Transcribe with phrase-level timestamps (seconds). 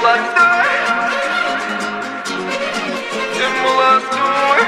[0.00, 0.20] молодой
[3.38, 4.62] Я молодой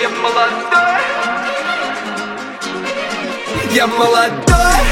[0.00, 1.02] Я молодой
[3.74, 4.84] Я молодой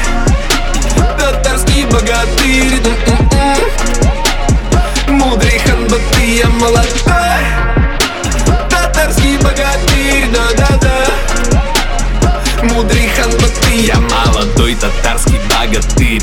[1.17, 2.81] Татарский богатырь
[5.07, 7.41] Мудрый ханбаты Я молодой
[8.69, 11.05] Татарский богатырь Да-да-да
[12.63, 16.21] Мудрый ханбаты Я молодой татарский богатырь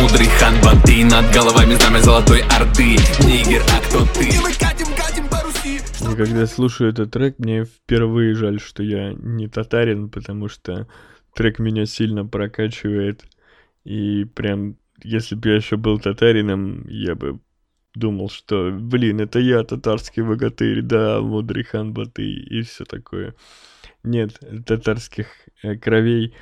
[0.00, 2.96] Мудрый хан Баты Над головами знамя золотой орды
[3.26, 4.28] Нигер, а кто ты?
[4.28, 8.82] И мы катим, катим по Руси И когда слушаю этот трек, мне впервые жаль, что
[8.82, 10.86] я не татарин, потому что
[11.34, 13.24] трек меня сильно прокачивает.
[13.84, 17.40] И прям, если бы я еще был татарином, я бы
[17.94, 23.34] думал, что, блин, это я, татарский богатырь, да, мудрый хан Баты и все такое.
[24.02, 25.26] Нет, татарских
[25.62, 26.34] э, кровей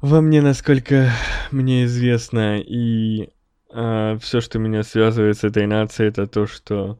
[0.00, 1.10] во мне, насколько
[1.50, 3.30] мне известно, и
[3.72, 6.98] а, все, что меня связывает с этой нацией, это то, что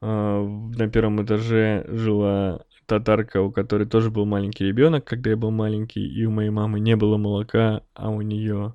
[0.00, 5.50] а, на первом этаже жила татарка, у которой тоже был маленький ребенок, когда я был
[5.50, 8.74] маленький, и у моей мамы не было молока, а у нее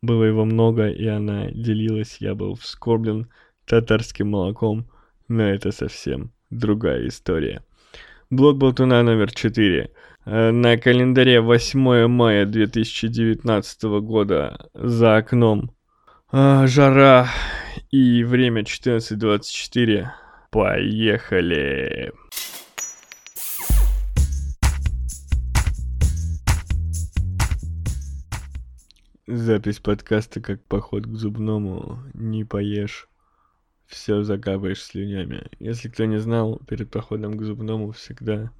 [0.00, 2.18] было его много, и она делилась.
[2.20, 3.28] Я был вскорблен
[3.66, 4.86] татарским молоком,
[5.28, 7.62] но это совсем другая история.
[8.30, 9.90] Блок Болтуна номер 4.
[10.26, 15.70] Э, на календаре 8 мая 2019 года за окном
[16.32, 17.28] а, жара
[17.90, 20.06] и время 14.24.
[20.50, 22.12] Поехали!
[29.26, 31.98] Запись подкаста как поход к зубному.
[32.14, 33.08] Не поешь,
[33.86, 35.50] все закапаешь слюнями.
[35.58, 38.50] Если кто не знал, перед походом к зубному всегда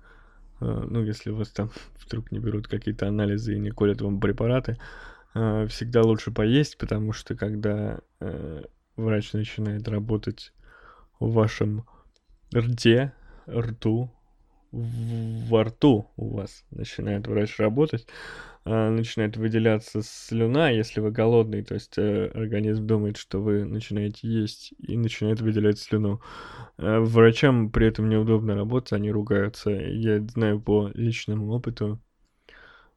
[0.64, 1.70] ну, если вас там
[2.04, 4.78] вдруг не берут какие-то анализы и не колят вам препараты,
[5.34, 8.62] э, всегда лучше поесть, потому что когда э,
[8.96, 10.52] врач начинает работать
[11.20, 11.84] в вашем
[12.54, 13.12] рте,
[13.48, 14.10] рту,
[14.72, 18.06] во рту у вас начинает врач работать,
[18.64, 24.72] начинает выделяться слюна, если вы голодный, то есть э, организм думает, что вы начинаете есть
[24.78, 26.22] и начинает выделять слюну.
[26.78, 29.70] Э, врачам при этом неудобно работать, они ругаются.
[29.70, 32.00] Я знаю по личному опыту,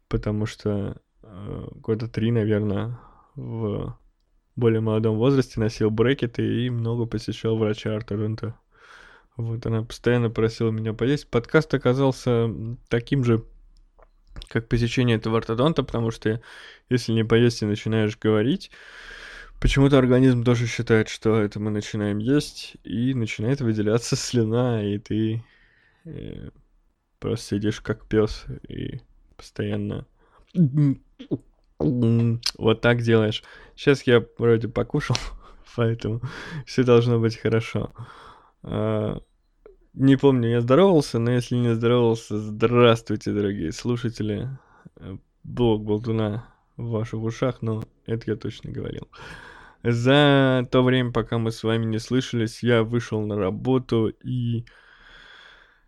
[0.07, 2.97] потому что э, года три, наверное,
[3.35, 3.97] в
[4.55, 8.55] более молодом возрасте носил брекеты и много посещал врача-ортодонта.
[9.35, 11.29] Вот она постоянно просила меня поесть.
[11.29, 12.49] Подкаст оказался
[12.89, 13.43] таким же
[14.47, 16.41] как посещение этого ортодонта, потому что
[16.89, 18.71] если не поесть и начинаешь говорить,
[19.59, 25.43] почему-то организм тоже считает, что это мы начинаем есть, и начинает выделяться слюна, и ты
[26.05, 26.49] э,
[27.19, 29.01] просто сидишь как пес и
[29.35, 30.05] постоянно
[31.79, 33.43] вот так делаешь.
[33.75, 35.17] Сейчас я вроде покушал,
[35.75, 36.21] поэтому
[36.65, 37.91] все должно быть хорошо.
[39.99, 44.47] Не помню, я здоровался, но если не здоровался, здравствуйте, дорогие слушатели.
[44.97, 49.07] Э, блог Болтуна в ваших ушах, но это я точно говорил.
[49.81, 54.65] За то время, пока мы с вами не слышались, я вышел на работу, и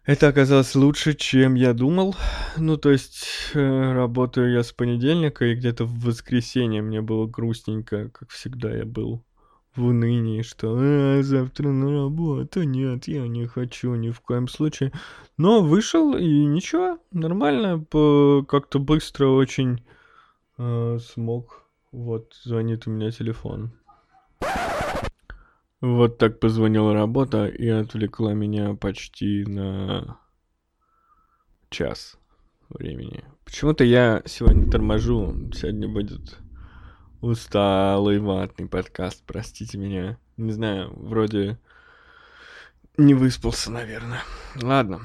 [0.06, 2.16] это оказалось лучше, чем я думал.
[2.58, 8.10] Ну, то есть, э, работаю я с понедельника, и где-то в воскресенье мне было грустненько,
[8.10, 9.24] как всегда я был
[9.80, 14.92] в унынии, что а, завтра на работу, нет, я не хочу ни в коем случае.
[15.38, 17.84] Но вышел и ничего, нормально,
[18.48, 19.84] как-то быстро очень
[20.58, 21.64] э, смог.
[21.92, 23.72] Вот, звонит у меня телефон.
[25.82, 30.20] Вот так позвонила работа и отвлекла меня почти на
[31.70, 32.18] час
[32.68, 33.24] времени.
[33.46, 36.38] Почему-то я сегодня торможу, сегодня будет
[37.22, 40.18] усталый ватный подкаст, простите меня.
[40.38, 41.58] Не знаю, вроде
[42.98, 44.22] не выспался, наверное.
[44.62, 45.00] Ладно.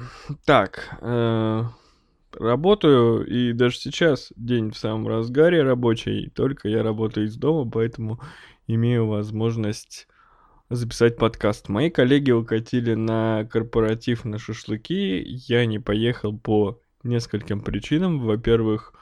[0.45, 1.63] Так, э,
[2.33, 8.19] работаю, и даже сейчас день в самом разгаре рабочий, только я работаю из дома, поэтому
[8.67, 10.07] имею возможность
[10.69, 11.69] записать подкаст.
[11.69, 18.19] Мои коллеги укатили на корпоратив на шашлыки, я не поехал по нескольким причинам.
[18.19, 18.93] Во-первых,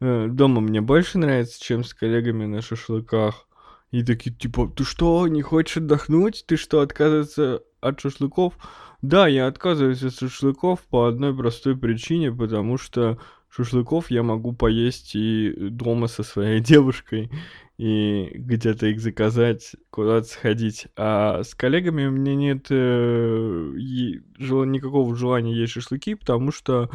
[0.00, 3.46] дома мне больше нравится, чем с коллегами на шашлыках.
[3.90, 6.44] И такие, типа, ты что, не хочешь отдохнуть?
[6.46, 8.54] Ты что, отказываться от шашлыков?
[9.02, 15.14] Да, я отказываюсь от шашлыков по одной простой причине, потому что шашлыков я могу поесть
[15.14, 17.30] и дома со своей девушкой,
[17.78, 20.86] и где-то их заказать, куда-то сходить.
[20.96, 26.90] А с коллегами у меня нет э, никакого желания есть шашлыки, потому что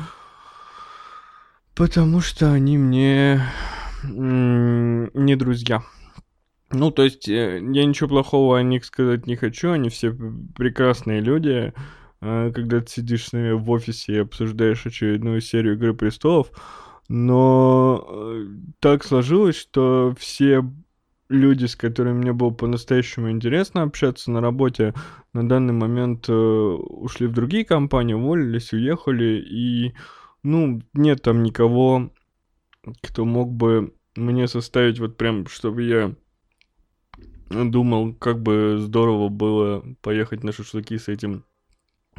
[1.81, 3.41] Потому что они мне
[4.03, 5.81] не друзья.
[6.69, 10.15] Ну, то есть, э, я ничего плохого о них сказать не хочу, они все
[10.55, 11.73] прекрасные люди.
[12.21, 16.51] Э, когда ты сидишь с ними в офисе и обсуждаешь очередную серию Игры Престолов,
[17.09, 18.45] но э,
[18.79, 20.63] так сложилось, что все
[21.29, 24.93] люди, с которыми мне было по-настоящему интересно общаться на работе,
[25.33, 29.95] на данный момент ушли в другие компании, уволились, уехали, и,
[30.43, 32.11] ну, нет там никого,
[33.01, 36.15] кто мог бы мне составить вот прям, чтобы я
[37.49, 41.45] думал, как бы здорово было поехать на шашлыки с этим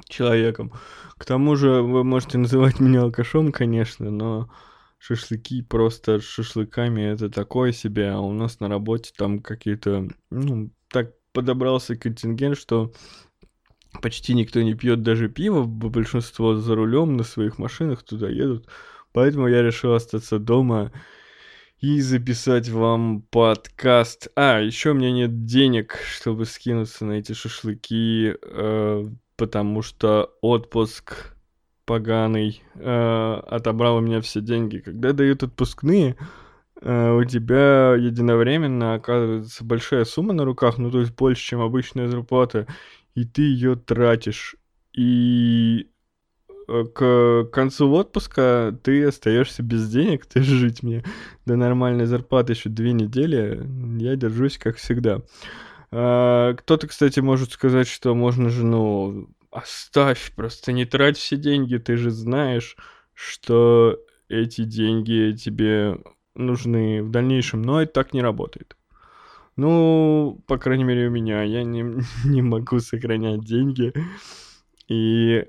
[0.09, 0.73] человеком.
[1.17, 4.51] К тому же вы можете называть меня алкашом, конечно, но
[4.99, 11.13] шашлыки просто шашлыками это такое себе, а у нас на работе там какие-то, ну, так
[11.33, 12.93] подобрался контингент, что
[14.01, 18.67] почти никто не пьет даже пиво, большинство за рулем на своих машинах туда едут,
[19.13, 20.93] поэтому я решил остаться дома
[21.81, 24.29] и записать вам подкаст.
[24.37, 29.05] А, еще у меня нет денег, чтобы скинуться на эти шашлыки, э,
[29.37, 31.35] потому что отпуск
[31.85, 34.79] поганый э, отобрал у меня все деньги.
[34.79, 36.17] Когда дают отпускные,
[36.81, 42.07] э, у тебя единовременно оказывается большая сумма на руках, ну то есть больше, чем обычная
[42.07, 42.69] зарплата,
[43.15, 44.57] и ты ее тратишь.
[44.93, 45.93] И
[46.69, 51.05] Э, к концу отпуска ты остаешься без денег, ты жить мне
[51.47, 53.63] до нормальной зарплаты еще две недели,
[54.01, 55.23] я держусь как всегда.
[55.91, 61.77] А, кто-то, кстати, может сказать, что можно же, ну, оставь, просто не трать все деньги,
[61.77, 62.77] ты же знаешь,
[63.13, 63.99] что
[64.29, 65.99] эти деньги тебе
[66.35, 68.77] нужны в дальнейшем, но это так не работает.
[69.57, 71.43] Ну, по крайней мере, у меня.
[71.43, 71.85] Я не,
[72.25, 73.93] не могу сохранять деньги.
[74.89, 75.47] И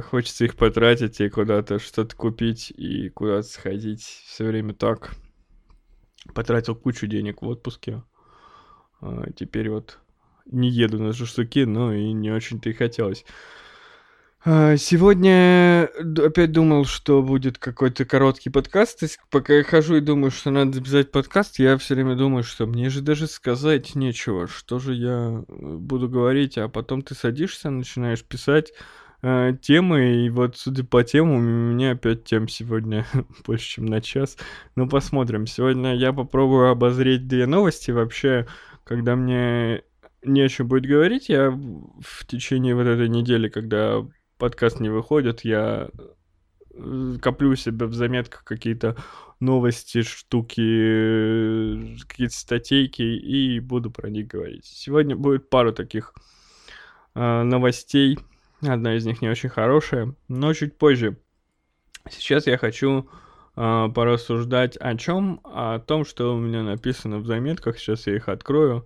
[0.00, 4.02] хочется их потратить и куда-то что-то купить и куда-то сходить.
[4.02, 5.14] Все время так.
[6.34, 8.02] Потратил кучу денег в отпуске.
[9.00, 9.98] А теперь вот
[10.46, 13.24] не еду на шашлыки, но и не очень-то и хотелось.
[14.44, 18.98] А сегодня опять думал, что будет какой-то короткий подкаст.
[18.98, 22.42] То есть, пока я хожу и думаю, что надо записать подкаст, я все время думаю,
[22.42, 24.48] что мне же даже сказать нечего.
[24.48, 26.58] Что же я э, буду говорить?
[26.58, 28.72] А потом ты садишься, начинаешь писать
[29.22, 33.06] э, темы, и вот, судя по темам, у меня опять тем сегодня
[33.46, 34.38] больше, чем на час.
[34.74, 35.46] Ну, посмотрим.
[35.46, 37.92] Сегодня я попробую обозреть две новости.
[37.92, 38.48] Вообще,
[38.82, 39.84] когда мне
[40.24, 44.04] не о чем будет говорить, я в течение вот этой недели, когда
[44.42, 45.88] подкаст не выходит, я
[46.74, 48.96] э, коплю себе в заметках какие-то
[49.38, 54.64] новости, штуки, какие-то статейки и буду про них говорить.
[54.64, 56.12] Сегодня будет пару таких
[57.14, 58.18] э, новостей,
[58.62, 61.16] Одна из них не очень хорошая, но чуть позже.
[62.10, 63.08] Сейчас я хочу
[63.54, 65.40] э, порассуждать о чем?
[65.44, 67.78] О том, что у меня написано в заметках.
[67.78, 68.84] Сейчас я их открою.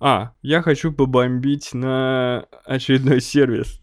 [0.00, 3.80] А, я хочу побомбить на очередной сервис.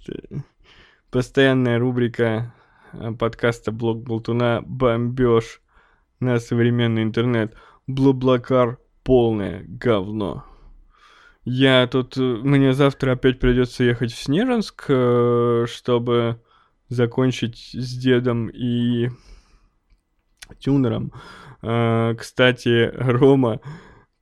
[1.15, 2.53] Постоянная рубрика
[2.91, 5.61] а, подкаста Блог Болтуна «Бомбеж»
[6.19, 7.55] на современный интернет.
[7.87, 10.43] Блаблакар полное говно.
[11.45, 12.17] Я тут...
[12.17, 16.41] Э, мне завтра опять придется ехать в Снежинск, э, чтобы
[16.89, 19.07] закончить с дедом и
[20.59, 21.13] тюнером.
[21.61, 23.61] Э, кстати, Рома,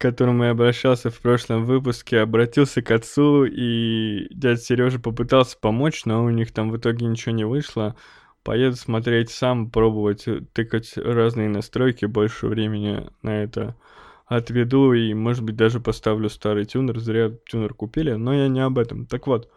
[0.04, 6.26] которому я обращался в прошлом выпуске, обратился к отцу, и дядя Сережа попытался помочь, но
[6.26, 7.96] у них там в итоге ничего не вышло.
[8.44, 13.78] Поеду смотреть сам, пробовать тыкать разные настройки, больше времени на это
[14.26, 17.00] отведу и, может быть, даже поставлю старый тюнер.
[17.00, 19.06] Зря тюнер купили, но я не об этом.
[19.06, 19.50] Так вот,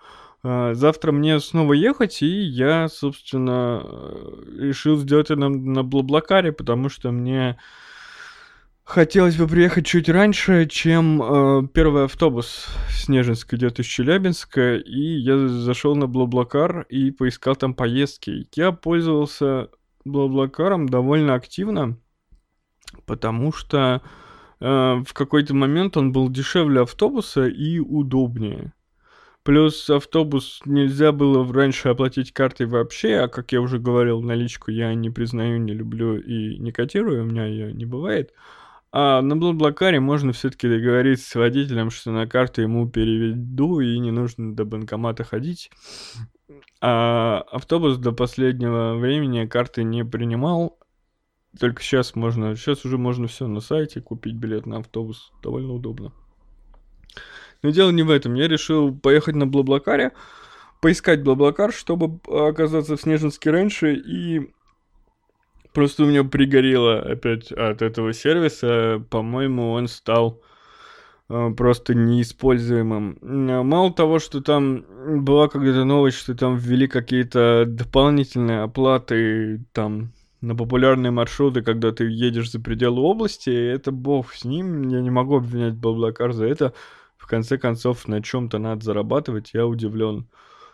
[0.44, 3.82] а, завтра мне снова ехать, и я, собственно,
[4.60, 7.58] решил сделать это на, на Блаблакаре, потому что мне
[8.86, 15.48] хотелось бы приехать чуть раньше, чем э, первый автобус Снежинск идет из Челябинска, и я
[15.48, 18.48] зашел на Блаблакар и поискал там поездки.
[18.54, 19.68] Я пользовался
[20.06, 21.98] Блаблакаром довольно активно,
[23.04, 24.00] потому что
[24.60, 28.72] Э, в какой-то момент он был дешевле автобуса и удобнее.
[29.42, 34.92] Плюс автобус нельзя было раньше оплатить картой вообще, а как я уже говорил, наличку я
[34.94, 38.32] не признаю, не люблю и не котирую, у меня ее не бывает.
[38.98, 44.10] А на Блаблакаре можно все-таки договориться с водителем, что на карту ему переведу и не
[44.10, 45.70] нужно до банкомата ходить.
[46.80, 50.78] А автобус до последнего времени карты не принимал,
[51.60, 56.14] только сейчас можно, сейчас уже можно все на сайте купить билет на автобус, довольно удобно.
[57.60, 58.32] Но дело не в этом.
[58.32, 60.12] Я решил поехать на Блаблакаре,
[60.80, 64.54] поискать Блаблакар, чтобы оказаться в Снежинске раньше, и
[65.76, 69.04] просто у меня пригорело опять от этого сервиса.
[69.11, 70.40] По-моему, он стал
[71.28, 73.18] э, просто неиспользуемым.
[73.21, 74.87] Мало того, что там
[75.23, 82.04] была когда-то новость, что там ввели какие-то дополнительные оплаты там на популярные маршруты, когда ты
[82.04, 86.73] едешь за пределы области, это бог с ним, я не могу обвинять Блаблакар за это.
[87.18, 90.26] В конце концов, на чем-то надо зарабатывать, я удивлен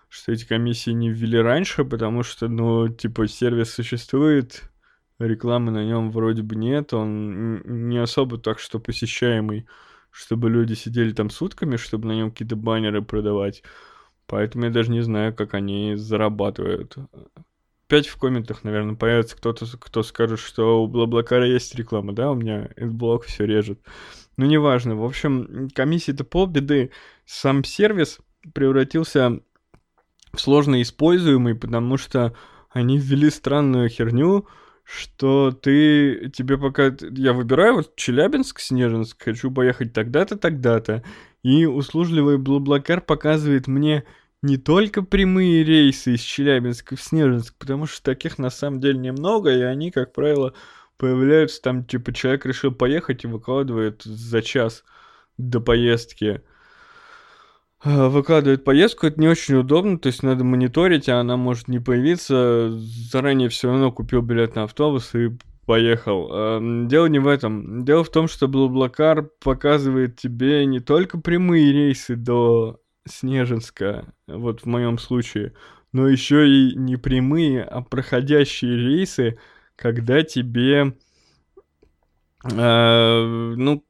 [0.08, 4.70] что эти комиссии не ввели раньше, потому что, ну, типа, сервис существует,
[5.26, 9.66] рекламы на нем вроде бы нет, он не особо так, что посещаемый,
[10.10, 13.62] чтобы люди сидели там сутками, чтобы на нем какие-то баннеры продавать.
[14.26, 16.96] Поэтому я даже не знаю, как они зарабатывают.
[17.86, 22.34] Опять в комментах, наверное, появится кто-то, кто скажет, что у Блаблакара есть реклама, да, у
[22.34, 23.80] меня блок все режет.
[24.38, 24.96] Ну, неважно.
[24.96, 26.90] В общем, комиссия это полбеды.
[27.26, 28.18] Сам сервис
[28.54, 29.40] превратился
[30.34, 32.34] сложно используемый, потому что
[32.70, 34.46] они ввели странную херню,
[34.92, 41.02] что ты, тебе пока, я выбираю вот Челябинск, Снежинск, хочу поехать тогда-то, тогда-то,
[41.42, 44.04] и услужливый Блаблакар показывает мне
[44.42, 49.50] не только прямые рейсы из Челябинска в Снежинск, потому что таких на самом деле немного,
[49.50, 50.52] и они, как правило,
[50.98, 54.84] появляются там, типа, человек решил поехать и выкладывает за час
[55.38, 56.42] до поездки
[57.84, 62.70] выкладывает поездку, это не очень удобно, то есть надо мониторить, а она может не появиться.
[62.72, 65.30] Заранее все равно купил билет на автобус и
[65.66, 66.30] поехал.
[66.32, 67.84] Эм, дело не в этом.
[67.84, 74.66] Дело в том, что Блаблакар показывает тебе не только прямые рейсы до Снежинска, вот в
[74.66, 75.54] моем случае,
[75.92, 79.38] но еще и не прямые, а проходящие рейсы,
[79.76, 80.94] когда тебе,
[82.44, 83.84] э, ну,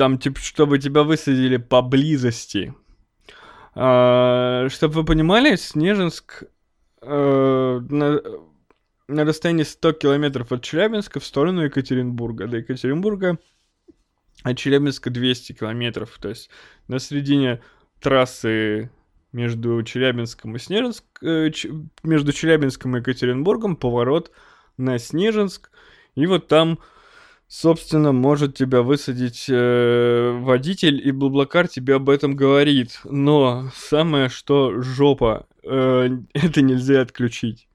[0.00, 2.74] там, типа, чтобы тебя высадили поблизости.
[3.74, 6.44] А, чтобы вы понимали, Снежинск
[7.02, 8.18] а, на,
[9.08, 12.46] на расстоянии 100 километров от Челябинска в сторону Екатеринбурга.
[12.46, 13.36] До Екатеринбурга
[14.42, 16.16] от Челябинска 200 километров.
[16.18, 16.48] То есть
[16.88, 17.60] на середине
[18.00, 18.90] трассы
[19.32, 21.70] между Челябинском и Снежинск, э, ч,
[22.02, 24.32] между Челябинском и Екатеринбургом поворот
[24.78, 25.70] на Снежинск.
[26.14, 26.78] И вот там
[27.50, 33.00] собственно, может тебя высадить э, водитель, и Блаблакар тебе об этом говорит.
[33.04, 37.66] Но самое, что жопа, э, это нельзя отключить.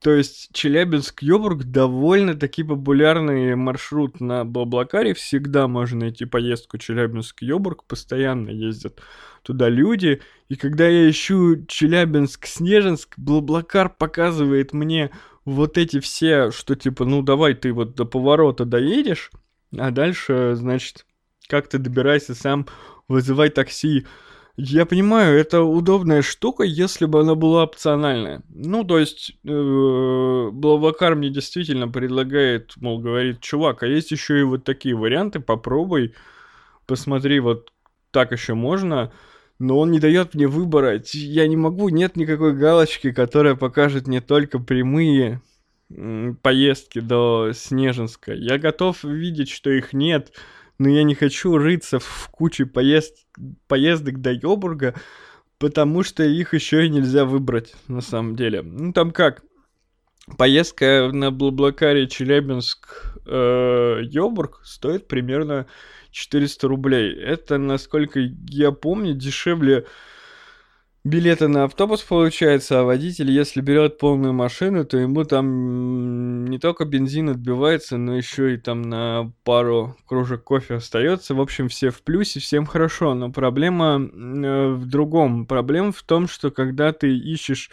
[0.00, 5.14] То есть Челябинск-Йобург довольно-таки популярный маршрут на Блаблакаре.
[5.14, 7.82] Всегда можно найти поездку Челябинск-Йобург.
[7.88, 9.00] Постоянно ездят
[9.42, 10.20] туда люди.
[10.48, 15.10] И когда я ищу Челябинск-Снежинск, Блаблакар показывает мне
[15.46, 19.30] вот эти все, что типа, ну давай ты вот до поворота доедешь,
[19.78, 21.06] а дальше, значит,
[21.48, 22.66] как ты добирайся сам,
[23.08, 24.06] вызывай такси.
[24.58, 28.42] Я понимаю, это удобная штука, если бы она была опциональная.
[28.48, 34.44] Ну, то есть, э, Блавакар мне действительно предлагает, мол, говорит, чувак, а есть еще и
[34.44, 36.14] вот такие варианты, попробуй,
[36.86, 37.70] посмотри, вот
[38.10, 39.12] так еще можно
[39.58, 41.02] но он не дает мне выбора.
[41.12, 45.40] Я не могу, нет никакой галочки, которая покажет мне только прямые
[46.42, 48.32] поездки до Снежинска.
[48.32, 50.32] Я готов видеть, что их нет,
[50.78, 53.26] но я не хочу рыться в куче поезд...
[53.68, 54.94] поездок до Йобурга,
[55.58, 58.62] потому что их еще и нельзя выбрать, на самом деле.
[58.62, 59.42] Ну, там как,
[60.36, 65.66] поездка на Блаблакаре Челябинск э, Йобург стоит примерно
[66.10, 67.14] 400 рублей.
[67.14, 69.86] Это, насколько я помню, дешевле
[71.06, 76.84] билета на автобус получается, а водитель, если берет полную машину, то ему там не только
[76.84, 81.34] бензин отбивается, но еще и там на пару кружек кофе остается.
[81.34, 83.14] В общем, все в плюсе, всем хорошо.
[83.14, 85.46] Но проблема э, в другом.
[85.46, 87.70] Проблема в том, что когда ты ищешь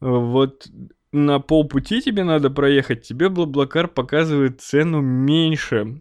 [0.00, 0.66] э, вот
[1.12, 6.00] на полпути тебе надо проехать, тебе Блаблакар показывает цену меньше.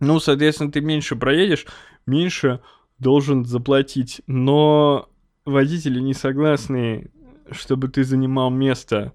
[0.00, 1.66] Ну, соответственно, ты меньше проедешь,
[2.06, 2.60] меньше
[2.98, 4.22] должен заплатить.
[4.26, 5.08] Но
[5.44, 7.10] водители не согласны,
[7.50, 9.12] чтобы ты занимал место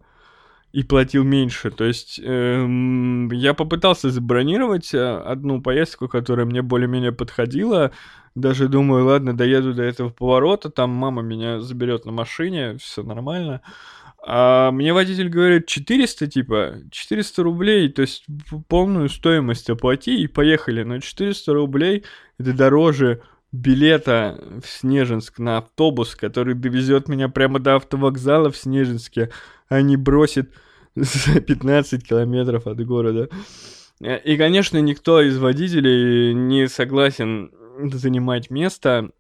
[0.72, 1.70] и платил меньше.
[1.72, 7.92] То есть эм, я попытался забронировать э, одну поездку, которая мне более-менее подходила.
[8.36, 13.62] Даже думаю, ладно, доеду до этого поворота, там мама меня заберет на машине, все нормально.
[14.26, 18.26] А мне водитель говорит 400, типа, 400 рублей, то есть
[18.70, 20.84] полную стоимость оплати и поехали.
[20.84, 22.06] Но 400 рублей
[22.38, 29.30] это дороже билета в Снежинск на автобус, который довезет меня прямо до автовокзала в Снежинске,
[29.68, 30.54] а не бросит
[30.96, 33.28] за 15 километров от города.
[34.00, 37.52] И, конечно, никто из водителей не согласен
[37.92, 39.12] занимать место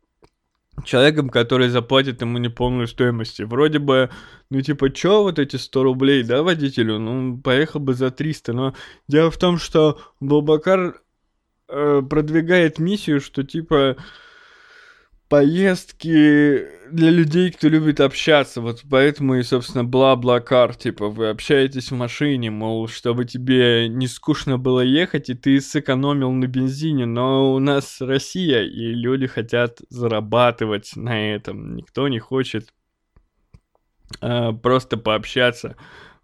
[0.83, 3.39] человеком, который заплатит ему неполную стоимость.
[3.39, 4.09] Вроде бы,
[4.49, 6.99] ну типа, чё вот эти 100 рублей, да, водителю?
[6.99, 8.53] Ну, поехал бы за 300.
[8.53, 8.75] Но
[9.07, 11.01] дело в том, что Блабакар
[11.69, 13.97] э, продвигает миссию, что типа
[15.29, 18.61] поездки для людей, кто любит общаться.
[18.61, 20.75] Вот поэтому и, собственно, бла-бла-кар.
[20.75, 26.31] Типа, вы общаетесь в машине, мол, чтобы тебе не скучно было ехать, и ты сэкономил
[26.31, 27.05] на бензине.
[27.05, 31.75] Но у нас Россия, и люди хотят зарабатывать на этом.
[31.75, 32.73] Никто не хочет
[34.21, 35.75] э, просто пообщаться.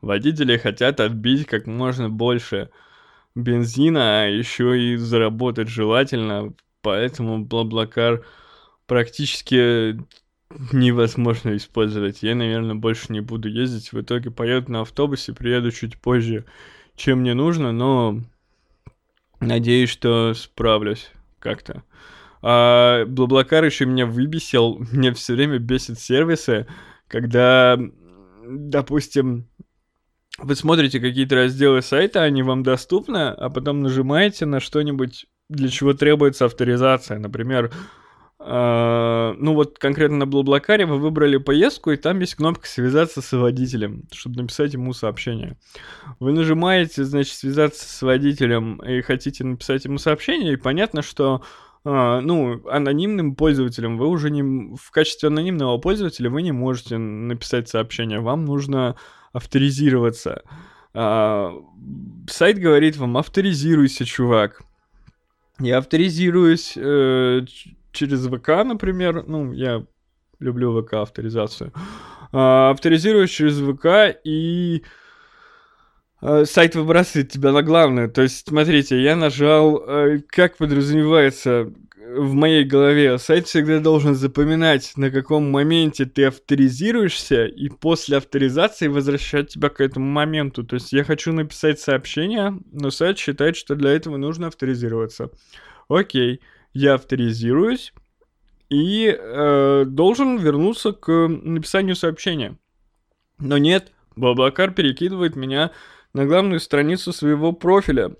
[0.01, 2.69] Водители хотят отбить как можно больше
[3.35, 6.53] бензина, а еще и заработать желательно.
[6.81, 8.23] Поэтому Блаблакар
[8.89, 9.97] практически
[10.73, 12.23] невозможно использовать.
[12.23, 13.93] Я, наверное, больше не буду ездить.
[13.93, 16.45] В итоге поеду на автобусе, приеду чуть позже,
[16.95, 18.19] чем мне нужно, но
[19.39, 21.83] надеюсь, что справлюсь как-то.
[22.41, 24.79] А Блаблакар еще меня выбесил.
[24.91, 26.67] Мне все время бесит сервисы,
[27.07, 27.77] когда,
[28.43, 29.47] допустим,
[30.39, 35.93] вы смотрите какие-то разделы сайта, они вам доступны, а потом нажимаете на что-нибудь, для чего
[35.93, 37.19] требуется авторизация.
[37.19, 37.69] Например, э,
[38.41, 44.03] ну вот конкретно на Блаблакаре вы выбрали поездку, и там есть кнопка «Связаться с водителем»,
[44.13, 45.57] чтобы написать ему сообщение.
[46.21, 51.43] Вы нажимаете, значит, «Связаться с водителем» и хотите написать ему сообщение, и понятно, что
[51.85, 54.75] Uh, ну, анонимным пользователем вы уже не...
[54.75, 58.19] В качестве анонимного пользователя вы не можете написать сообщение.
[58.19, 58.97] Вам нужно
[59.31, 60.43] авторизироваться.
[60.93, 61.53] А,
[62.27, 64.61] сайт говорит вам, авторизируйся, чувак.
[65.59, 67.45] Я авторизируюсь э,
[67.91, 69.23] через ВК, например.
[69.27, 69.85] Ну, я
[70.39, 71.73] люблю ВК авторизацию.
[72.31, 74.83] А, авторизируюсь через ВК и
[76.21, 78.09] э, сайт выбрасывает тебя на главную.
[78.09, 81.73] То есть, смотрите, я нажал, э, как подразумевается,
[82.15, 88.87] в моей голове сайт всегда должен запоминать, на каком моменте ты авторизируешься, и после авторизации
[88.87, 90.63] возвращать тебя к этому моменту.
[90.63, 95.29] То есть я хочу написать сообщение, но сайт считает, что для этого нужно авторизироваться.
[95.87, 96.41] Окей,
[96.73, 97.93] я авторизируюсь
[98.69, 102.57] и э, должен вернуться к написанию сообщения.
[103.39, 105.71] Но нет, Баблакар перекидывает меня
[106.13, 108.15] на главную страницу своего профиля.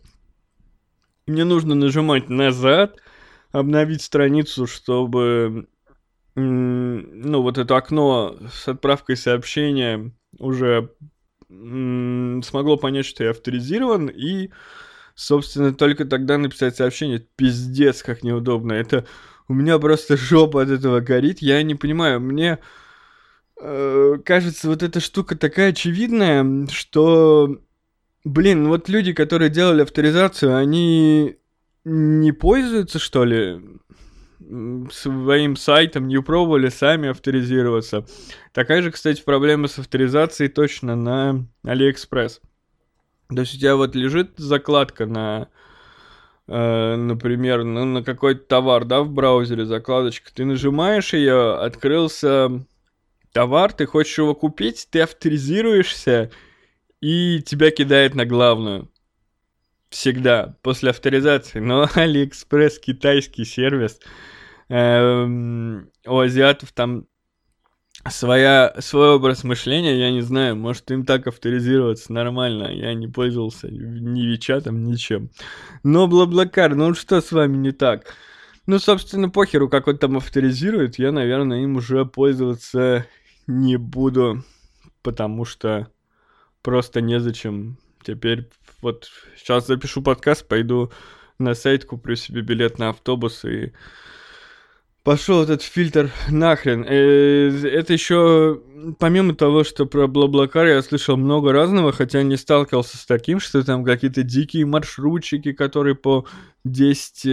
[1.28, 2.98] Мне нужно нажимать назад,
[3.52, 5.68] обновить страницу, чтобы
[6.36, 10.92] ну, вот это окно с отправкой сообщения уже
[11.48, 14.52] смогло понять, что я авторизирован, и,
[15.20, 17.26] собственно, только тогда написать сообщение.
[17.36, 18.72] Пиздец, как неудобно.
[18.72, 19.06] Это
[19.50, 21.40] у меня просто жопа от этого горит.
[21.40, 22.60] Я не понимаю, мне
[23.60, 27.60] э, кажется, вот эта штука такая очевидная, что,
[28.24, 31.36] блин, вот люди, которые делали авторизацию, они
[31.84, 33.60] не пользуются, что ли,
[34.90, 38.06] своим сайтом, не пробовали сами авторизироваться.
[38.54, 42.40] Такая же, кстати, проблема с авторизацией точно на Алиэкспресс.
[43.30, 45.50] То есть у тебя вот лежит закладка на,
[46.48, 50.34] э, например, ну, на какой-то товар, да, в браузере закладочка.
[50.34, 52.65] Ты нажимаешь ее, открылся
[53.32, 56.32] товар, ты хочешь его купить, ты авторизируешься,
[57.02, 58.89] и тебя кидает на главную
[59.89, 64.00] всегда после авторизации, но Алиэкспресс китайский сервис.
[64.70, 67.06] Эм, у азиатов там
[68.10, 73.69] своя, свой образ мышления, я не знаю, может им так авторизироваться нормально, я не пользовался
[73.69, 75.30] ни WeChat ом, ничем.
[75.84, 78.13] Но Блаблакар, ну что с вами не так?
[78.65, 83.06] Ну, собственно, похеру, как он там авторизирует, я, наверное, им уже пользоваться
[83.48, 84.43] не буду,
[85.02, 85.88] потому что
[86.62, 88.48] просто незачем теперь
[88.82, 90.91] вот сейчас запишу подкаст, пойду
[91.39, 93.74] на сайт, куплю себе билет на автобус и
[95.04, 96.86] пошел этот фильтр нахрен.
[96.88, 98.62] Э, это еще,
[99.00, 103.64] помимо того, что про Блаблакар я слышал много разного, хотя не сталкивался с таким, что
[103.64, 106.26] там какие-то дикие маршрутчики, которые по
[106.64, 107.26] 10...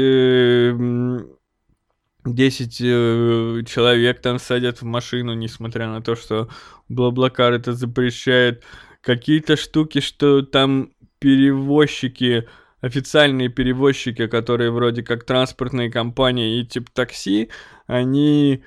[2.29, 6.49] 10 э, человек там садят в машину, несмотря на то, что
[6.89, 8.65] Блаблакар это запрещает.
[9.01, 12.49] Какие-то штуки, что там перевозчики,
[12.87, 17.51] официальные перевозчики, которые вроде как транспортные компании и типа такси,
[17.87, 18.63] они,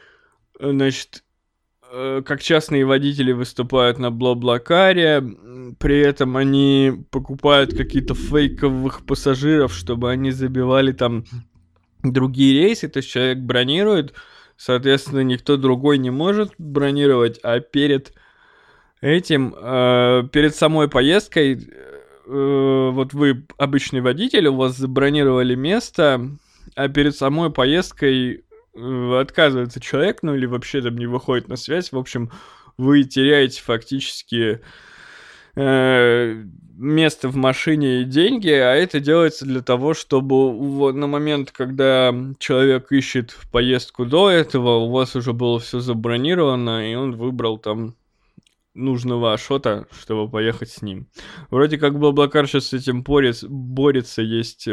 [0.59, 1.23] значит,
[1.91, 5.23] э, как частные водители выступают на Блаблакаре,
[5.79, 11.25] при этом они покупают какие-то фейковых пассажиров, чтобы они забивали там
[12.03, 14.13] другие рейсы, то есть человек бронирует,
[14.57, 18.13] соответственно, никто другой не может бронировать, а перед
[19.01, 21.69] этим, э, перед самой поездкой
[22.29, 26.29] э, вот вы обычный водитель, у вас забронировали место,
[26.75, 28.43] а перед самой поездкой
[28.75, 32.31] э, отказывается человек, ну или вообще там не выходит на связь, в общем,
[32.77, 34.61] вы теряете фактически
[35.55, 36.43] э,
[36.77, 42.15] место в машине и деньги, а это делается для того, чтобы вот на момент, когда
[42.39, 47.95] человек ищет поездку до этого, у вас уже было все забронировано, и он выбрал там
[48.79, 51.07] нужного Ашота, чтобы поехать с ним.
[51.49, 54.67] Вроде как Блаблакар сейчас с этим борется, борется есть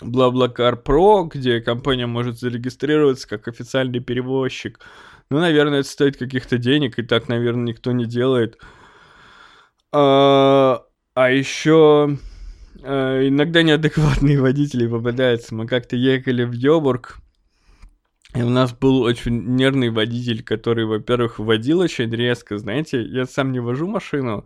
[0.00, 4.80] Блаблакар эм, Про, где компания может зарегистрироваться как официальный перевозчик.
[5.30, 8.58] Ну, наверное, это стоит каких-то денег, и так, наверное, никто не делает.
[9.92, 10.84] А,
[11.14, 12.18] а еще
[12.82, 15.54] э, иногда неадекватные водители попадаются.
[15.54, 17.18] Мы как-то ехали в Йобург,
[18.34, 22.58] и у нас был очень нервный водитель, который, во-первых, водил очень резко.
[22.58, 24.44] Знаете, я сам не вожу машину,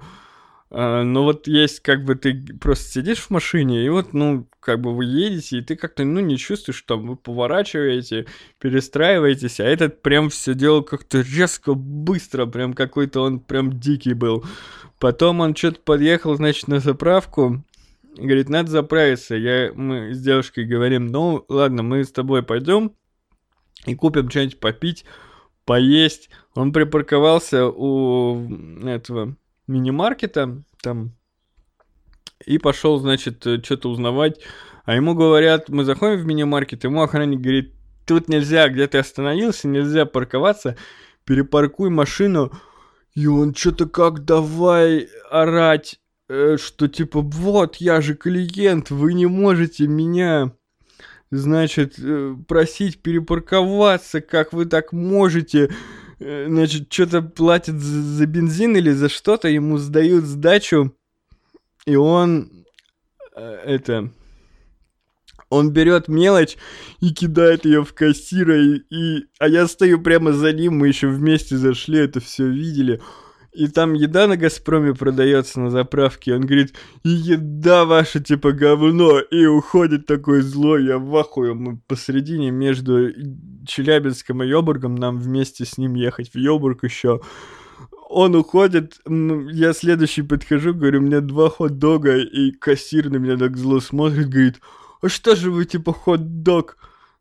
[0.71, 4.81] э, но вот есть как бы ты просто сидишь в машине, и вот, ну, как
[4.81, 8.27] бы вы едете, и ты как-то, ну, не чувствуешь, что вы поворачиваете,
[8.61, 14.45] перестраиваетесь, а этот прям все делал как-то резко, быстро, прям какой-то он прям дикий был.
[15.01, 17.64] Потом он что-то подъехал, значит, на заправку.
[18.16, 19.35] Говорит, надо заправиться.
[19.35, 22.92] Я, мы с девушкой говорим, ну ладно, мы с тобой пойдем
[23.87, 25.05] и купим что-нибудь попить,
[25.64, 26.31] поесть.
[26.55, 28.49] Он припарковался у
[28.85, 31.12] этого мини-маркета там
[32.45, 34.40] и пошел, значит, что-то узнавать.
[34.85, 37.73] А ему говорят, мы заходим в мини-маркет, ему охранник говорит,
[38.07, 40.77] тут нельзя, где ты остановился, нельзя парковаться,
[41.25, 42.53] перепаркуй машину
[43.14, 49.27] и он что-то как давай орать, э, что типа вот я же клиент, вы не
[49.27, 50.53] можете меня,
[51.33, 55.71] значит, э, просить перепарковаться, как вы так можете.
[56.21, 60.95] Э, значит, что-то платит за, за бензин или за что-то, ему сдают сдачу,
[61.87, 62.66] и он
[63.35, 64.12] э, это
[65.49, 66.57] он берет мелочь
[67.01, 69.27] и кидает ее в кассира, и, и...
[69.38, 73.03] а я стою прямо за ним, мы еще вместе зашли, это все видели.
[73.53, 76.35] И там еда на Газпроме продается на заправке.
[76.35, 79.21] Он говорит, еда ваша типа говно.
[79.21, 81.53] И уходит такой злой, я в ахуе.
[81.53, 83.11] Мы посередине между
[83.67, 87.21] Челябинском и Йобургом, нам вместе с ним ехать в Йобург еще.
[88.09, 93.81] Он уходит, я следующий подхожу, говорю, меня два хот-дога, и кассир на меня так зло
[93.81, 94.61] смотрит, говорит,
[95.01, 96.77] а что же вы, типа, хот-дог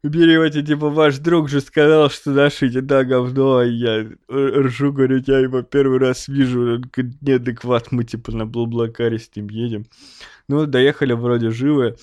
[0.09, 5.39] берете, типа, ваш друг же сказал, что наши еда говно, а я ржу, говорю, я
[5.39, 9.85] его первый раз вижу, он неадекват, мы, типа, на Блаблакаре с ним едем.
[10.47, 11.97] Ну, доехали вроде живы,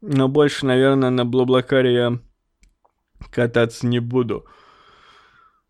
[0.00, 2.18] но больше, наверное, на Блаблакаре я
[3.30, 4.46] кататься не буду.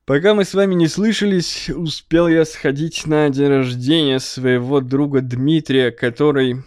[0.05, 5.93] Пока мы с вами не слышались, успел я сходить на день рождения своего друга Дмитрия,
[5.93, 6.65] который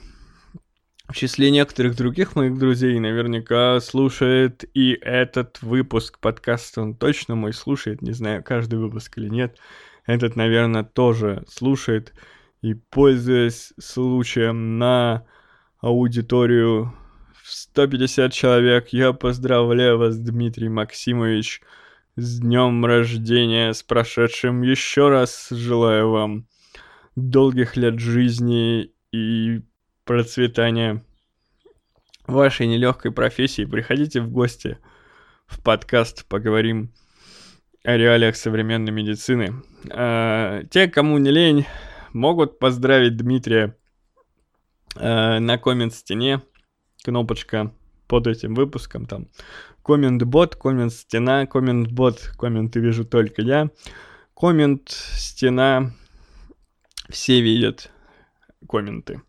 [1.08, 6.82] в числе некоторых других моих друзей наверняка слушает и этот выпуск подкаста.
[6.82, 9.58] Он точно мой слушает, не знаю, каждый выпуск или нет.
[10.06, 12.14] Этот, наверное, тоже слушает.
[12.62, 15.26] И пользуясь случаем на
[15.80, 16.94] аудиторию
[17.44, 21.62] в 150 человек, я поздравляю вас, Дмитрий Максимович,
[22.16, 25.50] с днем рождения, с прошедшим еще раз.
[25.52, 26.48] Желаю вам
[27.16, 29.62] долгих лет жизни и
[30.06, 31.04] процветания
[32.28, 34.78] вашей нелегкой профессии, приходите в гости
[35.48, 36.94] в подкаст, поговорим
[37.84, 39.62] о реалиях современной медицины.
[39.92, 41.66] А, те, кому не лень,
[42.14, 43.78] могут поздравить Дмитрия
[44.96, 46.42] а, на коммент-стене.
[47.04, 47.72] Кнопочка
[48.08, 49.28] под этим выпуском там.
[49.84, 53.70] Коммент-бот, коммент-стена, коммент-бот, комменты вижу только я.
[54.36, 55.94] Коммент-стена,
[57.10, 57.92] все видят
[58.68, 59.22] комменты.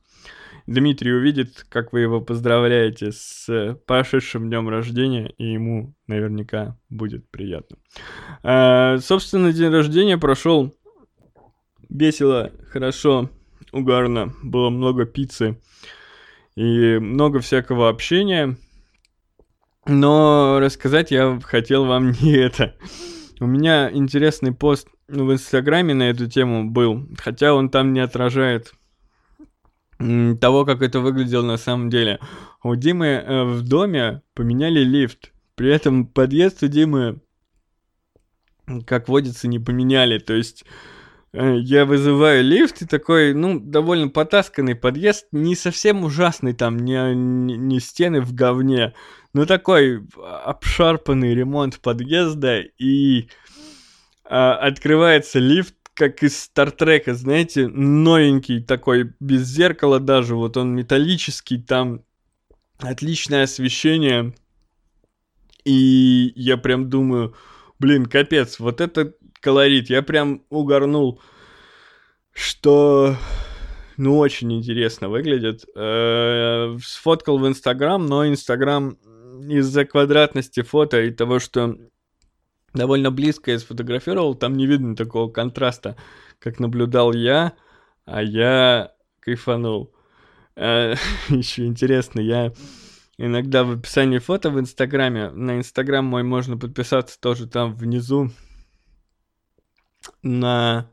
[0.66, 7.78] Дмитрий увидит, как вы его поздравляете с прошедшим днем рождения, и ему наверняка будет приятно.
[8.42, 10.74] А, собственно, день рождения прошел
[11.88, 13.30] весело, хорошо,
[13.72, 14.34] угарно.
[14.42, 15.60] Было много пиццы
[16.56, 18.56] и много всякого общения.
[19.86, 22.74] Но рассказать я хотел вам не это.
[23.38, 28.72] У меня интересный пост в Инстаграме на эту тему был, хотя он там не отражает
[29.98, 32.20] того, как это выглядело на самом деле.
[32.62, 35.32] У Димы э, в доме поменяли лифт.
[35.54, 37.20] При этом подъезд у Димы,
[38.86, 40.18] как водится, не поменяли.
[40.18, 40.64] То есть
[41.32, 47.14] э, я вызываю лифт и такой, ну, довольно потасканный подъезд, не совсем ужасный там, не,
[47.14, 48.92] не, стены в говне,
[49.32, 50.06] но такой
[50.44, 53.28] обшарпанный ремонт подъезда и
[54.24, 61.58] а, открывается лифт, как из Стартрека, знаете, новенький такой, без зеркала даже, вот он металлический,
[61.58, 62.02] там
[62.78, 64.34] отличное освещение.
[65.64, 67.34] И я прям думаю,
[67.78, 71.20] блин, капец, вот это колорит, я прям угорнул,
[72.32, 73.16] что
[73.96, 75.64] ну, очень интересно выглядит.
[75.74, 78.98] Э, сфоткал в Инстаграм, но Инстаграм
[79.48, 81.76] из-за квадратности фото и того, что
[82.76, 85.96] довольно близко я сфотографировал, там не видно такого контраста,
[86.38, 87.54] как наблюдал я,
[88.04, 89.92] а я кайфанул.
[90.54, 90.94] Э,
[91.28, 92.52] Еще интересно, я
[93.18, 98.30] иногда в описании фото в Инстаграме, на Инстаграм мой можно подписаться тоже там внизу
[100.22, 100.88] на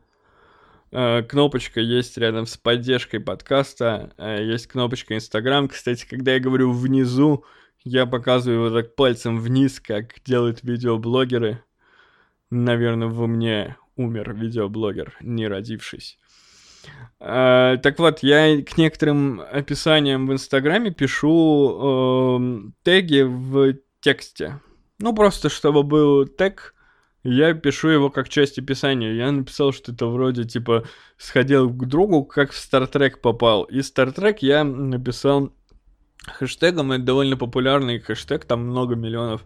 [0.90, 5.68] э, кнопочка есть рядом с поддержкой подкаста, э, есть кнопочка Инстаграм.
[5.68, 7.44] Кстати, когда я говорю внизу,
[7.84, 11.62] я показываю вот так пальцем вниз, как делают видеоблогеры.
[12.56, 16.18] Наверное, во мне умер видеоблогер, не родившись.
[17.18, 21.30] Uh, так вот, я к некоторым описаниям в Инстаграме пишу
[21.82, 24.60] uh, теги в тексте.
[25.00, 26.74] Ну, просто чтобы был тег,
[27.24, 29.16] я пишу его как часть описания.
[29.16, 30.84] Я написал, что это вроде типа
[31.16, 33.64] сходил к другу, как в Стартрек попал.
[33.64, 35.52] И Стартрек я написал
[36.24, 39.42] хэштегом, это довольно популярный хэштег, там много миллионов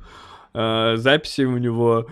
[0.52, 2.06] uh, записей у него.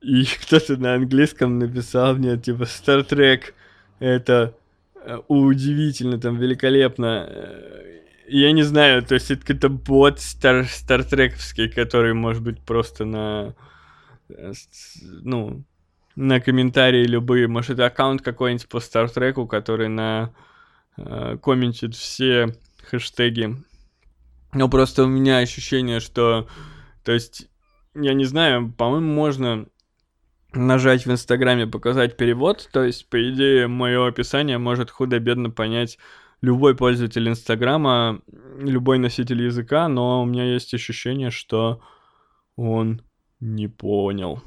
[0.00, 3.54] И кто-то на английском написал мне, типа, Star Trek
[3.98, 4.54] это
[5.08, 7.26] Э, удивительно, там великолепно.
[7.28, 13.06] Э, я не знаю, то есть это какой-то бот стар стартрековский, который может быть просто
[13.06, 13.54] на,
[14.28, 14.52] э,
[15.22, 15.64] ну,
[16.14, 17.48] на комментарии любые.
[17.48, 20.34] Может, это аккаунт какой-нибудь по Стартреку, который на
[20.98, 23.56] э, комментит все хэштеги.
[24.52, 26.48] Но просто у меня ощущение, что,
[27.02, 27.48] то есть,
[27.94, 29.66] я не знаю, по-моему, можно
[30.52, 35.98] нажать в Инстаграме показать перевод, то есть, по идее, мое описание может худо-бедно понять
[36.40, 38.22] любой пользователь Инстаграма,
[38.58, 41.82] любой носитель языка, но у меня есть ощущение, что
[42.56, 43.02] он
[43.40, 44.42] не понял,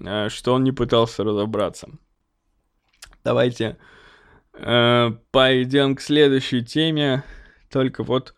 [0.00, 1.88] э, что он не пытался разобраться.
[3.24, 3.76] Давайте
[4.54, 7.24] э, пойдем к следующей теме.
[7.70, 8.34] Только вот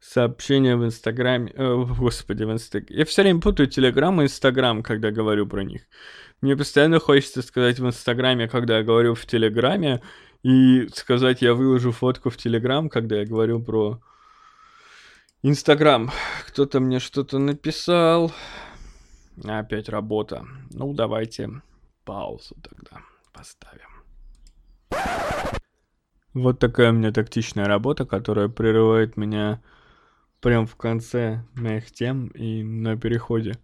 [0.00, 1.52] сообщения в Инстаграме.
[1.54, 2.98] Э, господи, в Инстаграме.
[2.98, 5.82] Я все время путаю Телеграм и Инстаграм, когда говорю про них.
[6.40, 10.00] Мне постоянно хочется сказать в Инстаграме, когда я говорю в Телеграме,
[10.42, 14.00] и сказать, я выложу фотку в Телеграм, когда я говорю про
[15.42, 16.10] Инстаграм.
[16.46, 18.32] Кто-то мне что-то написал.
[19.44, 20.46] Опять работа.
[20.70, 21.50] Ну, давайте
[22.04, 23.88] паузу тогда поставим.
[26.32, 29.62] Вот такая у меня тактичная работа, которая прерывает меня
[30.40, 33.58] прям в конце моих тем и на переходе.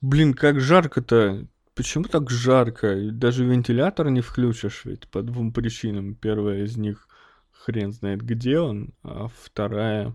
[0.00, 1.46] Блин, как жарко-то.
[1.74, 3.10] Почему так жарко?
[3.12, 6.14] Даже вентилятор не включишь ведь по двум причинам.
[6.14, 7.08] Первая из них
[7.50, 10.14] хрен знает где он, а вторая,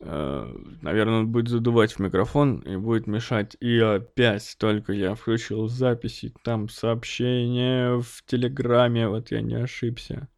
[0.00, 3.56] э, наверное, он будет задувать в микрофон и будет мешать.
[3.60, 10.28] И опять только я включил записи, там сообщение в Телеграме, вот я не ошибся.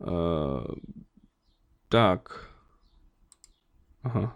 [0.00, 0.66] Э,
[1.88, 2.50] так.
[4.02, 4.34] Ага.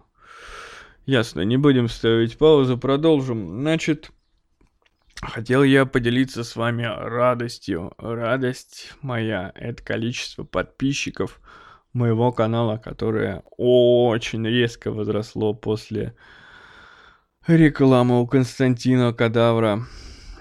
[1.04, 3.60] Ясно, не будем ставить паузу, продолжим.
[3.60, 4.10] Значит,
[5.20, 7.92] Хотел я поделиться с вами радостью.
[7.98, 11.40] Радость моя— это количество подписчиков
[11.92, 16.14] моего канала, которое очень резко возросло после
[17.48, 19.86] рекламы у Константина Кадавра.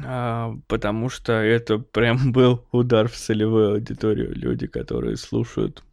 [0.06, 4.36] А, потому что это прям был удар в целевую аудиторию.
[4.36, 5.84] Люди, которые слушают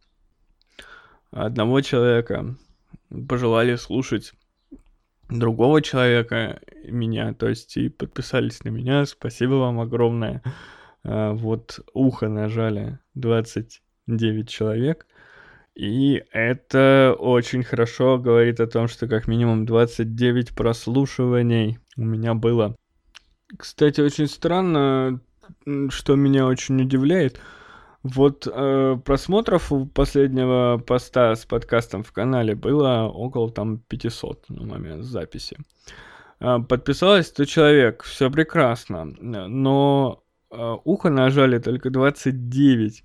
[1.31, 2.55] одного человека,
[3.27, 4.33] пожелали слушать
[5.29, 10.41] другого человека, меня, то есть и подписались на меня, спасибо вам огромное.
[11.03, 15.07] А, вот ухо нажали 29 человек,
[15.75, 22.75] и это очень хорошо говорит о том, что как минимум 29 прослушиваний у меня было.
[23.57, 25.19] Кстати, очень странно,
[25.89, 27.39] что меня очень удивляет–
[28.05, 34.63] вот э, просмотров у последнего поста с подкастом в канале было около там 500 на
[34.63, 35.57] момент записи.
[36.39, 43.03] Э, подписалось 100 человек, все прекрасно, но э, ухо нажали только 29.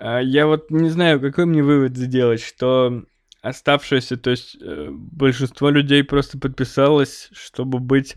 [0.00, 3.04] Э, я вот не знаю, какой мне вывод сделать, что
[3.42, 8.16] оставшееся, то есть э, большинство людей просто подписалось, чтобы быть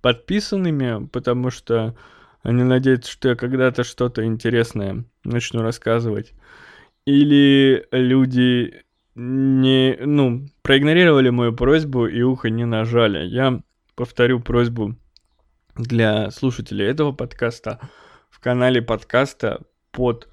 [0.00, 1.94] подписанными, потому что
[2.42, 6.32] они надеются, что я когда-то что-то интересное начну рассказывать.
[7.04, 8.82] Или люди
[9.14, 13.26] не, ну, проигнорировали мою просьбу и ухо не нажали.
[13.26, 13.60] Я
[13.94, 14.96] повторю просьбу
[15.76, 17.80] для слушателей этого подкаста
[18.30, 20.28] в канале подкаста под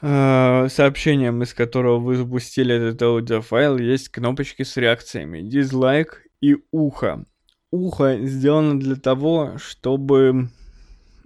[0.00, 5.40] э, сообщением, из которого вы запустили этот аудиофайл, есть кнопочки с реакциями.
[5.40, 7.24] Дизлайк и ухо.
[7.70, 10.50] Ухо сделано для того, чтобы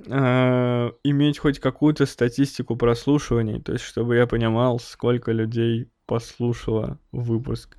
[0.06, 7.76] э, иметь хоть какую-то статистику прослушиваний, то есть чтобы я понимал, сколько людей послушало выпуск.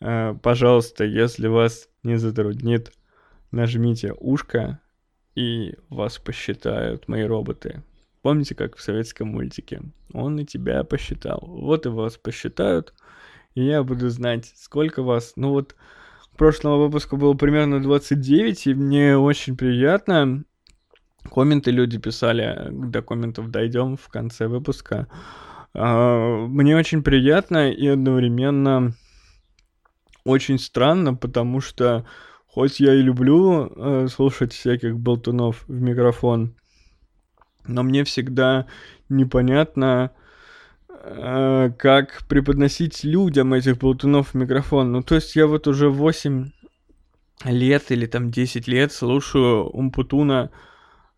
[0.00, 2.92] Э, пожалуйста, если вас не затруднит,
[3.50, 4.80] нажмите ушко,
[5.34, 7.82] и вас посчитают мои роботы.
[8.22, 9.82] Помните, как в советском мультике?
[10.12, 11.44] Он и тебя посчитал.
[11.46, 12.92] Вот и вас посчитают,
[13.54, 15.34] и я буду знать, сколько вас.
[15.36, 15.76] Ну вот,
[16.36, 20.44] прошлого выпуска было примерно 29, и мне очень приятно.
[21.24, 25.08] Комменты люди писали, до комментов дойдем в конце выпуска.
[25.74, 28.94] А, мне очень приятно и одновременно
[30.24, 32.06] очень странно, потому что
[32.46, 36.54] хоть я и люблю э, слушать всяких болтунов в микрофон,
[37.66, 38.66] но мне всегда
[39.08, 40.12] непонятно,
[40.88, 44.92] э, как преподносить людям этих болтунов в микрофон.
[44.92, 46.50] Ну, то есть я вот уже 8
[47.44, 50.50] лет или там 10 лет слушаю Умпутуна,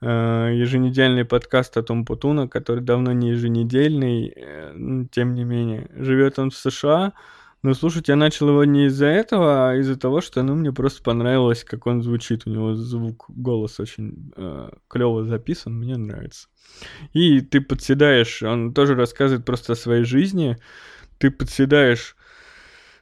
[0.06, 5.90] еженедельный подкаст от Умпутуна, который давно не еженедельный, э, тем не менее.
[5.94, 7.12] Живет он в США,
[7.62, 11.02] но слушать я начал его не из-за этого, а из-за того, что ну, мне просто
[11.02, 12.46] понравилось, как он звучит.
[12.46, 16.48] У него звук, голос очень э, клево записан, мне нравится.
[17.12, 20.56] И ты подседаешь, он тоже рассказывает просто о своей жизни.
[21.18, 22.16] Ты подседаешь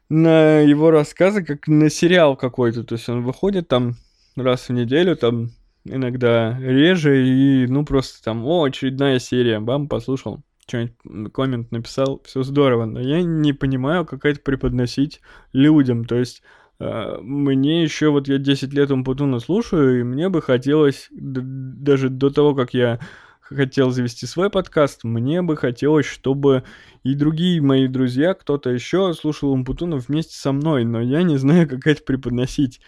[0.09, 2.83] на его рассказы, как на сериал какой-то.
[2.83, 3.95] То есть он выходит там
[4.35, 5.51] раз в неделю, там
[5.89, 12.43] иногда реже, и ну просто там, о, очередная серия, бам, послушал что-нибудь коммент написал, все
[12.43, 15.21] здорово, но я не понимаю, как это преподносить
[15.53, 16.05] людям.
[16.05, 16.43] То есть
[16.79, 22.31] э, мне еще вот я 10 лет Умпутуна слушаю, и мне бы хотелось, даже до
[22.31, 23.01] того, как я
[23.41, 26.65] хотел завести свой подкаст, мне бы хотелось, чтобы
[27.03, 31.69] и другие мои друзья, кто-то еще слушал Умпутуна вместе со мной, но я не знаю,
[31.69, 32.81] как это преподносить.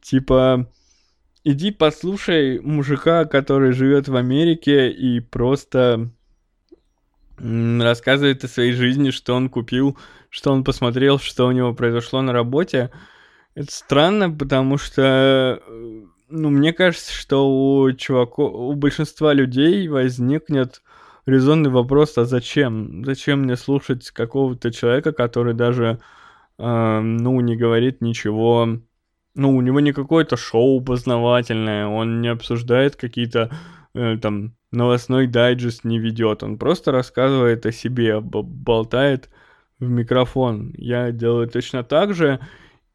[0.00, 0.68] Типа,
[1.50, 6.10] иди послушай мужика, который живет в Америке и просто
[7.38, 9.96] рассказывает о своей жизни, что он купил,
[10.28, 12.90] что он посмотрел, что у него произошло на работе.
[13.54, 20.82] Это странно, потому что, э, ну, мне кажется, что у чуваков, у большинства людей возникнет
[21.26, 23.04] резонный вопрос, а зачем?
[23.04, 26.00] Зачем мне слушать какого-то человека, который даже,
[26.58, 28.80] э, ну, не говорит ничего,
[29.38, 33.50] ну, у него не какое-то шоу познавательное, он не обсуждает какие-то,
[33.94, 39.30] э, там, новостной дайджест не ведет, он просто рассказывает о себе, болтает
[39.78, 40.74] в микрофон.
[40.76, 42.40] Я делаю точно так же,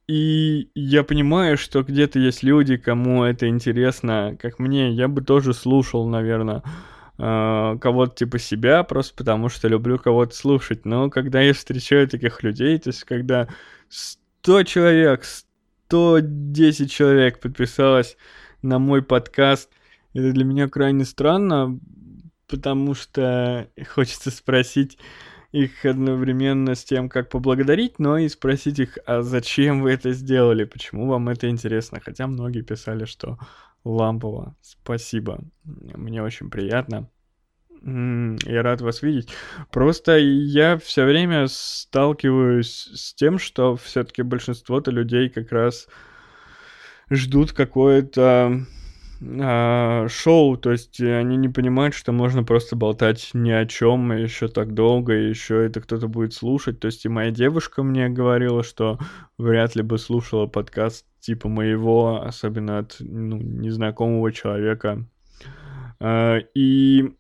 [0.08, 5.54] и я понимаю, что где-то есть люди, кому это интересно, как мне, я бы тоже
[5.54, 6.62] слушал, наверное,
[7.18, 10.84] э, кого-то типа себя, просто потому что люблю кого-то слушать.
[10.84, 13.48] Но когда я встречаю таких людей, то есть когда
[13.88, 15.24] 100 человек,
[15.94, 18.18] 110 человек подписалось
[18.62, 19.70] на мой подкаст–
[20.14, 21.80] это для меня крайне странно,
[22.48, 24.98] потому что хочется спросить
[25.52, 30.64] их одновременно с тем, как поблагодарить, но и спросить их, а зачем вы это сделали,
[30.64, 32.00] почему вам это интересно.
[32.04, 33.38] Хотя многие писали, что
[33.84, 34.56] лампово.
[34.62, 35.42] Спасибо.
[35.64, 37.08] Мне очень приятно.
[37.86, 39.30] Я рад вас видеть.
[39.70, 45.88] Просто я все время сталкиваюсь с тем, что все-таки большинство-то людей как раз
[47.10, 48.66] ждут какое-то
[49.22, 54.48] а, шоу, то есть они не понимают, что можно просто болтать ни о чем еще
[54.48, 56.80] так долго, и еще это кто-то будет слушать.
[56.80, 59.00] То есть и моя девушка мне говорила, что
[59.38, 65.06] вряд ли бы слушала подкаст типа моего, особенно от ну, незнакомого человека.
[66.00, 67.14] А, и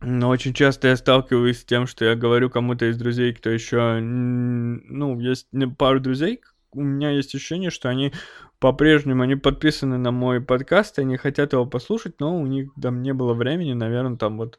[0.00, 4.00] но очень часто я сталкиваюсь с тем, что я говорю кому-то из друзей, кто еще,
[4.00, 6.40] ну, есть пару друзей,
[6.72, 8.12] у меня есть ощущение, что они
[8.60, 13.12] по-прежнему, они подписаны на мой подкаст, они хотят его послушать, но у них там не
[13.12, 14.58] было времени, наверное, там вот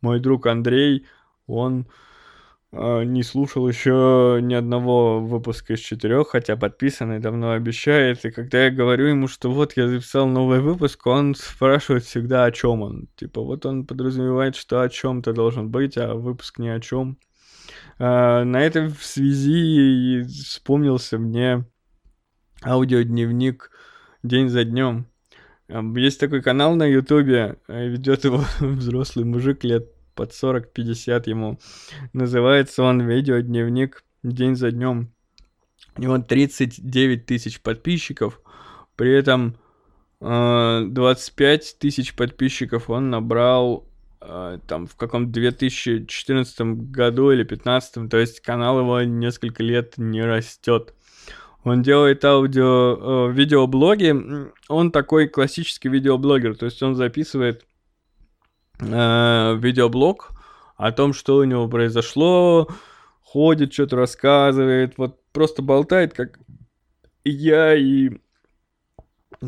[0.00, 1.06] мой друг Андрей,
[1.46, 1.86] он
[2.74, 8.24] не слушал еще ни одного выпуска из четырех, хотя подписанный давно обещает.
[8.24, 12.52] И когда я говорю ему, что вот я записал новый выпуск, он спрашивает всегда, о
[12.52, 13.08] чем он.
[13.16, 17.18] Типа, вот он подразумевает, что о чем-то должен быть, а выпуск ни о чем.
[17.98, 21.64] А, на этой связи вспомнился мне
[22.64, 23.70] аудиодневник
[24.22, 25.06] день за днем.
[25.68, 31.58] Есть такой канал на Ютубе, э, ведет его взрослый мужик лет под 40-50 ему.
[32.12, 35.12] Называется он «Видеодневник день за днем».
[35.96, 38.40] У него 39 тысяч подписчиков,
[38.96, 39.56] при этом
[40.20, 43.86] 25 э, тысяч подписчиков он набрал
[44.26, 46.60] Э, там в каком 2014
[46.90, 50.94] году или 2015, то есть канал его несколько лет не растет.
[51.62, 54.14] Он делает аудио, э, видеоблоги,
[54.68, 57.66] он такой классический видеоблогер, то есть он записывает
[58.80, 60.32] э, видеоблог
[60.76, 62.68] о том, что у него произошло,
[63.20, 66.38] ходит, что-то рассказывает, вот просто болтает, как
[67.24, 68.10] я, и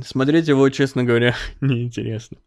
[0.04, 2.38] смотреть его, честно говоря, неинтересно.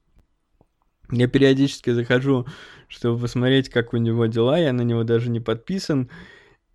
[1.11, 2.45] Я периодически захожу,
[2.88, 6.09] чтобы посмотреть, как у него дела, я на него даже не подписан,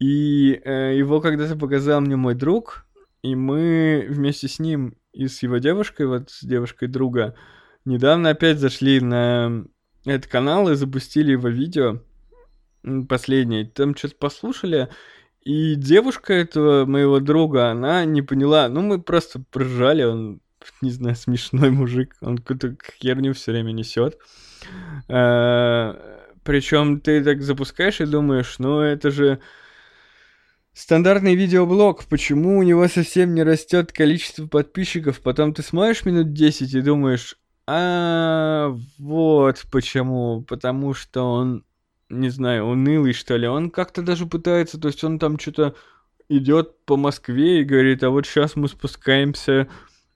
[0.00, 2.86] и э, его когда-то показал мне мой друг,
[3.22, 7.36] и мы вместе с ним и с его девушкой, вот с девушкой друга,
[7.84, 9.64] недавно опять зашли на
[10.04, 12.00] этот канал и запустили его видео
[13.08, 13.64] последнее.
[13.64, 14.88] Там что-то послушали,
[15.42, 18.68] и девушка этого моего друга, она не поняла.
[18.68, 20.40] Ну, мы просто прожали, он,
[20.80, 24.18] не знаю, смешной мужик, он какую-то херню все время несет.
[25.08, 25.98] А,
[26.42, 29.40] Причем ты так запускаешь и думаешь, ну это же
[30.74, 36.74] Стандартный видеоблог, почему у него совсем не растет количество подписчиков, потом ты смотришь минут 10
[36.74, 41.64] и думаешь, а вот почему, потому что он,
[42.08, 45.74] не знаю, унылый что ли, он как-то даже пытается, то есть он там что-то
[46.28, 49.68] идет по Москве и говорит, а вот сейчас мы спускаемся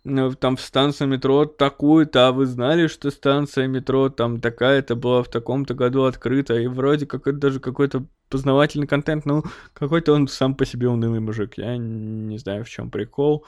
[0.04, 5.22] ну, там в станцию метро такую-то, а вы знали, что станция метро там такая-то была
[5.22, 9.44] в таком-то году открыта, и вроде как это даже какой-то познавательный контент, ну,
[9.74, 13.44] какой-то он сам по себе унылый мужик, я не знаю, в чем прикол.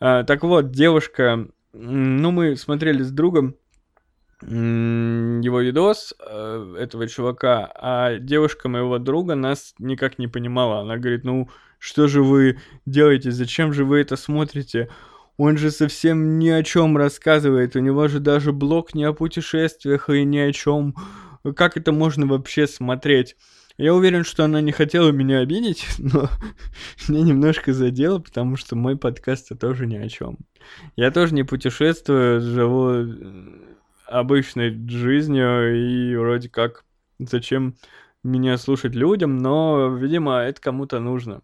[0.00, 3.56] А, так вот, девушка, ну, мы смотрели с другом
[4.44, 10.80] его видос э, этого чувака, а девушка моего друга нас никак не понимала.
[10.80, 11.48] Она говорит, ну,
[11.78, 14.88] что же вы делаете, зачем же вы это смотрите?
[15.36, 17.76] Он же совсем ни о чем рассказывает.
[17.76, 20.94] У него же даже блог не о путешествиях и ни о чем.
[21.56, 23.36] Как это можно вообще смотреть?
[23.78, 26.28] Я уверен, что она не хотела меня обидеть, но
[27.08, 30.38] меня немножко задело, потому что мой подкаст -то тоже ни о чем.
[30.96, 33.06] Я тоже не путешествую, живу э,
[34.06, 36.84] обычной жизнью и вроде как
[37.18, 37.76] зачем
[38.22, 41.42] меня слушать людям, но, видимо, это кому-то нужно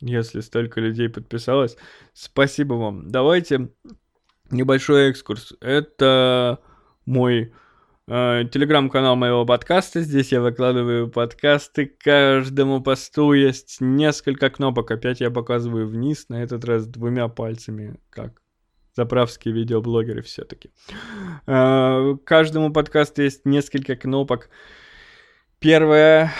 [0.00, 1.76] если столько людей подписалось.
[2.12, 3.10] Спасибо вам.
[3.10, 3.70] Давайте
[4.50, 5.54] небольшой экскурс.
[5.60, 6.60] Это
[7.06, 7.52] мой
[8.06, 10.00] телеграм-канал моего подкаста.
[10.00, 11.86] Здесь я выкладываю подкасты.
[11.86, 14.90] Каждому посту есть несколько кнопок.
[14.90, 18.42] Опять я показываю вниз, на этот раз двумя пальцами, как
[18.92, 20.70] заправские видеоблогеры все-таки.
[21.46, 24.50] Э, каждому подкасту есть несколько кнопок.
[25.58, 26.30] Первая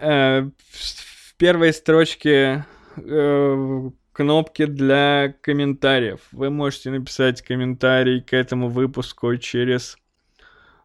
[0.00, 6.20] э, в первой строчке э, кнопки для комментариев.
[6.32, 9.96] Вы можете написать комментарий к этому выпуску через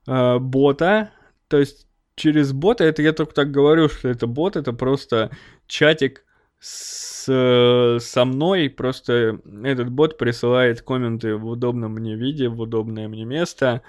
[0.07, 1.11] э, бота.
[1.47, 5.31] То есть через бота, это я только так говорю, что это бот, это просто
[5.67, 6.25] чатик
[6.59, 8.69] с, со мной.
[8.69, 13.81] Просто этот бот присылает комменты в удобном мне виде, в удобное мне место.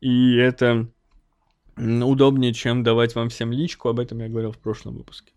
[0.00, 0.88] И это
[1.78, 5.32] удобнее, чем давать вам всем личку, об этом я говорил в прошлом выпуске.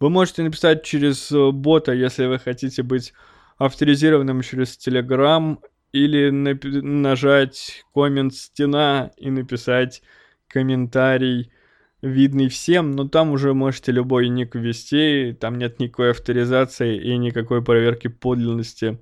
[0.00, 3.12] Вы можете написать через э, бота, если вы хотите быть
[3.58, 5.58] авторизированным через Telegram,
[5.92, 10.02] или нажать коммент стена и написать
[10.48, 11.52] комментарий,
[12.02, 17.62] видный всем, но там уже можете любой ник ввести, там нет никакой авторизации и никакой
[17.62, 18.98] проверки подлинности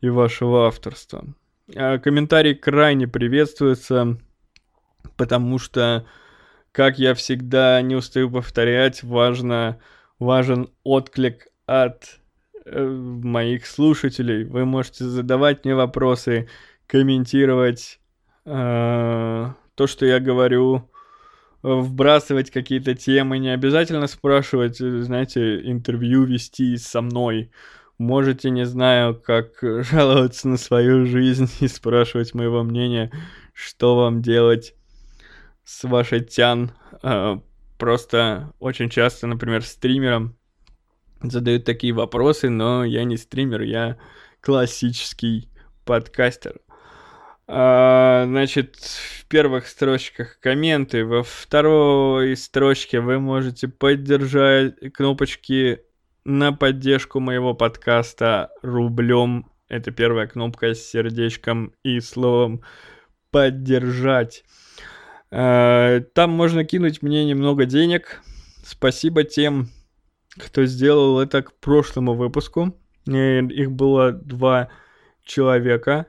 [0.00, 1.24] и вашего авторства.
[1.76, 4.18] А комментарий крайне приветствуется,
[5.16, 6.06] потому что
[6.72, 9.80] как я всегда не устаю повторять, важно,
[10.18, 12.19] важен отклик от
[12.78, 14.44] моих слушателей.
[14.44, 16.48] Вы можете задавать мне вопросы,
[16.86, 18.00] комментировать
[18.44, 20.90] э, то, что я говорю,
[21.62, 27.50] вбрасывать какие-то темы, не обязательно спрашивать, знаете, интервью вести со мной.
[27.98, 33.12] Можете, не знаю, как жаловаться на свою жизнь и спрашивать моего мнения,
[33.52, 34.74] что вам делать
[35.64, 36.72] с вашей тян.
[37.02, 37.38] Э,
[37.78, 40.36] просто очень часто, например, стримерам
[41.22, 43.98] задают такие вопросы, но я не стример, я
[44.40, 45.48] классический
[45.84, 46.60] подкастер.
[47.46, 55.80] А, значит, в первых строчках комменты, во второй строчке вы можете поддержать кнопочки
[56.24, 59.50] на поддержку моего подкаста рублем.
[59.68, 62.62] Это первая кнопка с сердечком и словом
[63.32, 64.44] поддержать.
[65.30, 68.22] Э, там можно кинуть мне немного денег.
[68.64, 69.70] Спасибо тем,
[70.42, 72.76] кто сделал это к прошлому выпуску.
[73.08, 74.68] Э, их было два
[75.24, 76.06] человека.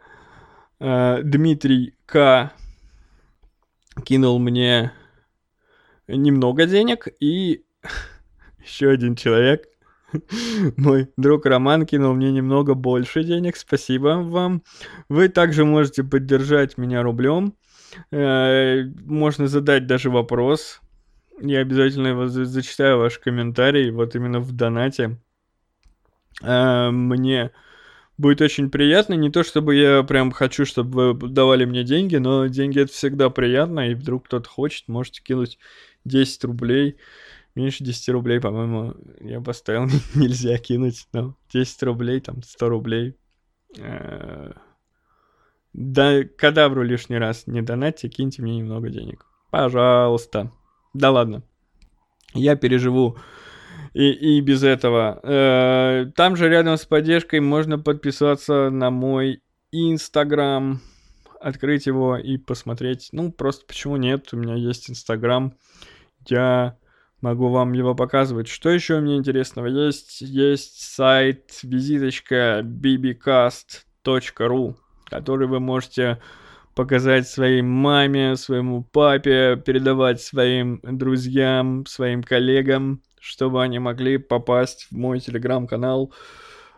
[0.80, 2.52] Э, Дмитрий К.
[4.06, 4.92] кинул мне
[6.08, 7.64] немного денег, и
[8.64, 9.68] еще один человек,
[10.78, 13.56] мой друг Роман, кинул мне немного больше денег.
[13.58, 14.64] Спасибо вам.
[15.10, 17.56] Вы также можете поддержать меня рублем.
[18.12, 20.81] Э, можно задать даже вопрос.
[21.42, 25.18] Я обязательно его зачитаю ваш комментарий, вот именно в донате.
[26.44, 27.52] Э, мне
[28.18, 29.16] будет очень приятно.
[29.16, 33.30] Не то чтобы я прям хочу, чтобы вы давали мне деньги, но деньги это всегда
[33.30, 35.58] приятно, и вдруг кто-то хочет, можете кинуть
[36.06, 36.98] 10 рублей.
[37.56, 43.16] Меньше 10 рублей, по-моему, я поставил, нельзя кинуть, но 10 рублей, там, 100 рублей.
[43.80, 44.54] Э,
[45.74, 49.26] да, кадавру лишний раз не донатьте, киньте мне немного денег.
[49.50, 50.52] Пожалуйста.
[50.94, 51.44] Да ладно.
[52.34, 53.18] Я переживу
[53.94, 55.20] и, и без этого.
[55.24, 60.82] Э, там же рядом с поддержкой можно подписаться на мой Инстаграм,
[61.40, 63.10] открыть его и посмотреть.
[63.12, 64.30] Ну, просто почему нет?
[64.34, 65.54] У меня есть Инстаграм.
[66.28, 66.78] Я
[67.22, 68.48] могу вам его показывать.
[68.48, 70.22] Что еще меня интересного есть?
[70.22, 73.66] Есть сайт визиточка bbcast.ru,
[75.06, 76.22] который вы можете
[76.84, 84.98] показать своей маме, своему папе, передавать своим друзьям, своим коллегам чтобы они могли попасть в
[84.98, 86.12] мой телеграм-канал.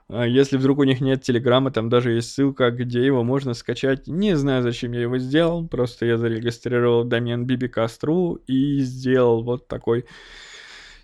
[0.10, 4.08] А, если вдруг у них нет телеграма, там даже есть ссылка, где его можно скачать.
[4.08, 10.06] Не знаю, зачем я его сделал, просто я зарегистрировал домен bbcast.ru и сделал вот такой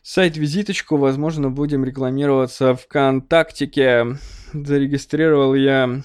[0.03, 0.97] сайт-визиточку.
[0.97, 4.17] Возможно, будем рекламироваться ВКонтактике.
[4.51, 6.01] Зарегистрировал я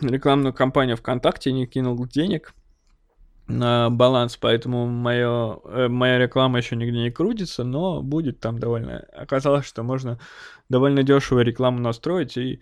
[0.00, 2.54] рекламную кампанию ВКонтакте, не кинул денег
[3.48, 9.06] на баланс, поэтому моё, э, моя реклама еще нигде не крутится, но будет там довольно...
[9.12, 10.18] Оказалось, что можно
[10.68, 12.60] довольно дешево рекламу настроить и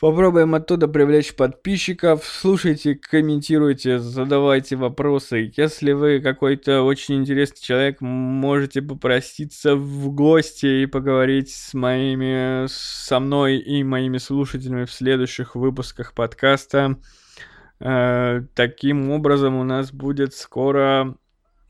[0.00, 2.24] попробуем оттуда привлечь подписчиков.
[2.24, 5.52] Слушайте, комментируйте, задавайте вопросы.
[5.56, 13.20] Если вы какой-то очень интересный человек, можете попроситься в гости и поговорить с моими, со
[13.20, 16.98] мной и моими слушателями в следующих выпусках подкаста.
[17.80, 21.16] Э, таким образом, у нас будет скоро,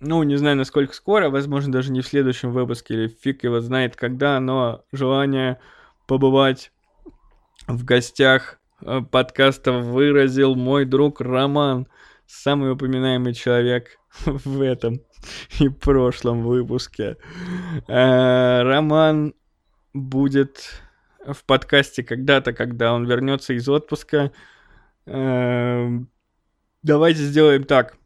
[0.00, 3.96] ну, не знаю, насколько скоро, возможно, даже не в следующем выпуске, или фиг его знает
[3.96, 5.58] когда, но желание
[6.06, 6.70] побывать
[7.66, 11.86] в гостях э, подкаста выразил мой друг Роман,
[12.26, 15.00] самый упоминаемый человек в этом
[15.58, 17.16] и прошлом выпуске.
[17.88, 19.34] Э, Роман
[19.92, 20.82] будет
[21.26, 24.32] в подкасте когда-то, когда он вернется из отпуска.
[25.06, 26.10] Эм,
[26.82, 27.96] давайте сделаем так.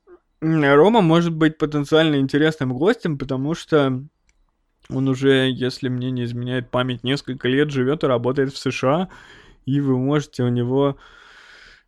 [0.40, 4.04] Рома может быть потенциально интересным гостем, потому что
[4.88, 9.09] он уже, если мне не изменяет память, несколько лет живет и работает в США,
[9.69, 10.97] и вы можете у него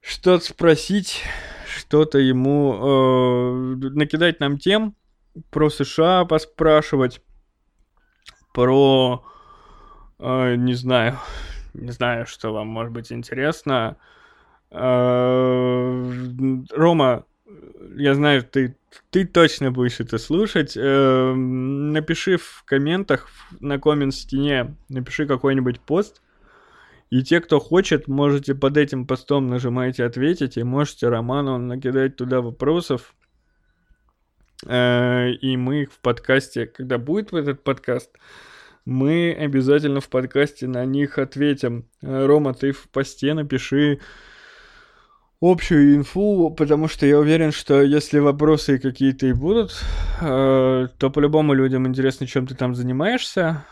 [0.02, 1.22] что-то спросить,
[1.66, 4.94] что-то ему э, накидать нам тем
[5.50, 7.22] про США поспрашивать,
[8.52, 9.24] про
[10.18, 11.18] э, не знаю,
[11.72, 13.96] не знаю, что вам может быть интересно.
[14.70, 16.22] Э,
[16.70, 17.24] Рома,
[17.96, 18.76] я знаю, ты,
[19.08, 20.76] ты точно будешь это слушать.
[20.76, 23.28] Э, напиши в комментах
[23.58, 26.20] на коммент-стене, напиши какой-нибудь пост.
[27.10, 32.40] И те, кто хочет, можете под этим постом нажимаете ответить, и можете Роману накидать туда
[32.40, 33.14] вопросов.
[34.64, 38.10] Э, и мы в подкасте, когда будет этот подкаст,
[38.84, 41.88] мы обязательно в подкасте на них ответим.
[42.00, 43.98] Рома, ты в посте напиши
[45.40, 49.72] общую инфу, потому что я уверен, что если вопросы какие-то и будут,
[50.20, 53.64] э, то по-любому людям интересно, чем ты там занимаешься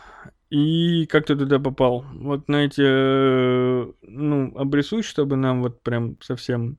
[0.51, 2.05] и как ты туда попал.
[2.12, 6.78] Вот на эти, э, ну, обрисуй, чтобы нам вот прям совсем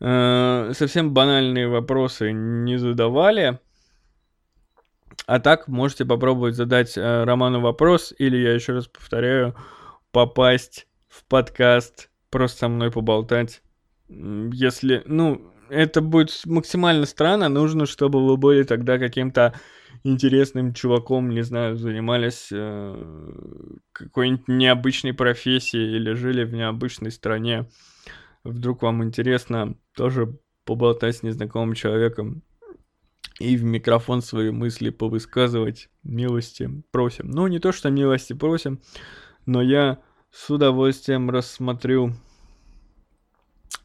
[0.00, 3.58] э, совсем банальные вопросы не задавали.
[5.26, 9.54] А так можете попробовать задать э, Роману вопрос, или я еще раз повторяю,
[10.10, 13.62] попасть в подкаст просто со мной поболтать.
[14.08, 19.54] Если, ну, это будет максимально странно, нужно, чтобы вы были тогда каким-то
[20.04, 27.68] интересным чуваком, не знаю, занимались э, какой-нибудь необычной профессией или жили в необычной стране.
[28.44, 32.42] Вдруг вам интересно тоже поболтать с незнакомым человеком
[33.38, 35.88] и в микрофон свои мысли повысказывать.
[36.02, 37.30] Милости просим.
[37.30, 38.80] Ну, не то, что милости просим,
[39.46, 40.00] но я
[40.30, 42.14] с удовольствием рассмотрю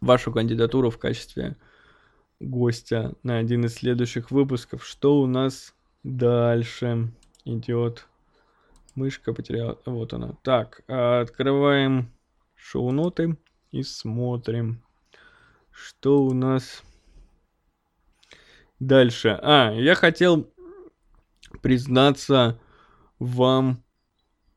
[0.01, 1.57] вашу кандидатуру в качестве
[2.39, 4.85] гостя на один из следующих выпусков.
[4.85, 5.73] Что у нас
[6.03, 7.11] дальше
[7.45, 8.07] идет?
[8.95, 9.79] Мышка потеряла.
[9.85, 10.33] Вот она.
[10.43, 12.11] Так, открываем
[12.55, 13.37] шоу-ноты
[13.71, 14.81] и смотрим,
[15.71, 16.83] что у нас
[18.79, 19.39] дальше.
[19.41, 20.51] А, я хотел
[21.61, 22.59] признаться
[23.19, 23.83] вам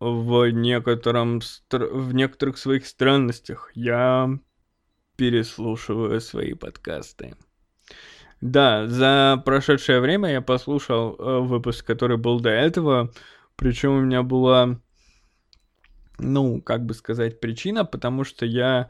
[0.01, 3.71] в некотором в некоторых своих странностях.
[3.75, 4.39] Я
[5.17, 7.37] переслушиваю свои подкасты.
[8.41, 13.13] Да, за прошедшее время я послушал э, выпуск, который был до этого.
[13.57, 14.81] Причем у меня была,
[16.19, 18.89] ну, как бы сказать, причина, потому что я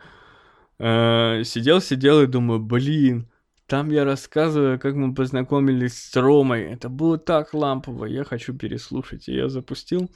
[0.79, 3.29] э, сидел, сидел и думаю, блин,
[3.67, 6.63] там я рассказываю, как мы познакомились с Ромой.
[6.63, 9.29] Это было так лампово, я хочу переслушать.
[9.29, 10.13] И я запустил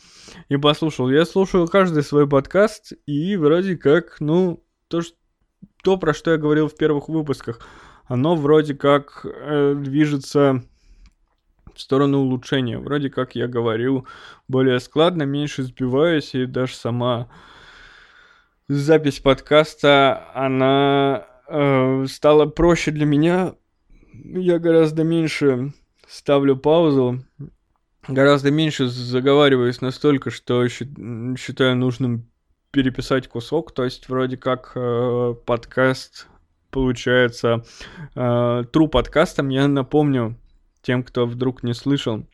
[0.49, 1.11] и послушал.
[1.11, 5.17] Я слушаю каждый свой подкаст, и вроде как, ну, то, что,
[5.83, 7.59] то про что я говорил в первых выпусках–
[8.07, 10.63] оно вроде как э, движется
[11.75, 12.79] в сторону улучшения.
[12.79, 14.07] Вроде как я говорил
[14.49, 17.29] более складно, меньше сбиваюсь, и даже сама
[18.69, 23.55] запись подкаста, она э, стала проще для меня.
[24.13, 25.73] Я гораздо меньше
[26.07, 27.25] ставлю паузу,
[28.07, 32.31] гораздо меньше заговариваюсь настолько, что считаю нужным
[32.71, 33.73] переписать кусок.
[33.73, 36.29] То есть вроде как э, подкаст
[36.75, 37.65] получается,
[38.17, 39.49] э, True подкастом.
[39.49, 40.37] Я напомню
[40.83, 42.27] тем, кто вдруг не слышал.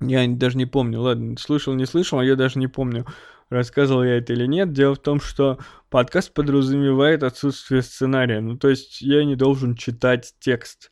[0.00, 3.04] Я даже не помню, ладно, слышал, не слышал, а я даже не помню,
[3.50, 4.72] рассказывал я это или нет.
[4.72, 5.58] Дело в том, что
[5.90, 8.40] подкаст подразумевает отсутствие сценария.
[8.40, 10.90] Ну, то есть я не должен читать текст.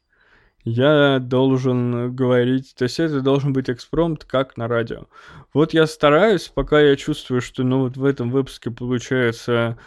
[0.63, 5.07] Я должен говорить, то есть это должен быть экспромт, как на радио.
[5.55, 9.79] Вот я стараюсь, пока я чувствую, что ну вот в этом выпуске получается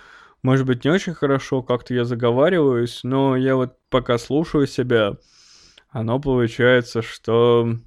[0.44, 5.18] может быть, не очень хорошо, как-то я заговариваюсь, но я вот пока слушаю себя,
[5.90, 7.78] оно получается, что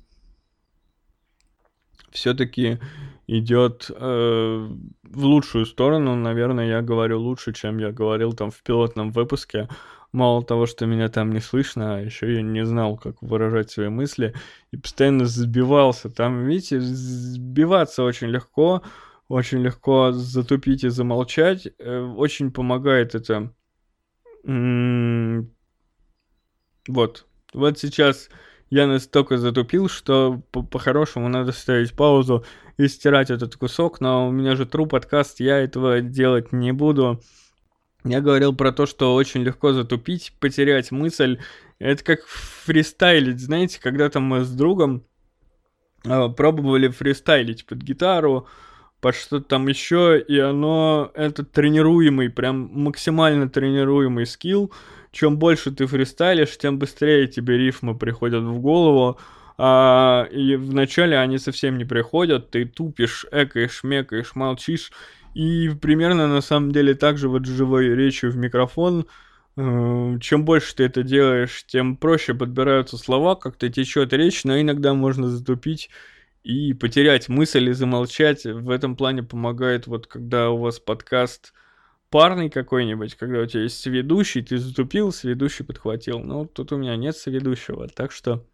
[2.11, 2.81] все-таки
[3.27, 4.69] идет э,
[5.03, 6.15] в лучшую сторону.
[6.15, 9.69] Наверное, я говорю лучше, чем я говорил там в пилотном выпуске.
[10.13, 13.89] Мало того, что меня там не слышно, а еще я не знал, как выражать свои
[13.89, 14.35] мысли
[14.71, 16.09] и постоянно сбивался.
[16.09, 18.83] Там, видите, сбиваться очень легко
[19.29, 21.69] очень легко затупить и замолчать.
[21.79, 23.53] Э, очень помогает это.
[26.89, 27.27] Вот.
[27.53, 28.29] Вот сейчас
[28.71, 32.45] я настолько затупил, что по-хорошему надо ставить паузу
[32.77, 37.21] и стирать этот кусок, но у меня же true подкаст, я этого делать не буду.
[38.05, 41.41] Я говорил про то, что очень легко затупить, потерять мысль.
[41.79, 45.05] Это как фристайлить, знаете, когда-то мы с другом
[46.05, 48.47] э, пробовали фристайлить под гитару,
[49.01, 54.73] под что-то там еще, и оно, это тренируемый, прям максимально тренируемый скилл.
[55.13, 59.19] Чем больше ты фристайлишь, тем быстрее тебе рифмы приходят в голову.
[59.59, 64.93] А, и вначале они совсем не приходят, ты тупишь, экаешь, мекаешь, молчишь.
[65.35, 69.07] И примерно на самом деле так же вот живой речью в микрофон,
[69.57, 74.95] э, чем больше ты это делаешь, тем проще подбираются слова, как-то течет речь, но иногда
[74.95, 75.91] можно затупить
[76.47, 78.45] и потерять мысль и замолчать.
[78.45, 81.53] В этом плане помогает вот когда у вас подкаст
[82.09, 86.21] парный какой-нибудь, когда у тебя есть сведущий, ты затупил, сведущий подхватил.
[86.21, 88.47] Ну, тут у меня нет сведущего, так что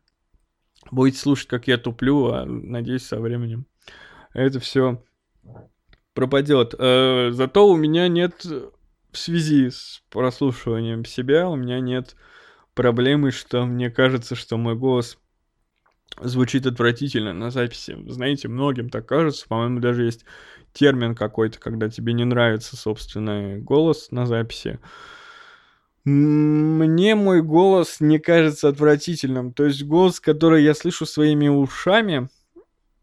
[0.90, 3.66] будете слушать, как я туплю, а надеюсь, со временем
[4.32, 5.04] это все
[6.14, 6.74] пропадет.
[6.78, 12.16] Э, зато у меня нет в связи с прослушиванием себя, у меня нет
[12.72, 15.18] проблемы, что мне кажется, что мой голос
[16.20, 17.96] звучит отвратительно на записи.
[18.06, 19.46] Знаете, многим так кажется.
[19.48, 20.24] По-моему, даже есть
[20.72, 24.78] термин какой-то, когда тебе не нравится собственный голос на записи.
[26.04, 29.52] Мне мой голос не кажется отвратительным.
[29.52, 32.28] То есть голос, который я слышу своими ушами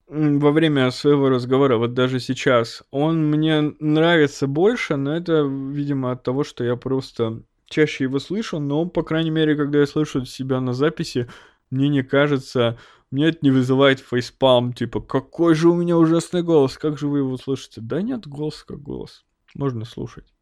[0.08, 6.24] во время своего разговора, вот даже сейчас, он мне нравится больше, но это, видимо, от
[6.24, 10.60] того, что я просто чаще его слышу, но, по крайней мере, когда я слышу себя
[10.60, 11.30] на записи,
[11.70, 12.80] мне не кажется
[13.12, 17.20] мне это не вызывает фейспалм, типа, какой же у меня ужасный голос, как же вы
[17.20, 17.82] его слышите?
[17.82, 20.34] Да нет, голос как голос, можно слушать.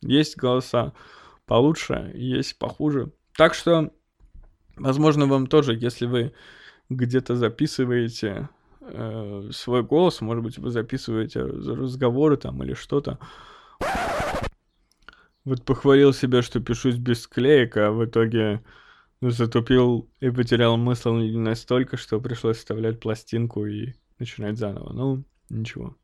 [0.00, 0.92] Есть голоса
[1.44, 3.12] получше, есть похуже.
[3.36, 3.92] Так что,
[4.76, 6.32] возможно, вам тоже, если вы
[6.88, 8.48] где-то записываете
[8.80, 13.18] э, свой голос, может быть, вы записываете разговоры там или что-то.
[15.44, 18.64] Вот похвалил себя, что пишусь без склеек, а в итоге
[19.20, 24.92] затупил и потерял смысл настолько, что пришлось вставлять пластинку и начинать заново.
[24.92, 25.96] Ну, ничего.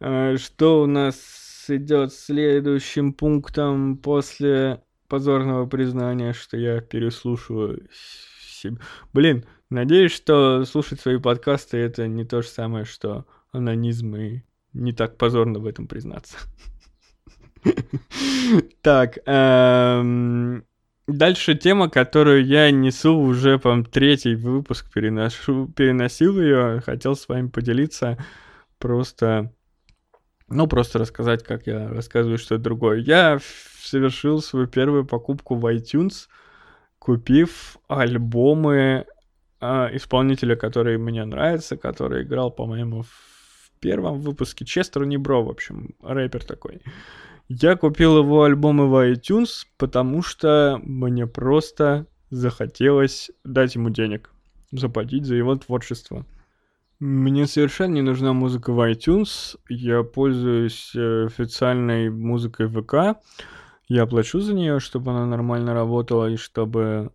[0.00, 8.78] А, что у нас идет следующим пунктом после позорного признания, что я переслушиваю себя.
[9.12, 14.42] Блин, надеюсь, что слушать свои подкасты это не то же самое, что анонизм и
[14.72, 16.36] не так позорно в этом признаться.
[18.82, 20.66] Так, эм,
[21.08, 27.48] Дальше тема, которую я несу уже, по третий выпуск переношу, переносил ее, хотел с вами
[27.48, 28.18] поделиться
[28.78, 29.52] просто
[30.48, 32.98] Ну, просто рассказать, как я рассказываю что-то другое.
[32.98, 33.38] Я
[33.80, 36.28] совершил свою первую покупку в iTunes,
[36.98, 39.06] купив альбомы
[39.60, 45.94] э, исполнителя, который мне нравится, который играл, по-моему, в первом выпуске Честер Небро, в общем,
[46.02, 46.82] рэпер такой.
[47.60, 54.30] Я купил его альбомы в iTunes, потому что мне просто захотелось дать ему денег,
[54.70, 56.24] заплатить за его творчество.
[56.98, 59.58] Мне совершенно не нужна музыка в iTunes.
[59.68, 63.20] Я пользуюсь э, официальной музыкой ВК.
[63.86, 67.12] Я плачу за нее, чтобы она нормально работала и чтобы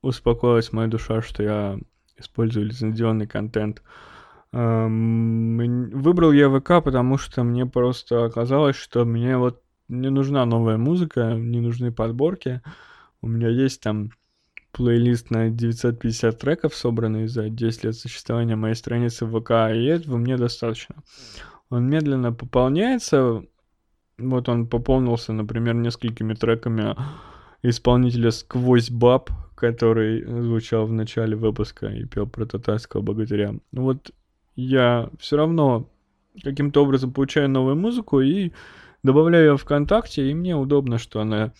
[0.00, 1.78] успокоилась моя душа, что я
[2.16, 3.82] использую лицензионный контент.
[3.82, 3.84] Эм,
[4.52, 11.34] выбрал я ВК, потому что мне просто оказалось, что мне вот не нужна новая музыка,
[11.34, 12.62] не нужны подборки.
[13.20, 14.10] У меня есть там
[14.72, 20.36] плейлист на 950 треков, собранный за 10 лет существования моей страницы ВК, и этого мне
[20.36, 20.96] достаточно.
[21.70, 23.44] Он медленно пополняется.
[24.18, 26.96] Вот он пополнился, например, несколькими треками
[27.62, 33.54] исполнителя «Сквозь баб», который звучал в начале выпуска и пел про татарского богатыря.
[33.72, 34.12] Вот
[34.62, 35.88] я все равно
[36.42, 38.52] каким-то образом получаю новую музыку и
[39.02, 41.52] добавляю ее ВКонтакте, и мне удобно, что она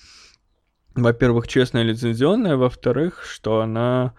[1.02, 4.14] во-первых, честная лицензионная, во-вторых, что она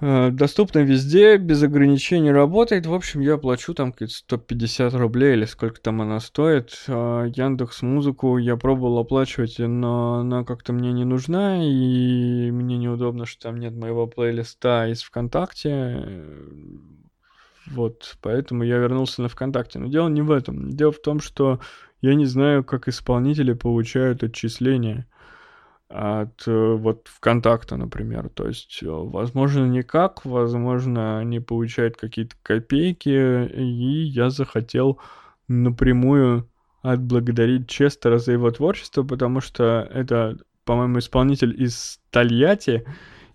[0.00, 2.86] э, доступна везде, без ограничений работает.
[2.86, 6.84] В общем, я плачу там 150 рублей или сколько там она стоит.
[6.88, 13.26] Э, Яндекс Музыку я пробовал оплачивать, но она как-то мне не нужна, и мне неудобно,
[13.26, 16.04] что там нет моего плейлиста из ВКонтакте.
[17.66, 19.78] Вот, поэтому я вернулся на ВКонтакте.
[19.78, 20.70] Но дело не в этом.
[20.70, 21.60] Дело в том, что
[22.00, 25.06] я не знаю, как исполнители получают отчисления
[25.88, 28.28] от э, вот ВКонтакта, например.
[28.28, 34.98] То есть, э, возможно, никак, возможно, они получают какие-то копейки, и я захотел
[35.48, 36.48] напрямую
[36.82, 42.84] отблагодарить Честера за его творчество, потому что это, по-моему, исполнитель из Тольятти,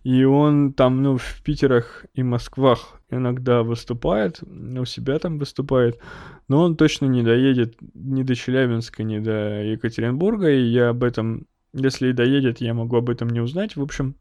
[0.04, 6.00] и он там, ну, в Питерах и Москвах иногда выступает, у себя там выступает,
[6.48, 11.48] но он точно не доедет ни до Челябинска, ни до Екатеринбурга, и я об этом
[11.74, 13.76] если и доедет, я могу об этом не узнать.
[13.76, 14.16] В общем,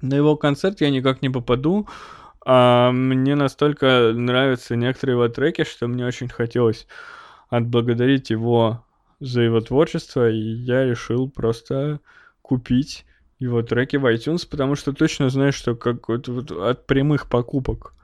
[0.00, 1.88] на его концерт я никак не попаду.
[2.44, 6.88] А мне настолько нравятся некоторые его треки, что мне очень хотелось
[7.48, 8.84] отблагодарить его
[9.20, 12.00] за его творчество, и я решил просто
[12.40, 13.06] купить
[13.38, 17.94] его треки в iTunes, потому что точно знаю, что как вот, вот от прямых покупок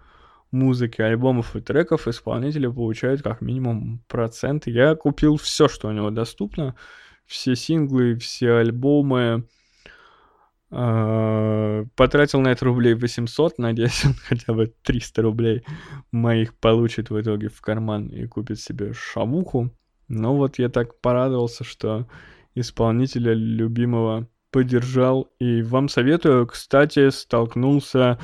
[0.51, 4.67] музыки, альбомов и треков исполнители получают как минимум процент.
[4.67, 6.75] Я купил все, что у него доступно,
[7.27, 9.47] все синглы, все альбомы.
[10.71, 15.65] А, потратил на это рублей 800, надеюсь, он хотя бы 300 рублей
[16.13, 19.71] моих получит в итоге в карман и купит себе шамуху.
[20.09, 22.07] Но вот я так порадовался, что
[22.55, 25.31] исполнителя любимого поддержал.
[25.39, 28.19] И вам советую, кстати, столкнулся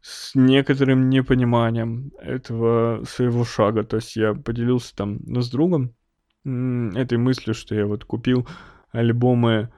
[0.00, 3.84] с некоторым непониманием этого своего шага.
[3.84, 5.94] То есть я поделился там с другом
[6.44, 8.48] этой мыслью, что я вот купил
[8.92, 9.70] альбомы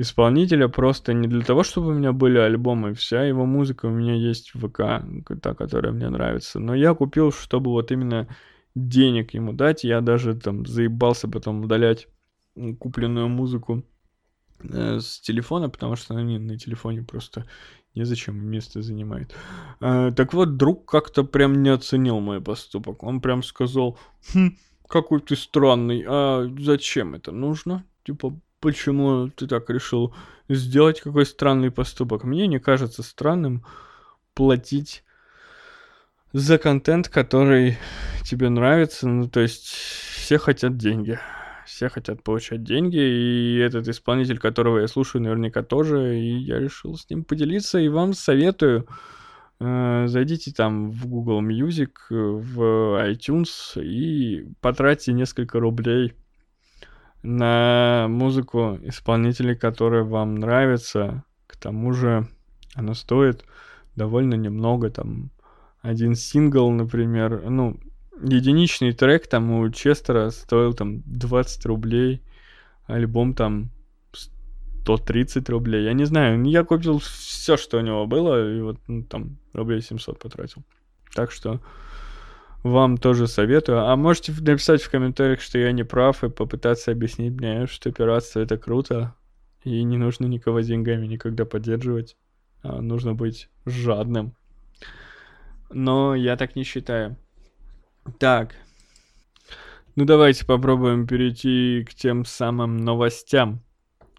[0.00, 4.14] исполнителя просто не для того, чтобы у меня были альбомы, вся его музыка у меня
[4.14, 5.04] есть в ВК,
[5.42, 8.26] та, которая мне нравится, но я купил, чтобы вот именно
[8.74, 12.08] денег ему дать, я даже там заебался потом удалять
[12.78, 13.84] купленную музыку
[14.62, 17.46] э, с телефона, потому что она на телефоне просто
[17.94, 19.34] незачем место занимает.
[19.80, 23.02] Э, так вот, друг как-то прям не оценил мой поступок.
[23.02, 23.98] Он прям сказал,
[24.32, 24.56] хм,
[24.88, 27.84] какой ты странный, а зачем это нужно?
[28.04, 30.14] Типа, почему ты так решил
[30.48, 32.24] сделать какой странный поступок?
[32.24, 33.64] Мне не кажется странным
[34.34, 35.04] платить
[36.32, 37.78] за контент, который
[38.24, 39.08] тебе нравится.
[39.08, 41.18] Ну, то есть все хотят деньги.
[41.70, 46.96] Все хотят получать деньги, и этот исполнитель, которого я слушаю, наверняка тоже, и я решил
[46.96, 48.86] с ним поделиться, и вам советую
[49.60, 52.60] Э, зайдите там в Google Music, в
[53.06, 56.14] iTunes и потратьте несколько рублей
[57.22, 61.24] на музыку исполнителей, которые вам нравятся.
[61.46, 62.26] К тому же
[62.74, 63.44] она стоит
[63.96, 65.30] довольно немного, там
[65.82, 67.78] один сингл, например, ну,
[68.22, 72.22] единичный трек там у Честера стоил там 20 рублей,
[72.86, 73.70] альбом там
[74.82, 75.84] 130 рублей.
[75.84, 79.80] Я не знаю, я купил все, что у него было, и вот ну, там рублей
[79.80, 80.62] 700 потратил.
[81.14, 81.60] Так что
[82.62, 83.80] вам тоже советую.
[83.86, 88.40] А можете написать в комментариях, что я не прав, и попытаться объяснить мне, что пиратство
[88.40, 89.14] это круто,
[89.64, 92.16] и не нужно никого деньгами никогда поддерживать.
[92.62, 94.34] А нужно быть жадным.
[95.70, 97.16] Но я так не считаю.
[98.18, 98.54] Так.
[99.96, 103.62] Ну давайте попробуем перейти к тем самым новостям,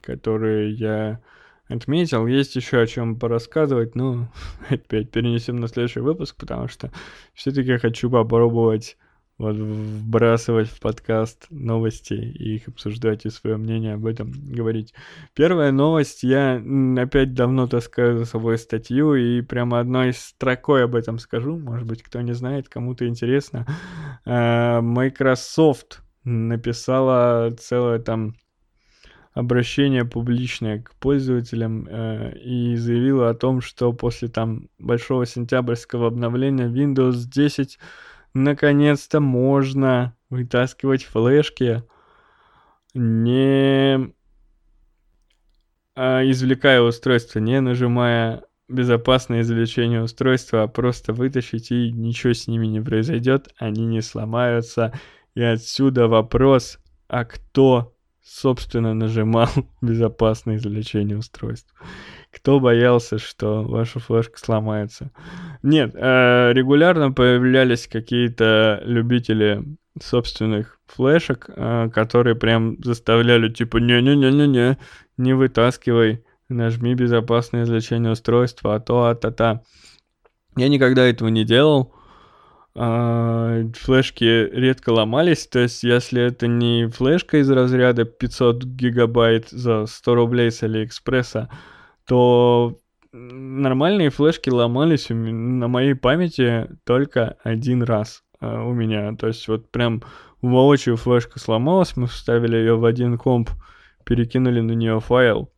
[0.01, 1.21] которые я
[1.67, 2.27] отметил.
[2.27, 4.31] Есть еще о чем порассказывать, но
[4.69, 6.91] опять перенесем на следующий выпуск, потому что
[7.33, 8.97] все-таки хочу попробовать
[9.41, 14.93] вот вбрасывать в подкаст новости и их обсуждать и свое мнение об этом говорить.
[15.33, 16.61] Первая новость, я
[16.97, 22.03] опять давно таскаю за собой статью и прямо одной строкой об этом скажу, может быть,
[22.03, 23.65] кто не знает, кому-то интересно.
[24.25, 28.35] А, Microsoft написала целое там
[29.33, 36.67] обращение публичное к пользователям э, и заявила о том, что после там большого сентябрьского обновления
[36.67, 37.79] Windows 10
[38.33, 41.83] наконец-то можно вытаскивать флешки,
[42.93, 44.13] не
[45.95, 52.67] а, извлекая устройство, не нажимая безопасное извлечение устройства, а просто вытащить и ничего с ними
[52.67, 54.93] не произойдет, они не сломаются.
[55.35, 59.49] И отсюда вопрос, а кто, собственно, нажимал
[59.81, 61.77] безопасное извлечение устройства?
[62.33, 65.11] Кто боялся, что ваша флешка сломается?
[65.63, 69.63] Нет, э, регулярно появлялись какие-то любители
[70.01, 74.77] собственных флешек, э, которые прям заставляли типа не-не-не-не-не,
[75.17, 79.61] не вытаскивай, нажми безопасное извлечение устройства, а то, а та-та.
[80.55, 81.93] Я никогда этого не делал.
[82.73, 89.85] А, флешки редко ломались, то есть если это не флешка из разряда 500 гигабайт за
[89.85, 91.49] 100 рублей с Алиэкспресса,
[92.11, 92.77] то
[93.13, 99.15] нормальные флешки ломались на моей памяти только один раз uh, у меня.
[99.15, 100.03] То есть вот прям
[100.41, 103.51] воочию флешка сломалась, мы вставили ее в один комп,
[104.03, 105.53] перекинули на нее файл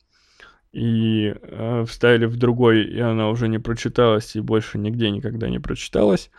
[0.72, 5.58] и uh, вставили в другой, и она уже не прочиталась и больше нигде никогда не
[5.58, 6.30] прочиталась.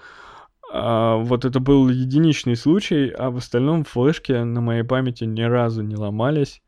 [0.72, 5.82] Uh, вот это был единичный случай, а в остальном флешки на моей памяти ни разу
[5.82, 6.62] не ломались,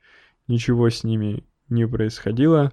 [0.48, 2.72] ничего с ними не происходило.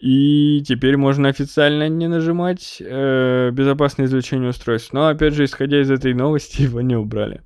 [0.00, 4.94] И теперь можно официально не нажимать э, безопасное извлечение устройств.
[4.94, 7.42] Но опять же, исходя из этой новости, его не убрали.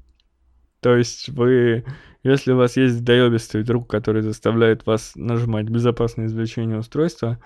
[0.80, 1.84] То есть вы,
[2.22, 7.40] если у вас есть доебистый друг, который заставляет вас нажимать безопасное извлечение устройства,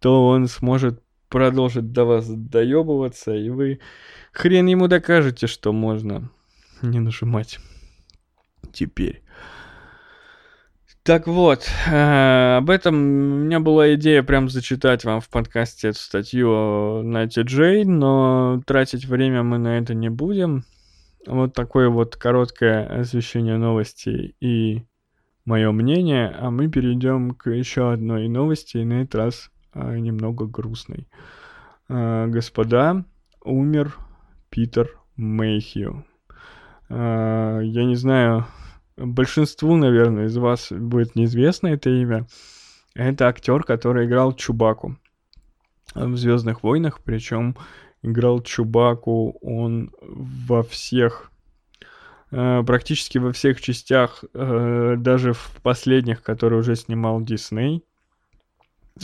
[0.00, 3.80] то он сможет продолжить до вас доебываться, и вы
[4.32, 6.30] хрен ему докажете, что можно
[6.82, 7.58] не нажимать
[8.72, 9.21] теперь.
[11.04, 15.98] Так вот, э, об этом у меня была идея прям зачитать вам в подкасте эту
[15.98, 20.62] статью на TJ, но тратить время мы на это не будем.
[21.26, 24.84] Вот такое вот короткое освещение новостей и
[25.44, 30.46] мое мнение, а мы перейдем к еще одной новости, и на этот раз э, немного
[30.46, 31.08] грустной.
[31.88, 33.04] Э, господа,
[33.44, 33.96] умер
[34.50, 36.04] Питер Мэйхью.
[36.88, 38.46] Я не знаю,
[38.96, 42.26] большинству, наверное, из вас будет неизвестно это имя.
[42.94, 44.96] Это актер, который играл Чубаку
[45.94, 47.56] в Звездных войнах, причем
[48.02, 51.30] играл Чубаку он во всех,
[52.30, 57.84] э, практически во всех частях, э, даже в последних, которые уже снимал Дисней.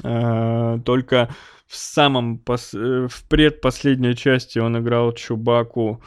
[0.05, 1.29] Э, только
[1.67, 6.03] в самом, в предпоследней части он играл Чубаку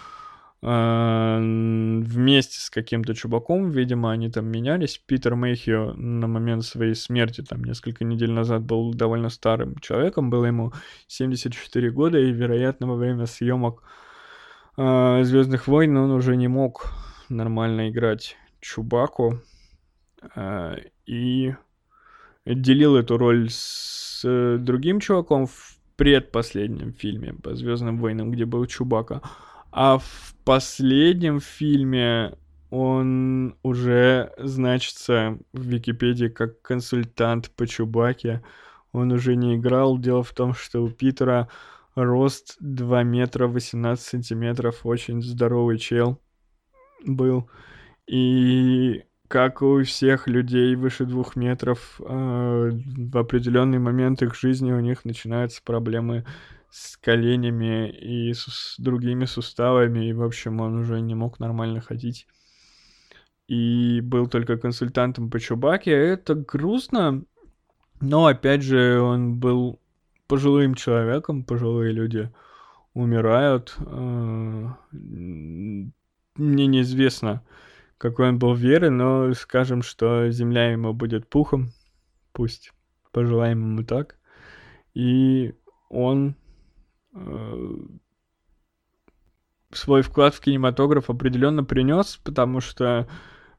[0.62, 5.00] вместе с каким-то чубаком, видимо, они там менялись.
[5.00, 10.46] Питер Мэйхио на момент своей смерти, там, несколько недель назад, был довольно старым человеком, было
[10.46, 10.72] ему
[11.08, 13.82] 74 года, и, вероятно, во время съемок
[14.78, 16.92] э, Звездных войн он уже не мог
[17.30, 19.42] нормально играть Чубаку,
[20.36, 20.76] э,
[21.08, 21.56] и
[22.46, 28.66] делил эту роль с э, другим чуваком в предпоследнем фильме по Звездным войнам, где был
[28.66, 29.22] Чубака.
[29.72, 32.34] А в последнем фильме
[32.70, 38.44] он уже значится в Википедии как консультант по Чубаке.
[38.92, 39.98] Он уже не играл.
[39.98, 41.50] Дело в том, что у Питера
[41.96, 44.86] рост 2 метра 18 сантиметров.
[44.86, 46.22] Очень здоровый чел
[47.06, 47.50] был.
[48.08, 54.80] И как у всех людей выше двух метров, э, в определенный момент их жизни у
[54.82, 56.26] них начинаются проблемы
[56.72, 62.28] с коленями и с другими суставами, и, в общем, он уже не мог нормально ходить.
[63.48, 65.92] И был только консультантом по Чубаке.
[65.92, 67.26] Это грустно,
[68.00, 69.82] но, опять же, он был
[70.28, 72.32] пожилым человеком, пожилые люди
[72.94, 73.76] умирают.
[73.80, 77.44] Э, мне неизвестно,
[77.98, 81.74] какой он был веры, но скажем, что земля ему будет пухом.
[82.32, 82.72] Пусть
[83.12, 84.16] пожелаем ему так.
[84.94, 85.54] И
[85.90, 86.36] он
[89.72, 93.08] свой вклад в кинематограф определенно принес, потому что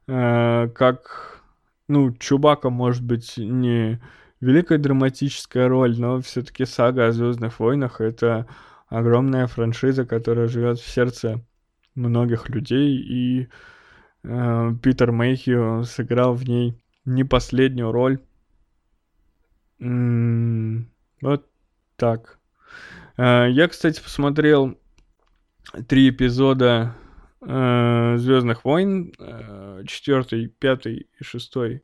[0.07, 1.43] э, как,
[1.87, 4.01] ну, Чубака может быть не
[4.39, 8.47] великая драматическая роль, но все-таки сага о Звездных войнах это
[8.87, 11.43] огромная франшиза, которая живет в сердце
[11.95, 13.47] многих людей, и
[14.23, 18.19] э, Питер Мэйхью сыграл в ней не последнюю роль.
[19.79, 20.89] М-м,
[21.21, 21.49] вот
[21.95, 22.39] так.
[23.23, 24.77] Э, я, кстати, посмотрел
[25.87, 26.95] три эпизода
[27.41, 31.83] э, Звездных войн, э, четвертый, пятый и шестой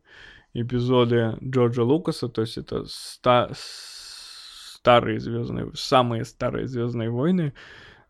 [0.53, 7.53] эпизоды Джорджа Лукаса, то есть это ста старые звездные, самые старые Звездные войны.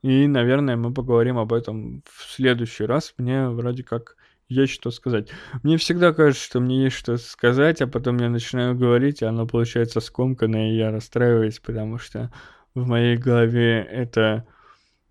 [0.02, 3.14] И, наверное, мы поговорим об этом в следующий раз.
[3.18, 4.16] Мне вроде как
[4.48, 5.30] есть что сказать.
[5.62, 9.46] Мне всегда кажется, что мне есть что сказать, а потом я начинаю говорить, и оно
[9.46, 12.32] получается скомканное, и я расстраиваюсь, потому что
[12.80, 14.46] в моей голове это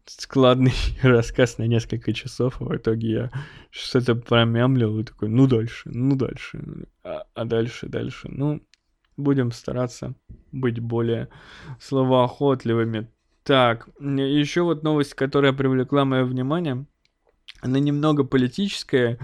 [0.06, 3.30] складный рассказ на несколько часов, а в итоге я
[3.70, 8.62] что-то промямлил и такой, ну дальше, ну дальше, а, а дальше, дальше, ну,
[9.16, 10.14] будем стараться
[10.52, 11.28] быть более
[11.80, 13.10] словоохотливыми.
[13.42, 16.86] Так, еще вот новость, которая привлекла мое внимание,
[17.60, 19.18] она немного политическая,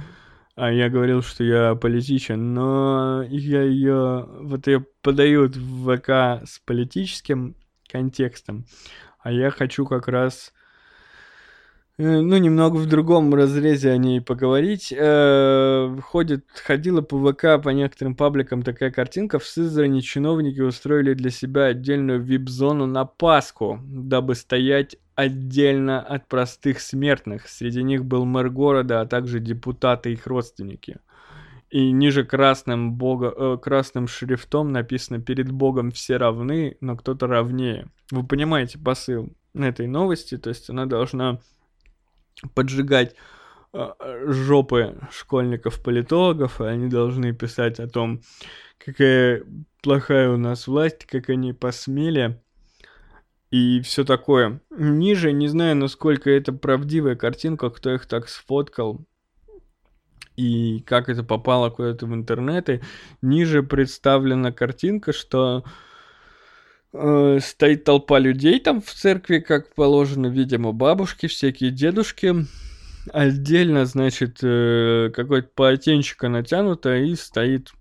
[0.57, 6.61] а я говорил, что я политичен, но я ее, вот ее подают в ВК с
[6.65, 7.57] политическим
[7.95, 8.67] контекстом,
[9.21, 10.53] а я хочу как раз
[11.97, 14.93] Э, ну, немного в другом разрезе о ней поговорить.
[14.97, 19.39] Э, ходит, ходила по ВК, по некоторым пабликам такая картинка.
[19.39, 26.81] В Сызрани чиновники устроили для себя отдельную вип-зону на Пасху, дабы стоять отдельно от простых
[26.81, 27.49] смертных.
[27.49, 30.99] Среди них был мэр города, а также депутаты и их родственники.
[31.75, 37.89] И ниже красным, бога, э, красным шрифтом написано «Перед Богом все равны, но кто-то равнее».
[38.13, 40.39] Вы понимаете посыл этой новости?
[40.39, 41.41] То есть она должна
[42.55, 43.17] поджигать
[43.73, 43.97] а,
[44.27, 48.21] жопы школьников-политологов, и они должны писать о том,
[48.79, 49.43] какая
[49.83, 52.41] плохая у нас власть, как они посмели,
[53.51, 54.61] и все такое.
[54.71, 59.05] Ниже, не знаю, насколько это правдивая картинка, кто их так сфоткал,
[60.37, 62.83] и как это попало куда-то в интернеты.
[63.23, 65.65] Ниже представлена картинка, что
[66.97, 72.47] Э, стоит толпа людей там в церкви, как положено, видимо, бабушки, всякие дедушки.
[73.13, 77.73] Отдельно, значит, э, какое-то полотенчико натянуто, и стоит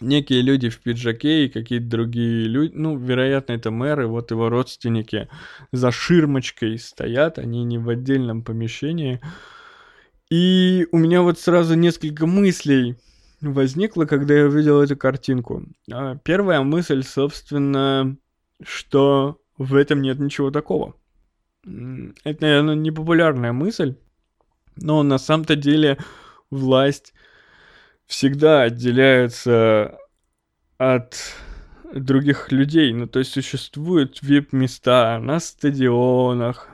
[0.00, 5.28] некие люди в пиджаке и какие-то другие люди, ну, вероятно, это мэры, вот его родственники
[5.72, 9.20] за ширмочкой стоят, они не в отдельном помещении.
[10.30, 12.96] И у меня вот сразу несколько мыслей
[13.40, 15.64] возникла, когда я увидел эту картинку.
[15.92, 18.16] А, первая мысль, собственно,
[18.62, 20.94] что в этом нет ничего такого.
[21.64, 23.96] Это, наверное, непопулярная мысль,
[24.76, 25.98] но на самом-то деле
[26.50, 27.14] власть
[28.06, 29.98] всегда отделяется
[30.78, 31.16] от
[31.94, 32.92] других людей.
[32.92, 36.68] Ну, то есть существуют вип-места на стадионах,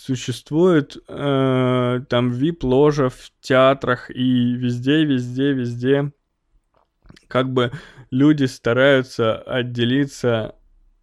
[0.00, 6.12] существует э, там вип-ложа в театрах и везде, везде, везде
[7.28, 7.70] как бы
[8.10, 10.54] люди стараются отделиться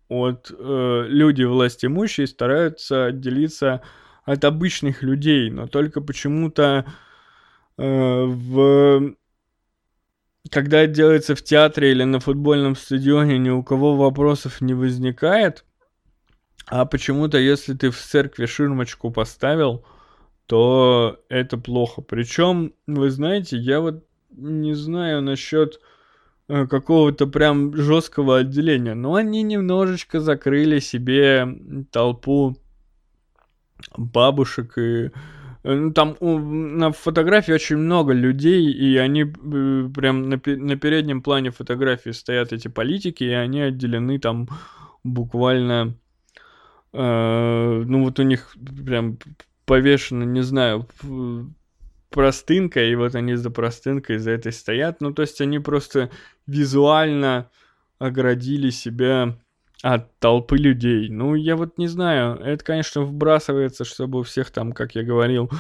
[0.09, 3.81] от э, люди властимущие стараются отделиться
[4.25, 6.85] от обычных людей, но только почему-то
[7.77, 9.15] э, в
[10.49, 15.65] когда это делается в театре или на футбольном стадионе, ни у кого вопросов не возникает.
[16.69, 19.85] А почему-то, если ты в церкви ширмочку поставил,
[20.47, 22.01] то это плохо.
[22.01, 25.79] Причем, вы знаете, я вот не знаю насчет
[26.49, 31.47] э, какого-то прям жесткого отделения, но они немножечко закрыли себе
[31.91, 32.57] толпу
[33.95, 35.09] бабушек и э,
[35.63, 41.21] ну, там у, на фотографии очень много людей, и они э, прям на, на переднем
[41.21, 44.49] плане фотографии стоят эти политики, и они отделены там
[45.03, 45.95] буквально
[46.93, 49.17] ну вот у них прям
[49.65, 50.87] повешено, не знаю,
[52.09, 55.01] простынка, и вот они за простынкой за этой стоят.
[55.01, 56.09] Ну, то есть они просто
[56.47, 57.49] визуально
[57.99, 59.37] оградили себя
[59.81, 61.09] от толпы людей.
[61.09, 65.51] Ну, я вот не знаю, это, конечно, вбрасывается, чтобы у всех там, как я говорил,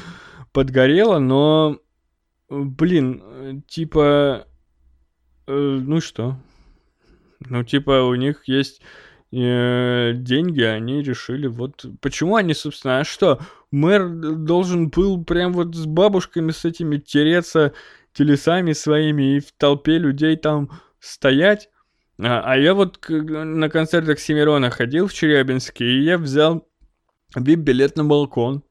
[0.53, 1.79] подгорело, но,
[2.49, 4.47] блин, типа,
[5.47, 6.37] э, ну что?
[7.41, 8.81] Ну, типа, у них есть
[9.31, 11.85] деньги, они решили вот...
[12.01, 13.39] Почему они, собственно, а что?
[13.71, 17.73] Мэр должен был прям вот с бабушками с этими тереться
[18.13, 20.69] телесами своими и в толпе людей там
[20.99, 21.69] стоять?
[22.19, 26.67] А, а я вот на концертах Семирона ходил в Челябинске, и я взял
[27.35, 28.63] вип-билет на балкон.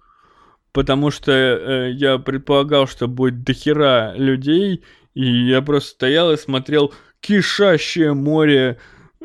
[0.76, 4.84] потому что э, я предполагал, что будет дохера людей,
[5.14, 8.78] и я просто стоял и смотрел кишащее море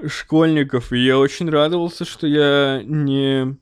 [0.07, 3.57] школьников, и я очень радовался, что я не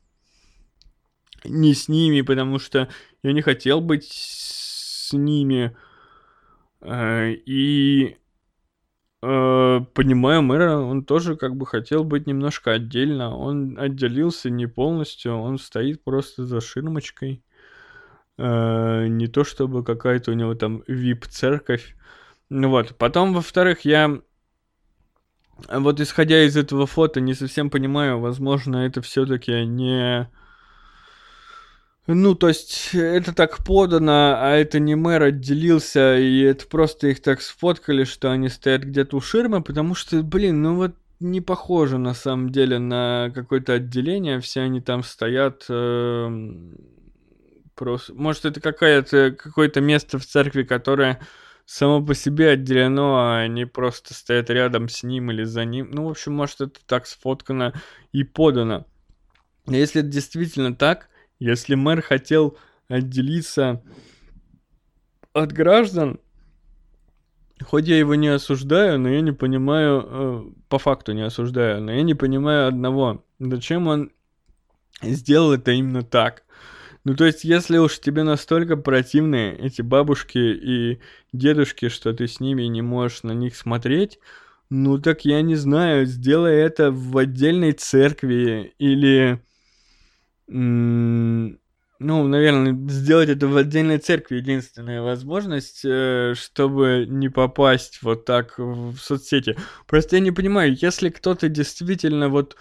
[1.45, 2.89] не с ними, потому что
[3.23, 5.75] я не хотел быть с ними.
[6.81, 8.17] Э, и
[9.21, 13.35] э, понимаю мэра, он тоже как бы хотел быть немножко отдельно.
[13.35, 17.43] Он отделился не полностью, он стоит просто за ширмочкой.
[18.37, 21.95] Э, не то чтобы какая-то у него там вип-церковь.
[22.49, 22.97] Ну вот.
[22.97, 24.21] Потом, во-вторых, я
[25.67, 30.29] вот исходя из этого фото, не совсем понимаю, возможно, это все-таки не
[32.11, 37.21] ну, то есть, это так подано, а это не мэр отделился, и это просто их
[37.21, 41.99] так сфоткали, что они стоят где-то у ширмы, потому что, блин, ну вот не похоже
[41.99, 46.49] на самом деле на какое-то отделение, все они там стоят э,
[47.75, 48.15] просто...
[48.15, 51.19] Может, это какая-то, какое-то место в церкви, которое
[51.69, 55.91] само по себе отделено, а они просто стоят рядом с ним или за ним.
[55.91, 57.79] Ну, в общем, может, это так сфоткано
[58.11, 58.87] и подано.
[59.67, 62.57] Если это действительно так, если мэр хотел
[62.87, 63.83] отделиться
[65.33, 66.19] от граждан,
[67.61, 71.91] хоть я его не осуждаю, но я не понимаю, э, по факту не осуждаю, но
[71.91, 73.23] я не понимаю одного.
[73.37, 74.11] Зачем он
[75.03, 76.45] сделал это именно так?
[77.09, 80.99] Ну, то есть, если уж тебе настолько противны эти бабушки и
[81.33, 84.19] дедушки, что ты с ними не можешь на них смотреть,
[84.69, 89.41] ну, так я не знаю, сделай это в отдельной церкви или
[90.47, 91.57] ну,
[91.99, 98.97] наверное, сделать это в отдельной церкви единственная возможность, э, чтобы не попасть вот так в
[98.97, 99.57] соцсети.
[99.87, 102.55] Просто я не понимаю, если кто-то действительно вот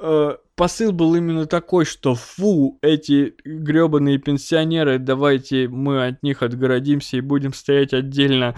[0.00, 7.16] э, посыл был именно такой, что фу, эти гребаные пенсионеры, давайте мы от них отгородимся
[7.16, 8.54] и будем стоять отдельно.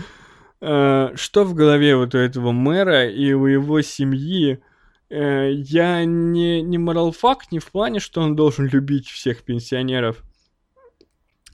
[0.61, 4.61] Э, что в голове вот у этого мэра и у его семьи?
[5.09, 10.23] Э, я не, не моралфак не в плане, что он должен любить всех пенсионеров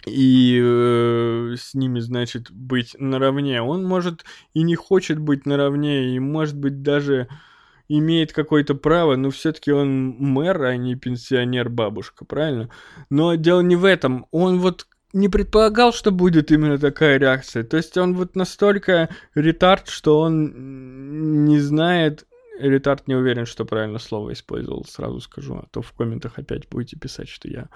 [0.07, 3.61] и э, с ними, значит, быть наравне.
[3.61, 4.25] Он может
[4.55, 7.29] и не хочет быть наравне, и может быть даже
[7.89, 12.69] имеет какое-то право, но все-таки он мэр, а не пенсионер-бабушка, правильно?
[13.11, 14.27] Но дело не в этом.
[14.31, 17.65] Он вот не предполагал, что будет именно такая реакция.
[17.65, 22.27] То есть он вот настолько ретард, что он не знает
[22.59, 26.97] ретард не уверен, что правильно слово использовал, сразу скажу, а то в комментах опять будете
[26.97, 27.69] писать, что я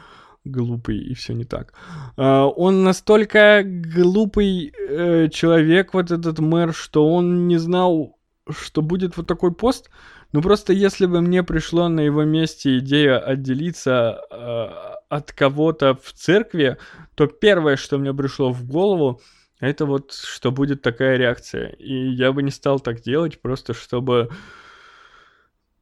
[0.45, 1.75] глупый и все не так.
[2.17, 8.19] Uh, он настолько глупый uh, человек, вот этот мэр, что он не знал,
[8.49, 9.91] что будет вот такой пост.
[10.33, 16.13] Ну просто если бы мне пришло на его месте идея отделиться uh, от кого-то в
[16.13, 16.79] церкви,
[17.15, 19.21] то первое, что мне пришло в голову,
[19.59, 21.69] это вот, что будет такая реакция.
[21.71, 24.31] И я бы не стал так делать, просто чтобы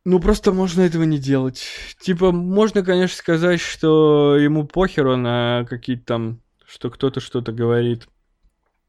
[0.04, 1.66] ну, просто можно этого не делать.
[2.00, 8.17] Типа, можно, конечно, сказать, что ему похеру на какие-то там, что кто-то что-то говорит э,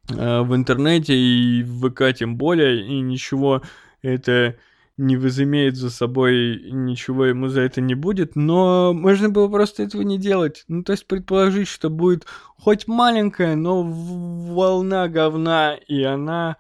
[0.10, 3.62] в интернете и в ВК тем более, и ничего
[4.02, 4.56] это
[4.98, 10.02] не возымеет за собой, ничего ему за это не будет, но можно было просто этого
[10.02, 10.66] не делать.
[10.68, 12.26] Ну, то есть предположить, что будет
[12.58, 16.58] хоть маленькая, но волна говна, и она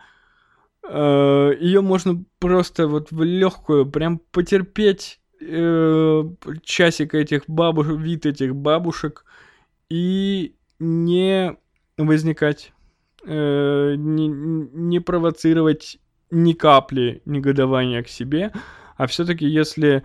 [0.92, 6.24] Э, ее можно просто вот в легкую прям потерпеть э,
[6.64, 9.24] часик этих бабушек, вид этих бабушек
[9.90, 11.56] и не
[11.98, 12.74] возникать,
[13.26, 15.98] э, не, не провоцировать
[16.32, 18.52] ни капли негодования к себе,
[18.98, 20.04] а все-таки если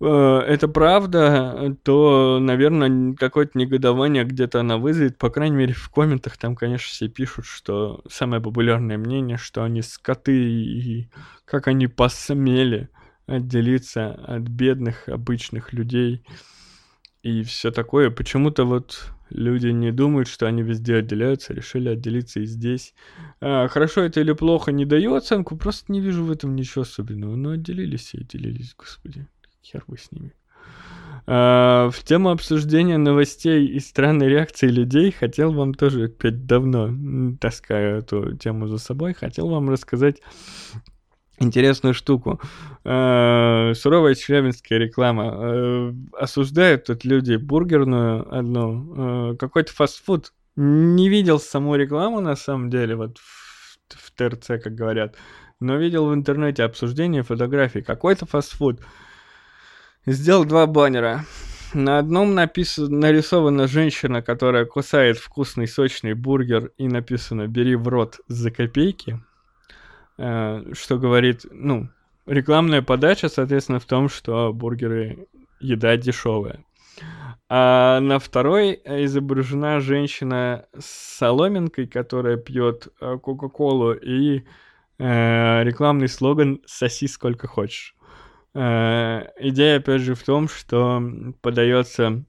[0.00, 5.18] Э, это правда, то, наверное, какое-то негодование где-то она вызовет.
[5.18, 9.82] По крайней мере, в комментах там, конечно, все пишут, что самое популярное мнение, что они
[9.82, 11.10] скоты и
[11.44, 12.88] как они посмели
[13.26, 16.22] отделиться от бедных, обычных людей
[17.22, 18.10] и все такое.
[18.10, 22.94] Почему-то вот люди не думают, что они везде отделяются, решили отделиться и здесь.
[23.40, 27.36] А, хорошо это или плохо, не даю оценку, просто не вижу в этом ничего особенного.
[27.36, 29.26] Но отделились и отделились, господи
[29.64, 30.32] хер бы с ними.
[31.26, 36.90] А, в тему обсуждения новостей и странной реакции людей хотел вам тоже опять давно
[37.40, 40.20] таскаю эту тему за собой, хотел вам рассказать
[41.38, 42.40] интересную штуку.
[42.84, 45.32] А, суровая челябинская реклама.
[45.34, 50.32] А, осуждают тут люди бургерную одну, а, какой-то фастфуд.
[50.56, 55.16] Не видел саму рекламу на самом деле, вот в, в ТРЦ, как говорят,
[55.60, 57.82] но видел в интернете обсуждение фотографий.
[57.82, 58.80] Какой-то фастфуд.
[60.06, 61.24] Сделал два баннера.
[61.72, 68.20] На одном написано, нарисована женщина, которая кусает вкусный сочный бургер, и написано «бери в рот
[68.28, 69.33] за копейки», э,
[70.16, 71.88] что говорит, ну,
[72.26, 75.26] рекламная подача, соответственно, в том, что бургеры
[75.60, 76.64] еда дешевая.
[77.48, 84.44] А на второй изображена женщина с соломинкой, которая пьет э, Кока-Колу, и
[84.98, 87.94] э, рекламный слоган «Соси сколько хочешь».
[88.54, 91.02] Э, идея, опять же, в том, что
[91.42, 92.24] подается,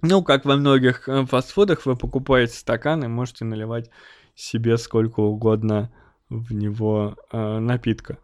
[0.00, 3.90] ну, как во многих э, фастфудах, вы покупаете стакан и можете наливать
[4.34, 5.92] себе сколько угодно
[6.40, 8.18] в него э, напитка.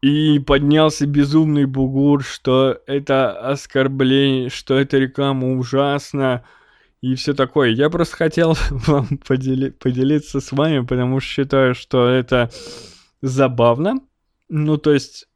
[0.00, 6.44] И поднялся безумный бугур, что это оскорбление, что это реклама ужасна
[7.00, 7.70] и все такое.
[7.70, 12.50] Я просто хотел вам подели- поделиться с вами, потому что считаю, что это
[13.22, 14.00] забавно.
[14.48, 15.26] Ну, то есть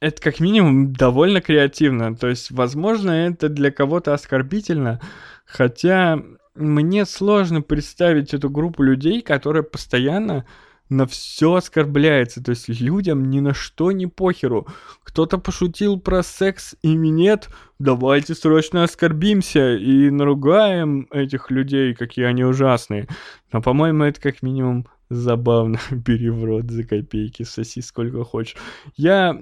[0.00, 2.14] это как минимум довольно креативно.
[2.16, 5.00] То есть, возможно, это для кого-то оскорбительно,
[5.46, 6.22] хотя
[6.54, 10.46] мне сложно представить эту группу людей, которая постоянно
[10.88, 12.42] на все оскорбляется.
[12.42, 14.66] То есть людям ни на что не похеру.
[15.02, 17.48] Кто-то пошутил про секс и минет,
[17.78, 23.08] давайте срочно оскорбимся и наругаем этих людей, какие они ужасные.
[23.52, 25.78] Но, по-моему, это как минимум забавно.
[25.90, 28.56] Бери в рот за копейки, соси сколько хочешь.
[28.96, 29.40] Я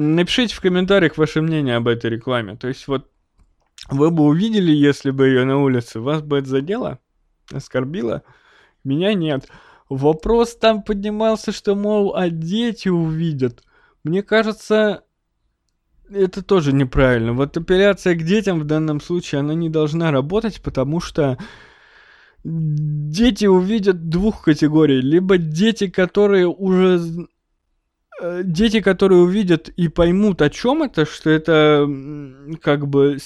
[0.00, 2.54] Напишите в комментариях ваше мнение об этой рекламе.
[2.54, 3.10] То есть вот
[3.90, 7.00] вы бы увидели, если бы ее на улице, вас бы это задело,
[7.52, 8.22] оскорбило?
[8.84, 9.48] Меня нет.
[9.88, 13.62] Вопрос там поднимался, что, мол, а дети увидят.
[14.04, 15.04] Мне кажется,
[16.10, 17.32] это тоже неправильно.
[17.32, 21.38] Вот апелляция к детям в данном случае, она не должна работать, потому что
[22.44, 25.00] дети увидят двух категорий.
[25.00, 27.28] Либо дети, которые уже
[28.20, 31.88] Э, дети, которые увидят и поймут, о чем это, что это
[32.60, 33.18] как бы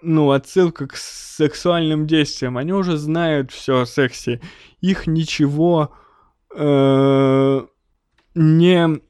[0.00, 4.40] ну, отсылка к сексуальным действиям, они уже знают все о сексе.
[4.80, 5.92] Их ничего
[6.54, 7.66] э,
[8.34, 9.00] не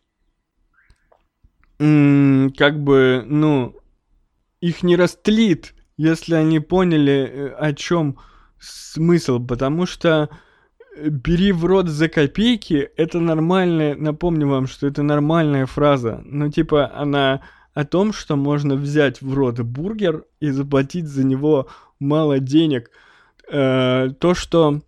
[1.79, 3.77] как бы, ну,
[4.61, 8.19] их не растлит, если они поняли, э, о чем
[8.59, 10.29] смысл, потому что
[11.01, 16.21] бери в рот за копейки, это нормальная, напомню вам, что это нормальная фраза.
[16.25, 17.43] Ну, типа, она
[17.79, 21.69] о том, что можно взять в рот бургер и заплатить за него
[22.01, 22.91] мало денег.
[23.49, 24.81] Э, то, что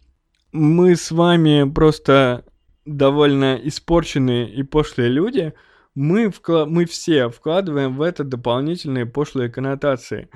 [0.50, 2.44] мы с вами просто
[2.84, 5.54] довольно испорченные и пошлые люди,
[5.94, 10.28] мы, вкла- мы все вкладываем в это дополнительные пошлые коннотации.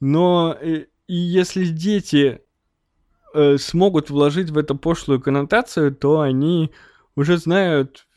[0.00, 2.40] Но и, и если дети
[3.34, 6.72] э, смогут вложить в это пошлую коннотацию, то они
[7.16, 8.07] уже знают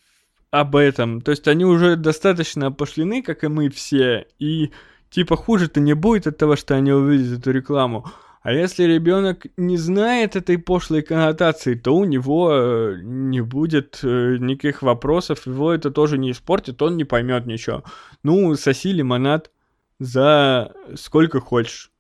[0.52, 1.22] об этом.
[1.22, 4.72] То есть они уже достаточно опошлены, как и мы все, и
[5.10, 8.06] типа хуже-то не будет от того, что они увидят эту рекламу.
[8.44, 14.38] А если ребенок не знает этой пошлой коннотации, то у него э, не будет э,
[14.40, 17.84] никаких вопросов, его это тоже не испортит, он не поймет ничего.
[18.24, 19.52] Ну, соси лимонад
[20.00, 21.92] за сколько хочешь.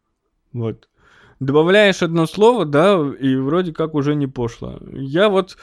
[0.51, 0.89] Вот
[1.39, 4.79] добавляешь одно слово, да, и вроде как уже не пошло.
[4.91, 5.57] Я вот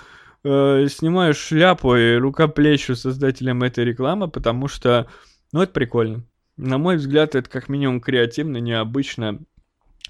[0.45, 5.09] э, снимаю шляпу и рукоплещу создателям этой рекламы, потому что,
[5.53, 6.25] ну, это прикольно.
[6.57, 9.41] На мой взгляд, это как минимум креативно, необычно.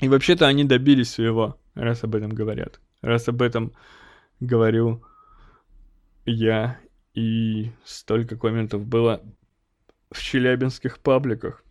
[0.01, 2.81] И вообще-то они добились своего, раз об этом говорят.
[3.03, 3.73] Раз об этом
[4.41, 5.03] говорю
[6.25, 6.79] я,
[7.15, 9.23] и столько комментов было
[10.11, 11.65] в челябинских пабликах.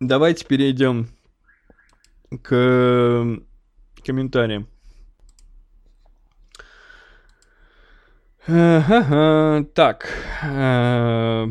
[0.00, 1.08] Давайте перейдем
[2.42, 3.40] к
[4.04, 4.68] комментариям.
[8.46, 10.06] Так,
[10.42, 11.46] э,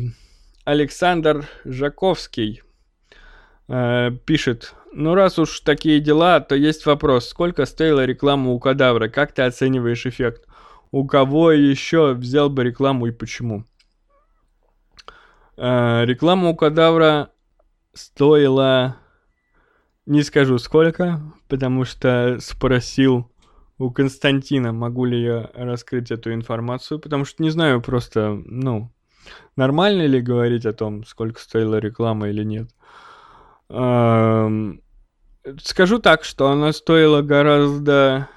[0.64, 2.62] Александр Жаковский
[3.66, 9.08] э, пишет, ну раз уж такие дела, то есть вопрос, сколько стоила реклама у кадавра,
[9.08, 10.46] как ты оцениваешь эффект?
[10.92, 13.64] У кого еще взял бы рекламу и почему?
[15.56, 17.30] Э, реклама у кадавра
[17.92, 18.98] стоила
[20.06, 23.28] не скажу сколько, потому что спросил
[23.78, 28.92] у Константина, могу ли я раскрыть эту информацию, потому что не знаю просто, ну,
[29.56, 32.70] нормально ли говорить о том, сколько стоила реклама или нет.
[35.62, 38.28] Скажу так, что она стоила гораздо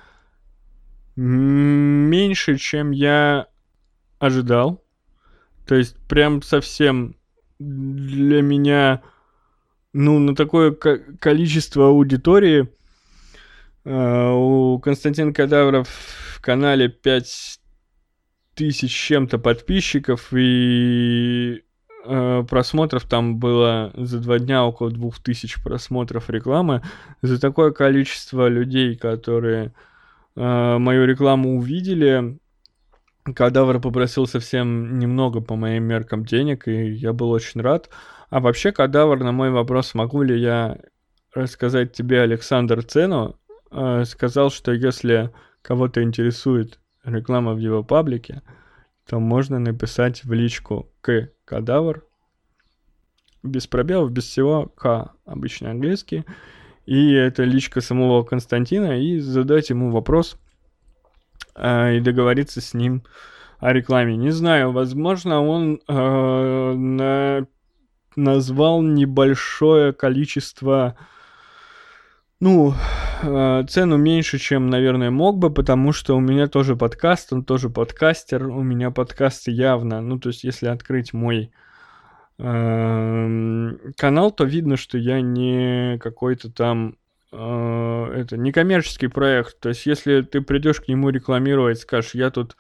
[1.16, 3.48] меньше, чем я
[4.20, 4.84] ожидал.
[5.68, 7.16] То есть прям совсем
[7.60, 9.02] для меня
[9.94, 12.70] ну, на такое количество аудитории
[13.90, 17.60] у Константина Кадавров в канале 5
[18.58, 21.64] тысяч чем-то подписчиков, и
[22.06, 26.82] э, просмотров, там было за два дня около двух тысяч просмотров рекламы.
[27.22, 29.74] За такое количество людей, которые
[30.36, 32.40] э, мою рекламу увидели,
[33.36, 37.90] Кадавр попросил совсем немного по моим меркам денег, и я был очень рад.
[38.30, 40.78] А вообще, Кадавр, на мой вопрос, могу ли я
[41.34, 43.38] рассказать тебе, Александр, цену,
[43.72, 45.32] э, сказал, что если
[45.62, 48.42] кого-то интересует реклама в его паблике,
[49.08, 52.06] то можно написать в личку к кадавр,
[53.44, 56.26] без пробелов, без всего, к обычный английский,
[56.86, 60.38] и это личка самого Константина, и задать ему вопрос,
[61.56, 63.04] э, и договориться с ним
[63.60, 64.16] о рекламе.
[64.16, 67.48] Не знаю, возможно, он э, на,
[68.16, 70.98] назвал небольшое количество
[72.40, 72.74] ну,
[73.24, 77.70] э, цену меньше, чем, наверное, мог бы, потому что у меня тоже подкаст, он тоже
[77.70, 81.52] подкастер, у меня подкасты явно, ну, то есть, если открыть мой
[82.38, 86.98] э, канал, то видно, что я не какой-то там
[87.32, 89.60] э, это не коммерческий проект.
[89.60, 92.56] То есть, если ты придешь к нему рекламировать, скажешь, я тут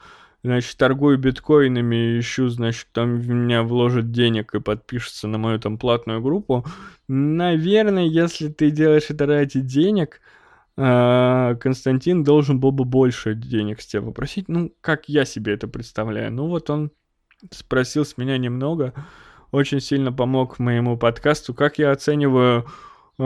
[0.47, 5.77] значит, торгую биткоинами, ищу, значит, там в меня вложит денег и подпишется на мою там
[5.77, 6.65] платную группу.
[7.09, 10.21] Наверное, если ты делаешь это ради денег,
[10.77, 14.47] а, Константин должен был бы больше денег с тебя попросить.
[14.47, 16.31] Ну, как я себе это представляю.
[16.31, 16.91] Ну, вот он
[17.51, 18.93] спросил с меня немного,
[19.51, 21.53] очень сильно помог моему подкасту.
[21.53, 22.65] Как я оцениваю
[23.19, 23.23] э,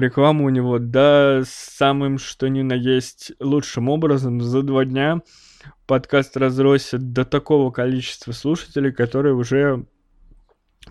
[0.00, 0.80] рекламу у него?
[0.80, 5.20] Да, самым что ни на есть лучшим образом за два дня
[5.86, 9.86] подкаст разросся до такого количества слушателей, которые уже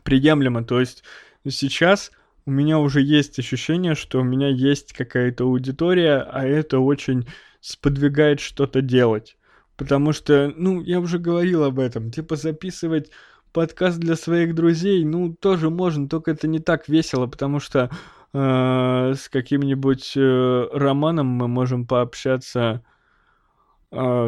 [0.04, 0.64] приемлемо.
[0.64, 1.04] То есть
[1.48, 2.12] сейчас
[2.46, 7.28] у меня уже есть ощущение, что у меня есть какая-то аудитория, а это очень
[7.62, 9.38] сподвигает что-то делать.
[9.78, 13.10] Потому что, ну, я уже говорил об этом, типа записывать
[13.54, 17.90] подкаст для своих друзей, ну, тоже можно, только это не так весело, потому что
[18.34, 22.84] э, с каким-нибудь э, романом мы можем пообщаться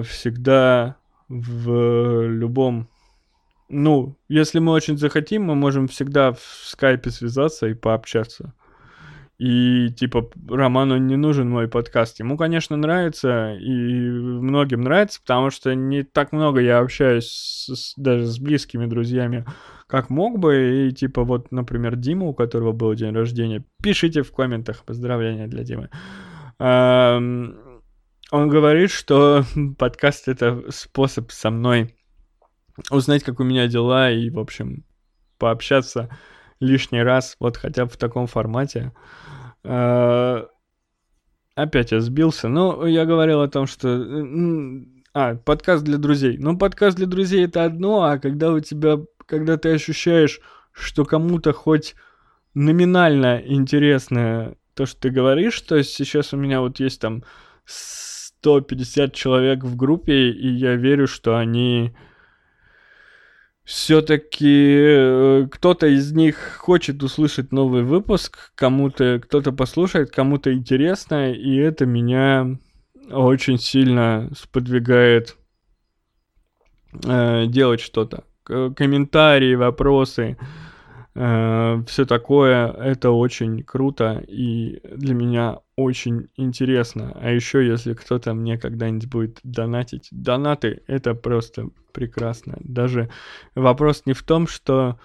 [0.04, 0.96] всегда
[1.28, 2.88] в любом...
[3.68, 8.54] Ну, если мы очень захотим, мы можем всегда в скайпе связаться и пообщаться.
[9.38, 12.20] И, типа, Роману не нужен мой подкаст.
[12.20, 18.28] Ему, конечно, нравится, и многим нравится, потому что не так много я общаюсь с, даже
[18.28, 19.46] с близкими друзьями,
[19.88, 20.88] как мог бы.
[20.88, 25.64] И, типа, вот, например, Дима, у которого был день рождения, пишите в комментах поздравления для
[25.64, 25.90] Димы.
[28.32, 29.44] Он говорит, что
[29.78, 31.96] подкаст это способ со мной
[32.90, 34.84] узнать, как у меня дела и, в общем,
[35.38, 36.10] пообщаться
[36.60, 38.94] лишний раз, вот хотя бы в таком формате.
[39.64, 40.48] А,
[41.56, 42.48] опять я сбился.
[42.48, 44.06] Но я говорил о том, что...
[45.14, 46.38] А, подкаст для друзей.
[46.38, 49.00] Ну, подкаст для друзей это одно, а когда у тебя...
[49.26, 50.40] Когда ты ощущаешь,
[50.72, 51.96] что кому-то хоть
[52.54, 57.24] номинально интересно то, что ты говоришь, то есть сейчас у меня вот есть там
[58.42, 61.96] 150 человек в группе, и я верю, что они
[63.64, 71.56] все-таки э, кто-то из них хочет услышать новый выпуск, кому-то кто-то послушает, кому-то интересно, и
[71.56, 72.58] это меня
[73.12, 75.36] очень сильно сподвигает
[77.04, 78.24] э, делать что-то.
[78.46, 80.65] Комментарии, вопросы, э,
[81.16, 87.12] все такое, это очень круто и для меня очень интересно.
[87.16, 92.58] А еще, если кто-то мне когда-нибудь будет донатить, донаты это просто прекрасно.
[92.60, 93.10] Даже
[93.56, 95.00] вопрос не в том, что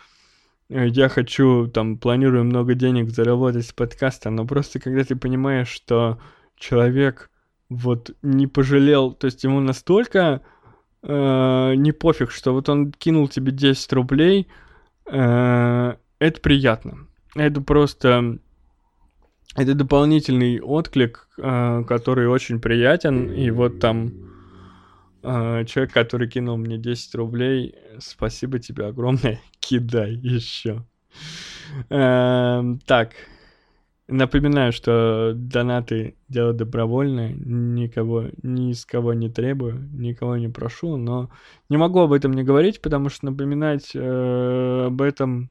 [0.69, 5.69] э, я хочу, там, планирую много денег заработать с подкаста, но просто когда ты понимаешь,
[5.69, 6.19] что
[6.57, 7.31] человек
[7.69, 10.43] вот не пожалел, то есть ему настолько
[11.03, 14.49] э, не пофиг, что вот он кинул тебе 10 рублей,
[15.07, 17.09] э, это приятно.
[17.35, 18.39] Это просто
[19.57, 23.33] это дополнительный отклик, э, который очень приятен.
[23.33, 24.13] И вот там
[25.23, 30.85] э, человек, который кинул мне 10 рублей, спасибо тебе огромное, кидай еще.
[31.89, 33.13] Эм, так,
[34.07, 41.31] напоминаю, что донаты дело добровольное, никого, ни с кого не требую, никого не прошу, но
[41.69, 45.51] не могу об этом не говорить, потому что напоминать э, об этом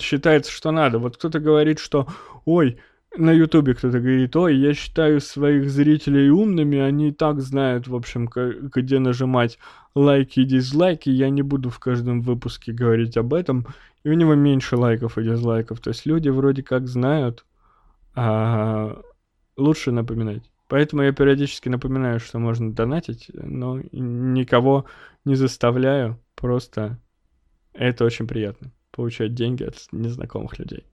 [0.00, 0.98] считается, что надо.
[0.98, 2.06] Вот кто-то говорит, что
[2.44, 2.78] ой,
[3.16, 7.94] на ютубе кто-то говорит, ой, я считаю своих зрителей умными, они и так знают, в
[7.94, 9.58] общем, где нажимать
[9.94, 13.66] лайки и дизлайки, я не буду в каждом выпуске говорить об этом,
[14.04, 17.44] и у него меньше лайков и дизлайков, то есть люди вроде как знают,
[18.14, 19.00] а
[19.56, 20.42] лучше напоминать.
[20.68, 24.84] Поэтому я периодически напоминаю, что можно донатить, но никого
[25.24, 26.98] не заставляю, просто
[27.72, 28.72] это очень приятно.
[28.96, 30.86] Получать деньги от незнакомых людей.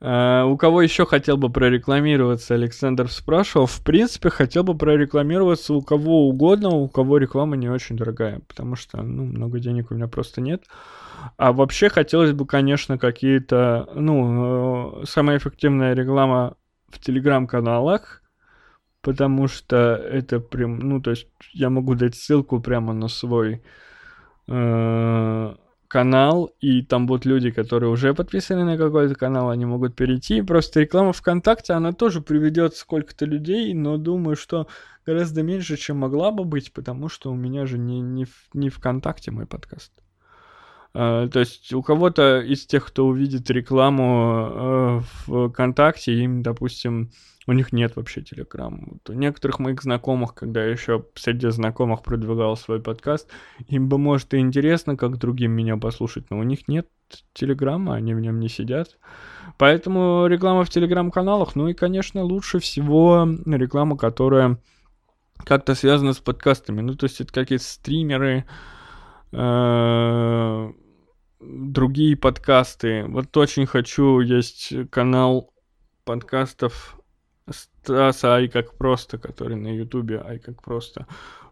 [0.00, 3.66] Uh, у кого еще хотел бы прорекламироваться, Александр спрашивал.
[3.66, 8.76] В принципе, хотел бы прорекламироваться у кого угодно, у кого реклама не очень дорогая, потому
[8.76, 10.62] что, ну, много денег у меня просто нет.
[11.36, 16.54] А вообще хотелось бы, конечно, какие-то, ну, э, самая эффективная реклама
[16.88, 18.22] в телеграм-каналах,
[19.00, 23.60] потому что это прям, ну, то есть я могу дать ссылку прямо на свой э,
[25.88, 30.42] канал, и там будут люди, которые уже подписаны на какой-то канал, они могут перейти.
[30.42, 34.68] Просто реклама ВКонтакте, она тоже приведет сколько-то людей, но думаю, что
[35.06, 39.30] гораздо меньше, чем могла бы быть, потому что у меня же не, не, не ВКонтакте
[39.30, 39.92] мой подкаст.
[40.94, 47.10] Uh, то есть у кого-то из тех, кто увидит рекламу в ВКонтакте, им, допустим,
[47.48, 48.78] у них нет вообще телеграм.
[48.90, 53.30] Вот у некоторых моих знакомых, когда я еще среди знакомых продвигал свой подкаст,
[53.68, 56.88] им бы, может, и интересно, как другим меня послушать, но у них нет
[57.32, 58.98] телеграма, они в нем не сидят.
[59.56, 64.58] Поэтому реклама в телеграм-каналах, ну и, конечно, лучше всего реклама, которая
[65.42, 66.82] как-то связана с подкастами.
[66.82, 68.44] Ну, то есть это какие-то стримеры,
[69.32, 70.72] э,
[71.40, 73.06] другие подкасты.
[73.08, 75.50] Вот очень хочу, есть канал
[76.04, 76.97] подкастов
[77.50, 81.06] Стаса Ай как просто, который на Ютубе Ай как просто.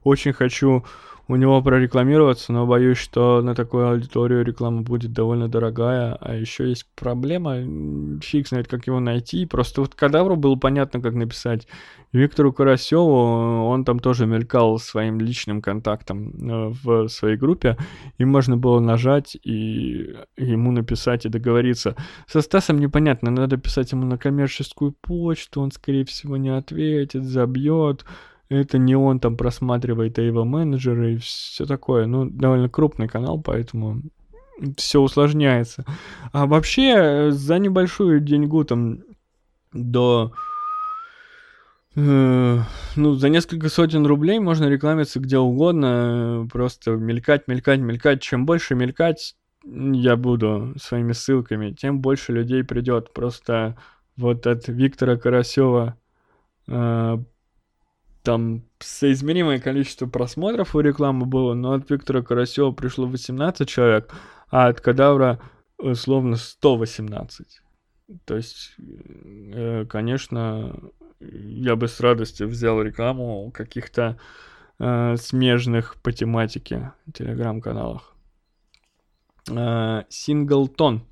[0.05, 0.85] Очень хочу
[1.28, 6.15] у него прорекламироваться, но боюсь, что на такую аудиторию реклама будет довольно дорогая.
[6.20, 7.57] А еще есть проблема,
[8.20, 9.44] фиг знает, как его найти.
[9.44, 11.66] Просто вот Кадавру было понятно, как написать.
[12.12, 17.77] Виктору Карасеву, он там тоже мелькал своим личным контактом э, в своей группе,
[18.19, 21.97] и можно было нажать и ему написать и договориться.
[22.28, 28.05] Со Стасом непонятно, надо писать ему на коммерческую почту, он, скорее всего, не ответит, забьет
[28.48, 32.06] это не он там просматривает, а его менеджеры и все такое.
[32.06, 34.02] Ну, довольно крупный канал, поэтому
[34.77, 35.85] все усложняется.
[36.32, 39.01] А вообще, за небольшую деньгу там
[39.73, 40.32] до...
[41.97, 42.60] Э,
[42.94, 48.23] ну, за несколько сотен рублей можно рекламиться где угодно, просто мелькать, мелькать, мелькать.
[48.23, 53.12] Чем больше мелькать я буду своими ссылками, тем больше людей придет.
[53.12, 53.77] Просто
[54.16, 55.97] вот от Виктора Карасева
[56.68, 57.18] э,
[58.27, 64.12] там соизмеримое количество просмотров у рекламы было, но от Виктора Карасева пришло 18 человек,
[64.51, 65.39] а от Кадавра
[65.78, 67.61] условно 118.
[68.24, 70.77] То есть, э, конечно,
[71.20, 74.19] я бы с радостью взял рекламу каких-то
[74.81, 78.12] э, смежных по тематике телеграм-каналах.
[79.48, 81.05] Э, Синглтон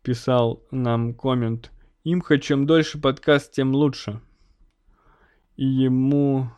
[0.00, 1.70] писал нам коммент.
[2.04, 4.22] Имха, чем дольше подкаст, тем лучше
[5.64, 6.50] ему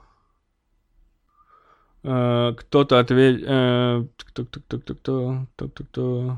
[2.03, 3.45] э, кто-то ответил...
[3.47, 6.37] Э, кто, кто, кто, кто, кто, кто, кто, кто...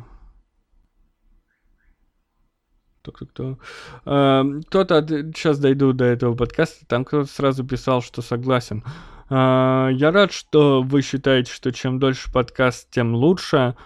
[3.02, 3.59] Кто, кто,
[4.66, 5.09] кто-то, от...
[5.09, 8.82] сейчас дойду до этого подкаста, там кто-то сразу писал, что согласен.
[9.30, 13.76] Э, я рад, что вы считаете, что чем дольше подкаст, тем лучше.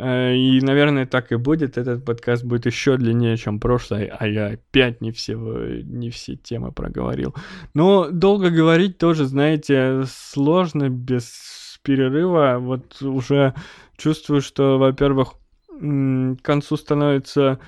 [0.00, 1.76] Э, и, наверное, так и будет.
[1.76, 5.34] Этот подкаст будет еще длиннее, чем прошлый, а я опять не все,
[5.82, 7.34] не все темы проговорил.
[7.74, 12.56] Но долго говорить тоже, знаете, сложно без перерыва.
[12.58, 13.54] Вот уже
[13.96, 15.34] чувствую, что, во-первых,
[15.68, 17.58] к концу становится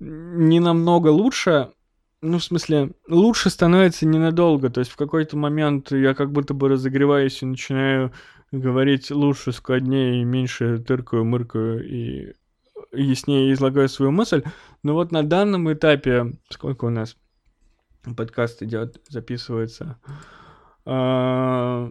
[0.00, 1.70] не намного лучше,
[2.20, 4.70] ну, в смысле, лучше становится ненадолго.
[4.70, 8.12] То есть в какой-то момент я как будто бы разогреваюсь и начинаю
[8.60, 12.34] говорить лучше, складнее, меньше тыркаю, мыркаю и
[12.92, 14.42] яснее излагаю свою мысль.
[14.82, 17.16] Но вот на данном этапе, сколько у нас
[18.16, 19.98] подкаст идет, записывается,
[20.84, 21.90] а,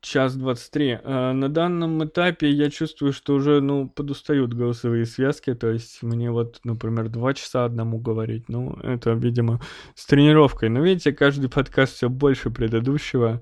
[0.00, 0.98] час двадцать три.
[1.02, 6.30] А, на данном этапе я чувствую, что уже, ну, подустают голосовые связки, то есть мне
[6.30, 9.60] вот, например, два часа одному говорить, ну, это, видимо,
[9.94, 10.68] с тренировкой.
[10.68, 13.40] Но видите, каждый подкаст все больше предыдущего,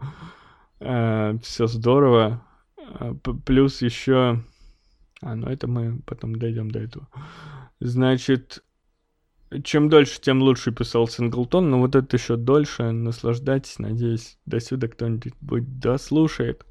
[0.81, 2.45] а, все здорово,
[3.45, 4.43] плюс еще...
[5.21, 7.09] А, ну это мы потом дойдем до этого.
[7.81, 8.63] Значит,
[9.65, 12.91] чем дольше, тем лучше писал Синглтон, но вот это еще дольше.
[12.91, 16.65] Наслаждайтесь, надеюсь, до сюда кто-нибудь дослушает.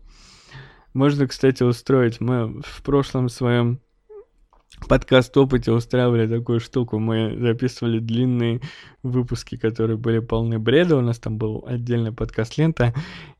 [0.93, 2.19] Можно, кстати, устроить.
[2.19, 3.79] Мы в прошлом своем
[4.87, 6.99] подкаст опыте устраивали такую штуку.
[6.99, 8.61] Мы записывали длинные
[9.03, 10.97] выпуски, которые были полны бреда.
[10.97, 12.93] У нас там был отдельный подкаст лента.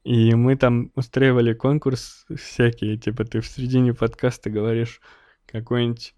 [0.04, 2.98] И мы там устраивали конкурс всякие.
[2.98, 5.02] Типа ты в середине подкаста говоришь
[5.46, 6.16] какое-нибудь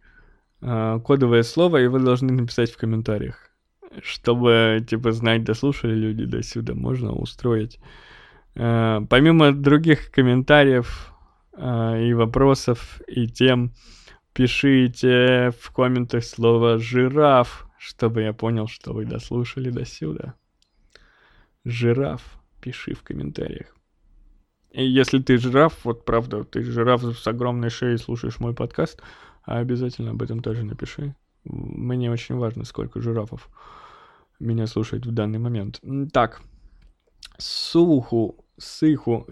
[0.62, 3.50] э, кодовое слово, и вы должны написать в комментариях.
[4.02, 7.80] Чтобы, типа, знать, дослушали люди до сюда, можно устроить.
[8.56, 11.14] Э, помимо других комментариев,
[11.56, 13.74] э, и вопросов, и тем,
[14.34, 20.36] пишите в комментах слово «жираф», чтобы я понял, что вы дослушали до сюда.
[21.64, 22.22] Жираф,
[22.62, 23.76] пиши в комментариях.
[24.72, 29.02] И если ты жираф, вот правда, ты жираф с огромной шеей слушаешь мой подкаст,
[29.44, 31.16] обязательно об этом тоже напиши.
[31.44, 33.50] Мне очень важно, сколько жирафов
[34.40, 35.80] меня слушает в данный момент.
[36.12, 36.42] Так,
[37.38, 39.28] суху, сыху.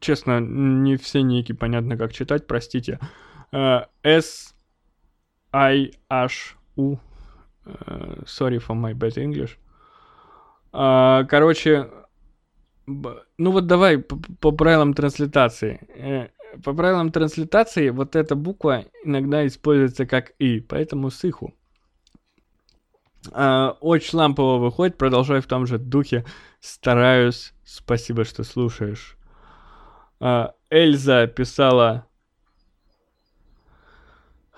[0.00, 2.98] Честно, не все ники понятно, как читать, простите.
[3.02, 3.06] Э,
[3.52, 4.54] S
[5.52, 6.98] I H U.
[7.66, 9.58] Э, sorry for my bad English.
[10.72, 11.90] Uh, короче,
[12.86, 15.80] ну вот давай по, правилам транслитации.
[15.96, 16.28] Э,
[16.62, 21.54] по правилам транслитации вот эта буква иногда используется как «и», поэтому сыху.
[23.32, 26.24] Uh, очень лампово выходит, продолжаю в том же духе,
[26.60, 27.52] стараюсь.
[27.64, 29.16] Спасибо, что слушаешь.
[30.20, 32.06] Uh, Эльза писала...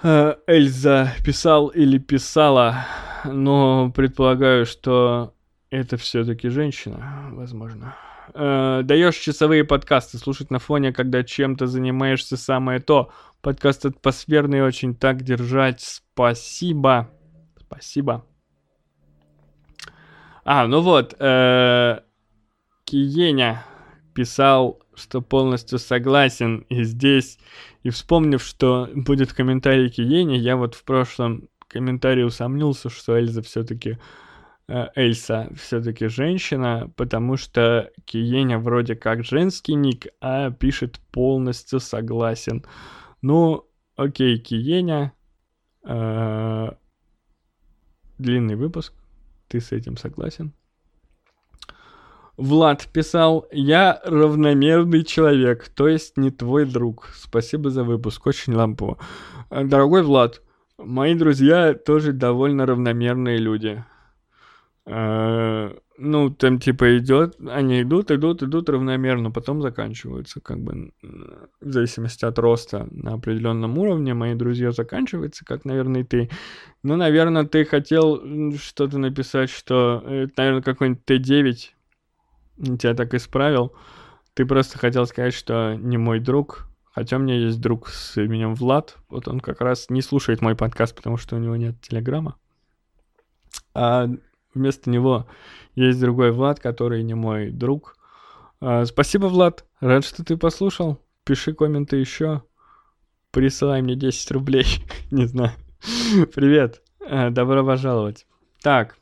[0.03, 2.87] Uh, Эльза писал или писала,
[3.25, 5.33] но предполагаю, что
[5.71, 7.95] это все-таки женщина, возможно.
[8.35, 13.13] Э, даешь часовые подкасты слушать на фоне, когда чем-то занимаешься самое то.
[13.43, 15.81] Подкаст атмосферный очень так держать.
[15.81, 17.11] Спасибо.
[17.61, 18.25] Спасибо.
[20.45, 22.01] А, ну вот, э,
[22.85, 23.65] Киеня
[24.15, 27.39] писал, что полностью согласен и здесь.
[27.83, 33.43] И вспомнив, что будет в комментарии Киеня, я вот в прошлом комментарии усомнился, что Эльза
[33.43, 33.99] все-таки
[34.69, 42.65] Э, Эльса все-таки женщина, потому что Киеня вроде как женский ник, а пишет полностью согласен.
[43.21, 45.13] Ну, окей, Киеня.
[45.85, 46.71] Э,
[48.19, 48.95] длинный выпуск.
[49.49, 50.55] Ты с этим согласен?
[52.37, 57.11] Влад писал, я равномерный человек, то есть не твой друг.
[57.15, 58.99] Спасибо за выпуск, очень лампово.
[59.51, 60.41] Э, дорогой Влад,
[60.79, 63.85] мои друзья тоже довольно равномерные люди.
[64.87, 70.91] Э, ну, там типа идет, они идут, идут, идут равномерно, потом заканчиваются, как бы
[71.61, 74.15] в зависимости от роста на определенном уровне.
[74.15, 76.31] Мои друзья заканчиваются, как, наверное, и ты.
[76.83, 78.23] Ну, наверное, ты хотел
[78.57, 81.73] что-то написать, что это, наверное, какой-нибудь Т9
[82.57, 83.73] тебя так исправил.
[84.35, 88.55] Ты просто хотел сказать, что не мой друг, хотя у меня есть друг с именем
[88.55, 88.97] Влад.
[89.09, 92.37] Вот он как раз не слушает мой подкаст, потому что у него нет телеграмма.
[93.75, 94.09] А
[94.55, 95.27] вместо него
[95.75, 97.97] есть другой Влад, который не мой друг.
[98.61, 99.65] А, спасибо, Влад.
[99.81, 101.03] Рад, что ты послушал.
[101.25, 102.43] Пиши комменты еще.
[103.31, 104.67] Присылай мне 10 рублей.
[105.11, 105.53] не знаю.
[106.35, 106.83] Привет.
[107.01, 108.27] А, добро пожаловать.
[108.63, 108.97] Так.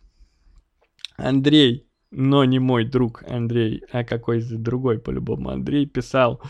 [1.16, 5.50] Андрей, но не мой друг Андрей, а какой-то другой по-любому.
[5.50, 6.40] Андрей писал...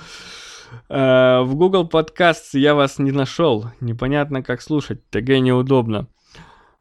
[0.88, 3.66] Uh, в Google Podcasts я вас не нашел.
[3.80, 5.00] Непонятно, как слушать.
[5.10, 6.06] ТГ неудобно.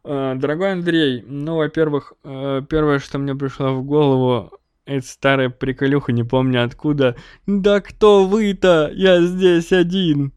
[0.03, 4.51] Э, дорогой Андрей, ну, во-первых, э, первое, что мне пришло в голову,
[4.85, 7.15] это старая приколюха, не помню откуда.
[7.45, 8.89] Да кто вы-то?
[8.93, 10.33] Я здесь один.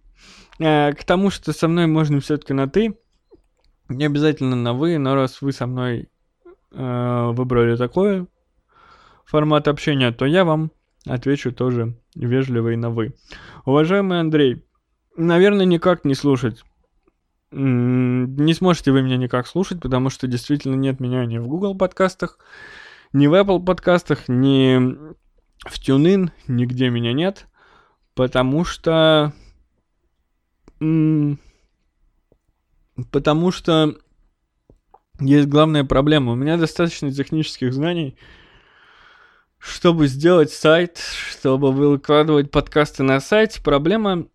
[0.59, 2.99] Э, к тому, что со мной можно все-таки на ты.
[3.89, 6.09] Не обязательно на вы, но раз вы со мной
[6.71, 8.27] выбрали такой
[9.25, 10.71] формат общения, то я вам
[11.07, 13.15] отвечу тоже вежливо и на вы.
[13.65, 14.65] Уважаемый Андрей,
[15.17, 16.63] наверное, никак не слушать
[17.53, 22.39] не сможете вы меня никак слушать, потому что действительно нет меня ни в Google подкастах,
[23.13, 24.79] ни в Apple подкастах, ни
[25.59, 27.47] в TuneIn, нигде меня нет,
[28.15, 29.33] потому что...
[33.11, 33.95] Потому что
[35.21, 36.33] есть главная проблема.
[36.33, 38.17] У меня достаточно технических знаний,
[39.63, 40.99] чтобы сделать сайт,
[41.31, 43.63] чтобы выкладывать подкасты на сайте.
[43.63, 44.27] Проблема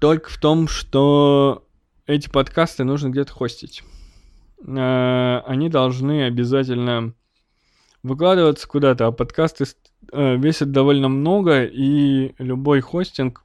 [0.00, 1.64] только в том, что
[2.06, 3.84] эти подкасты нужно где-то хостить.
[4.66, 7.14] Э, они должны обязательно
[8.02, 9.64] выкладываться куда-то, а подкасты
[10.10, 13.44] э, весят довольно много, и любой хостинг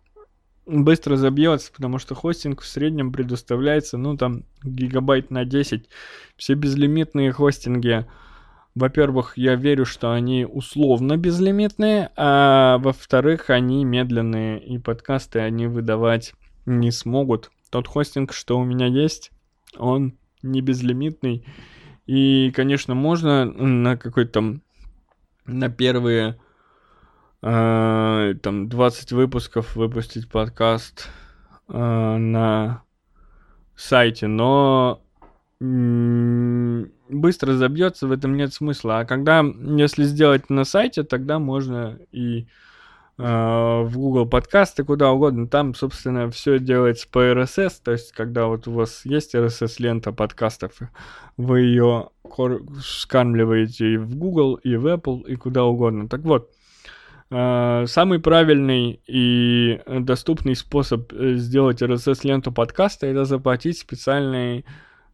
[0.65, 5.88] быстро забьется, потому что хостинг в среднем предоставляется, ну, там, гигабайт на 10.
[6.38, 8.07] Все безлимитные хостинги,
[8.78, 16.34] во-первых, я верю, что они условно безлимитные, а во-вторых, они медленные, и подкасты они выдавать
[16.66, 19.32] не смогут, тот хостинг, что у меня есть,
[19.78, 21.45] он не безлимитный.
[22.06, 24.60] И, конечно, можно на какой-то
[25.45, 26.40] на первые
[27.41, 31.10] э, там 20 выпусков выпустить подкаст
[31.68, 31.78] э,
[32.18, 32.84] на
[33.76, 35.02] сайте, но
[35.59, 38.99] быстро забьется, в этом нет смысла.
[38.99, 42.47] А когда, если сделать на сайте, тогда можно и
[43.17, 45.47] в Google подкасты, куда угодно.
[45.47, 50.73] Там, собственно, все делается по RSS, то есть, когда вот у вас есть RSS-лента подкастов,
[51.35, 52.09] вы ее
[52.79, 56.07] скармливаете и в Google, и в Apple, и куда угодно.
[56.07, 56.51] Так вот,
[57.31, 64.63] самый правильный и доступный способ э, сделать RSS-ленту подкаста это заплатить специальный,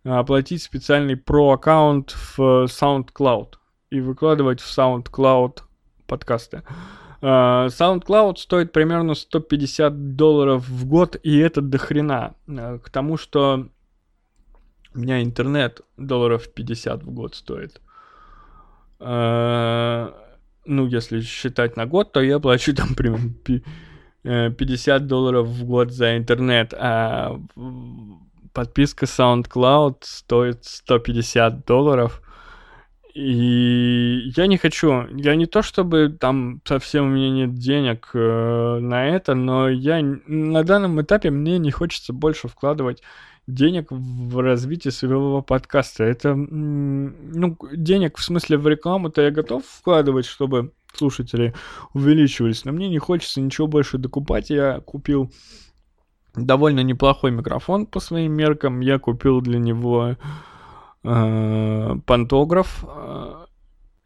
[0.04, 3.56] оплатить специальный про-аккаунт в SoundCloud
[3.90, 5.60] и выкладывать в SoundCloud
[6.08, 6.64] подкасты.
[7.22, 12.36] Uh, SoundCloud стоит примерно 150 долларов в год, и это дохрена.
[12.48, 13.70] Uh, к тому, что
[14.94, 17.82] у меня интернет долларов 50 в год стоит.
[20.66, 23.34] Ну, если считать на год, то я плачу там примерно
[24.24, 27.38] 50 долларов в год за интернет, а
[28.54, 32.22] подписка SoundCloud стоит 150 долларов.
[33.14, 38.80] И я не хочу, я не то чтобы там совсем у меня нет денег э,
[38.80, 43.04] на это, но я на данном этапе мне не хочется больше вкладывать
[43.46, 46.04] денег в развитие своего подкаста.
[46.06, 51.54] Это, ну, денег в смысле в рекламу-то я готов вкладывать, чтобы слушатели
[51.94, 54.50] увеличивались, но мне не хочется ничего больше докупать.
[54.50, 55.32] Я купил
[56.36, 58.80] довольно неплохой микрофон по своим меркам.
[58.82, 60.16] Я купил для него
[61.04, 63.46] э, пантограф, э,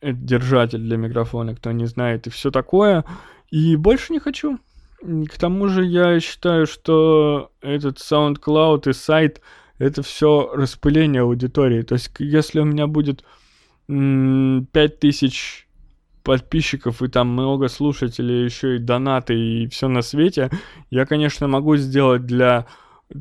[0.02, 3.06] держатель для микрофона, кто не знает, и все такое.
[3.50, 4.60] И больше не хочу.
[5.02, 9.42] К тому же я считаю, что этот SoundCloud и сайт
[9.78, 11.84] это все распыление аудитории.
[11.84, 13.24] То есть, если у меня будет
[13.88, 15.67] 5000
[16.28, 20.52] подписчиков и там много слушателей, еще и донаты и все на свете,
[20.92, 22.68] я, конечно, могу сделать для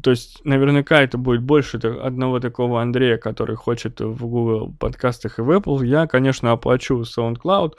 [0.02, 5.42] то есть, наверняка это будет больше одного такого Андрея, который хочет в Google подкастах и
[5.42, 5.86] в Apple.
[5.86, 7.74] Я, конечно, оплачу SoundCloud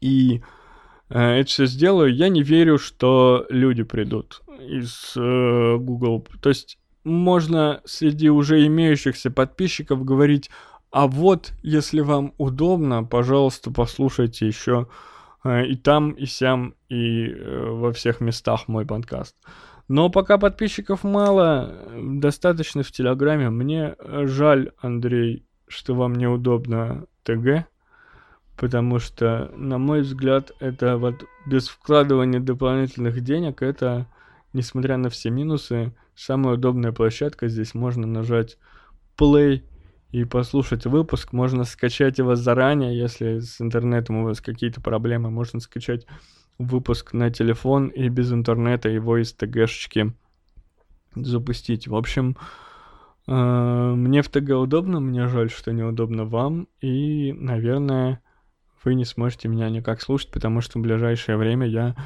[0.00, 0.42] и
[1.08, 2.12] э, это все сделаю.
[2.12, 6.26] Я не верю, что люди придут из э, Google.
[6.42, 10.50] То есть, можно среди уже имеющихся подписчиков говорить,
[10.96, 14.86] а вот, если вам удобно, пожалуйста, послушайте еще
[15.44, 19.36] э, и там, и сям, и э, во всех местах мой подкаст.
[19.88, 21.70] Но пока подписчиков мало,
[22.02, 23.50] достаточно в Телеграме.
[23.50, 27.66] Мне жаль, Андрей, что вам неудобно ТГ,
[28.56, 34.06] потому что, на мой взгляд, это вот без вкладывания дополнительных денег, это,
[34.54, 37.48] несмотря на все минусы, самая удобная площадка.
[37.48, 38.56] Здесь можно нажать
[39.18, 39.62] play
[40.10, 41.32] и послушать выпуск.
[41.32, 45.30] Можно скачать его заранее, если с интернетом у вас какие-то проблемы.
[45.30, 46.06] Можно скачать
[46.58, 50.14] выпуск на телефон и без интернета его из ТГшечки
[51.14, 51.88] запустить.
[51.88, 52.36] В общем,
[53.26, 58.20] э, мне в ТГ удобно, мне жаль, что неудобно вам, и, наверное,
[58.84, 61.96] вы не сможете меня никак слушать, потому что в ближайшее время я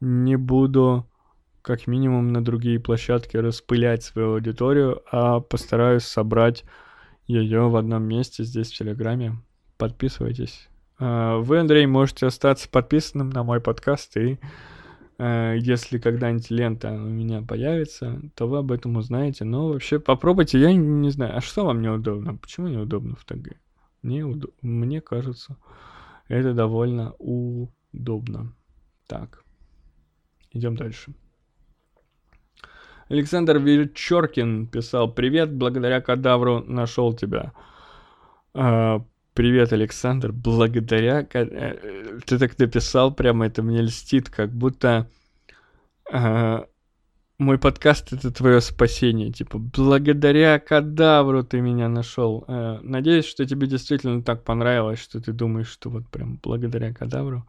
[0.00, 1.08] не буду
[1.62, 6.64] как минимум на другие площадки распылять свою аудиторию, а постараюсь собрать
[7.26, 9.36] ее в одном месте здесь в Телеграме.
[9.76, 10.68] Подписывайтесь.
[10.98, 14.38] А, вы, Андрей, можете остаться подписанным на мой подкаст, и
[15.18, 19.44] а, если когда-нибудь лента у меня появится, то вы об этом узнаете.
[19.44, 22.36] Но вообще попробуйте, я не знаю, а что вам неудобно?
[22.36, 23.56] Почему неудобно в ТГ?
[24.02, 24.48] Мне, удо...
[24.62, 25.56] Мне кажется,
[26.28, 28.54] это довольно удобно.
[29.06, 29.44] Так,
[30.52, 31.14] идем дальше.
[33.08, 37.52] Александр Вечеркин писал «Привет, благодаря кадавру нашел тебя».
[38.54, 39.02] А,
[39.36, 40.32] Привет, Александр.
[40.32, 41.20] Благодаря...
[41.30, 45.10] Э, ты так написал, прямо это мне льстит, как будто
[46.10, 46.64] э,
[47.36, 49.30] мой подкаст это твое спасение.
[49.30, 52.46] Типа, благодаря кадавру ты меня нашел.
[52.48, 57.46] Э, надеюсь, что тебе действительно так понравилось, что ты думаешь, что вот прям благодаря кадавру.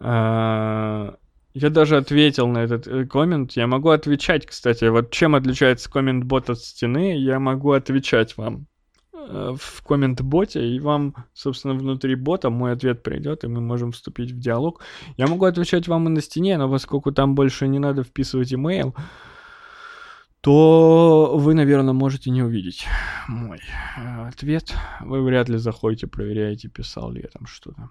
[0.00, 1.12] Э,
[1.58, 3.52] я даже ответил на этот э, коммент.
[3.52, 4.84] Я могу отвечать, кстати.
[4.84, 8.66] Вот чем отличается коммент-бот от стены, я могу отвечать вам.
[9.14, 14.32] Э, в коммент-боте, и вам, собственно, внутри бота мой ответ придет, и мы можем вступить
[14.32, 14.82] в диалог.
[15.16, 18.94] Я могу отвечать вам и на стене, но поскольку там больше не надо вписывать имейл,
[20.42, 22.86] то вы, наверное, можете не увидеть
[23.28, 23.60] мой
[23.96, 24.74] э, ответ.
[25.00, 27.90] Вы вряд ли заходите, проверяете, писал ли я там что-то.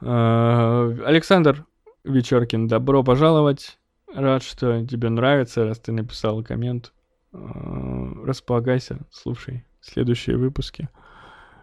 [0.00, 1.66] Э, Александр
[2.04, 3.78] Вечеркин, добро пожаловать.
[4.12, 6.92] Рад, что тебе нравится, раз ты написал коммент.
[7.32, 7.38] Э,
[8.24, 10.88] располагайся, слушай следующие выпуски.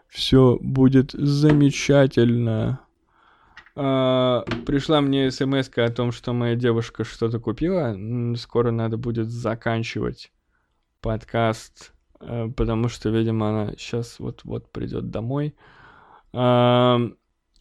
[0.08, 2.80] Все будет замечательно.
[3.76, 7.96] А, пришла мне смс о том, что моя девушка что-то купила.
[8.36, 10.32] Скоро надо будет заканчивать
[11.02, 15.56] подкаст, э, потому что, видимо, она сейчас вот-вот придет домой.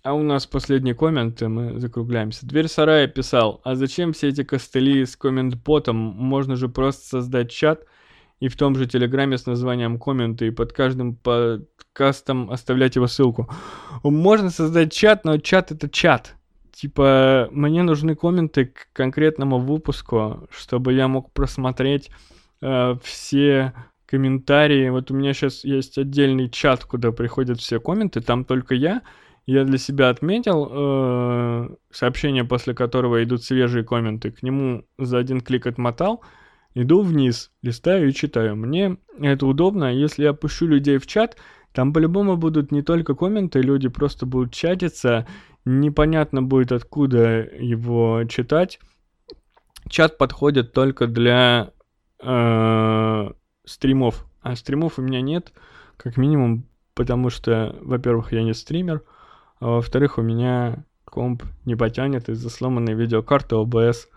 [0.06, 2.46] А, у нас последний коммент, и мы закругляемся.
[2.46, 5.96] Дверь сарая писал, а зачем все эти костыли с коммент-ботом?
[5.96, 7.80] Можно же просто создать чат
[8.38, 13.50] и в том же Телеграме с названием комменты, и под каждым подкастом оставлять его ссылку.
[14.04, 16.36] Можно создать чат, но чат это чат.
[16.70, 22.10] Типа, мне нужны комменты к конкретному выпуску, чтобы я мог просмотреть
[22.62, 23.72] э, все
[24.06, 24.88] комментарии.
[24.88, 29.02] Вот у меня сейчас есть отдельный чат, куда приходят все комменты, там только я,
[29.46, 34.32] я для себя отметил э, сообщение, после которого идут свежие комменты.
[34.32, 36.22] К нему за один клик отмотал.
[36.74, 38.56] Иду вниз, листаю и читаю.
[38.56, 39.94] Мне это удобно.
[39.94, 41.36] Если я пущу людей в чат,
[41.72, 45.26] там по-любому будут не только комменты, люди просто будут чатиться.
[45.64, 48.80] Непонятно будет, откуда его читать.
[49.88, 51.70] Чат подходит только для
[52.20, 53.30] э,
[53.64, 54.26] стримов.
[54.42, 55.52] А стримов у меня нет,
[55.96, 59.02] как минимум, потому что, во-первых, я не стример,
[59.60, 64.08] а во-вторых, у меня комп не потянет из-за сломанной видеокарты OBS.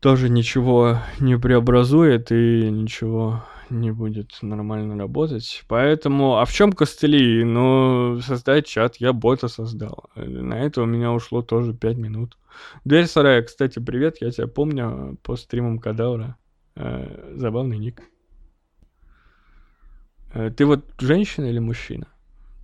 [0.00, 5.64] Тоже ничего не преобразует и ничего не будет нормально работать.
[5.68, 7.44] Поэтому, а в чем костыли?
[7.44, 10.10] Ну, создать чат, я бота создал.
[10.14, 12.38] На это у меня ушло тоже 5 минут.
[12.84, 16.36] Дверь сарая, кстати, привет, я тебя помню по стримам Кадавра.
[16.76, 18.02] Э, забавный ник.
[20.32, 22.06] Э, ты вот женщина или мужчина?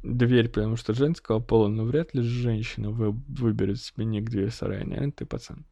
[0.05, 4.85] Дверь, потому что женского пола, но вряд ли женщина вы, выберет себе ник дверь сарая.
[4.85, 5.65] Наверное, ты пацан.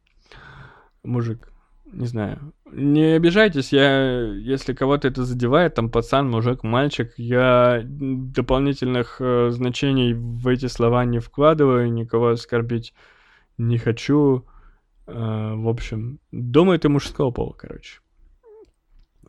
[1.05, 1.53] Мужик.
[1.85, 2.55] Не знаю.
[2.73, 10.15] Не обижайтесь, я, если кого-то это задевает, там пацан, мужик, мальчик, я дополнительных э, значений
[10.15, 12.95] в эти слова не вкладываю, никого оскорбить
[13.59, 14.47] не хочу.
[15.07, 18.01] Э, в общем, думаю, ты мужского пола, короче.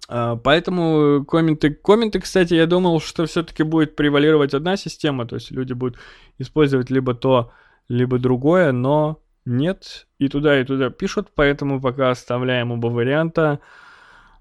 [0.10, 5.52] А, поэтому комменты, комменты, кстати, я думал, что все-таки будет превалировать одна система, то есть
[5.52, 5.98] люди будут
[6.38, 7.52] использовать либо то,
[7.88, 13.60] либо другое, но нет, и туда, и туда пишут, поэтому пока оставляем оба варианта.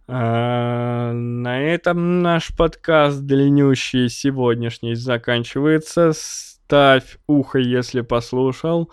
[0.08, 6.12] А, на этом наш подкаст длиннющий сегодняшний заканчивается.
[6.14, 8.90] Ставь ухо, если послушал.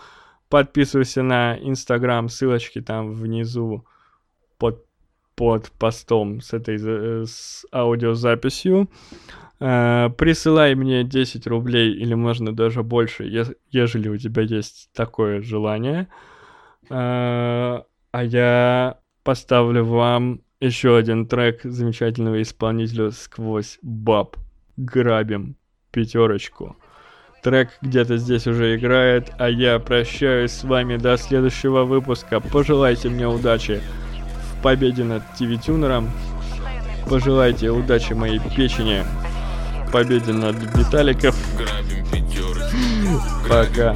[0.49, 3.85] Подписывайся на Инстаграм, ссылочки там внизу
[4.57, 4.88] под
[5.39, 8.89] под постом с этой э, с аудиозаписью.
[9.61, 13.23] Э, присылай мне 10 рублей или можно даже больше,
[13.71, 16.09] ежели у тебя есть такое желание.
[16.89, 24.35] Э, а я поставлю вам еще один трек замечательного исполнителя «Сквозь баб».
[24.75, 25.55] Грабим
[25.91, 26.75] пятерочку.
[27.43, 32.41] Трек где-то здесь уже играет, а я прощаюсь с вами до следующего выпуска.
[32.41, 33.81] Пожелайте мне удачи
[34.61, 36.09] победе над TV-тюнером.
[37.09, 39.03] Пожелайте удачи моей печени.
[39.91, 41.35] Победе над Виталиков.
[43.47, 43.95] Пока.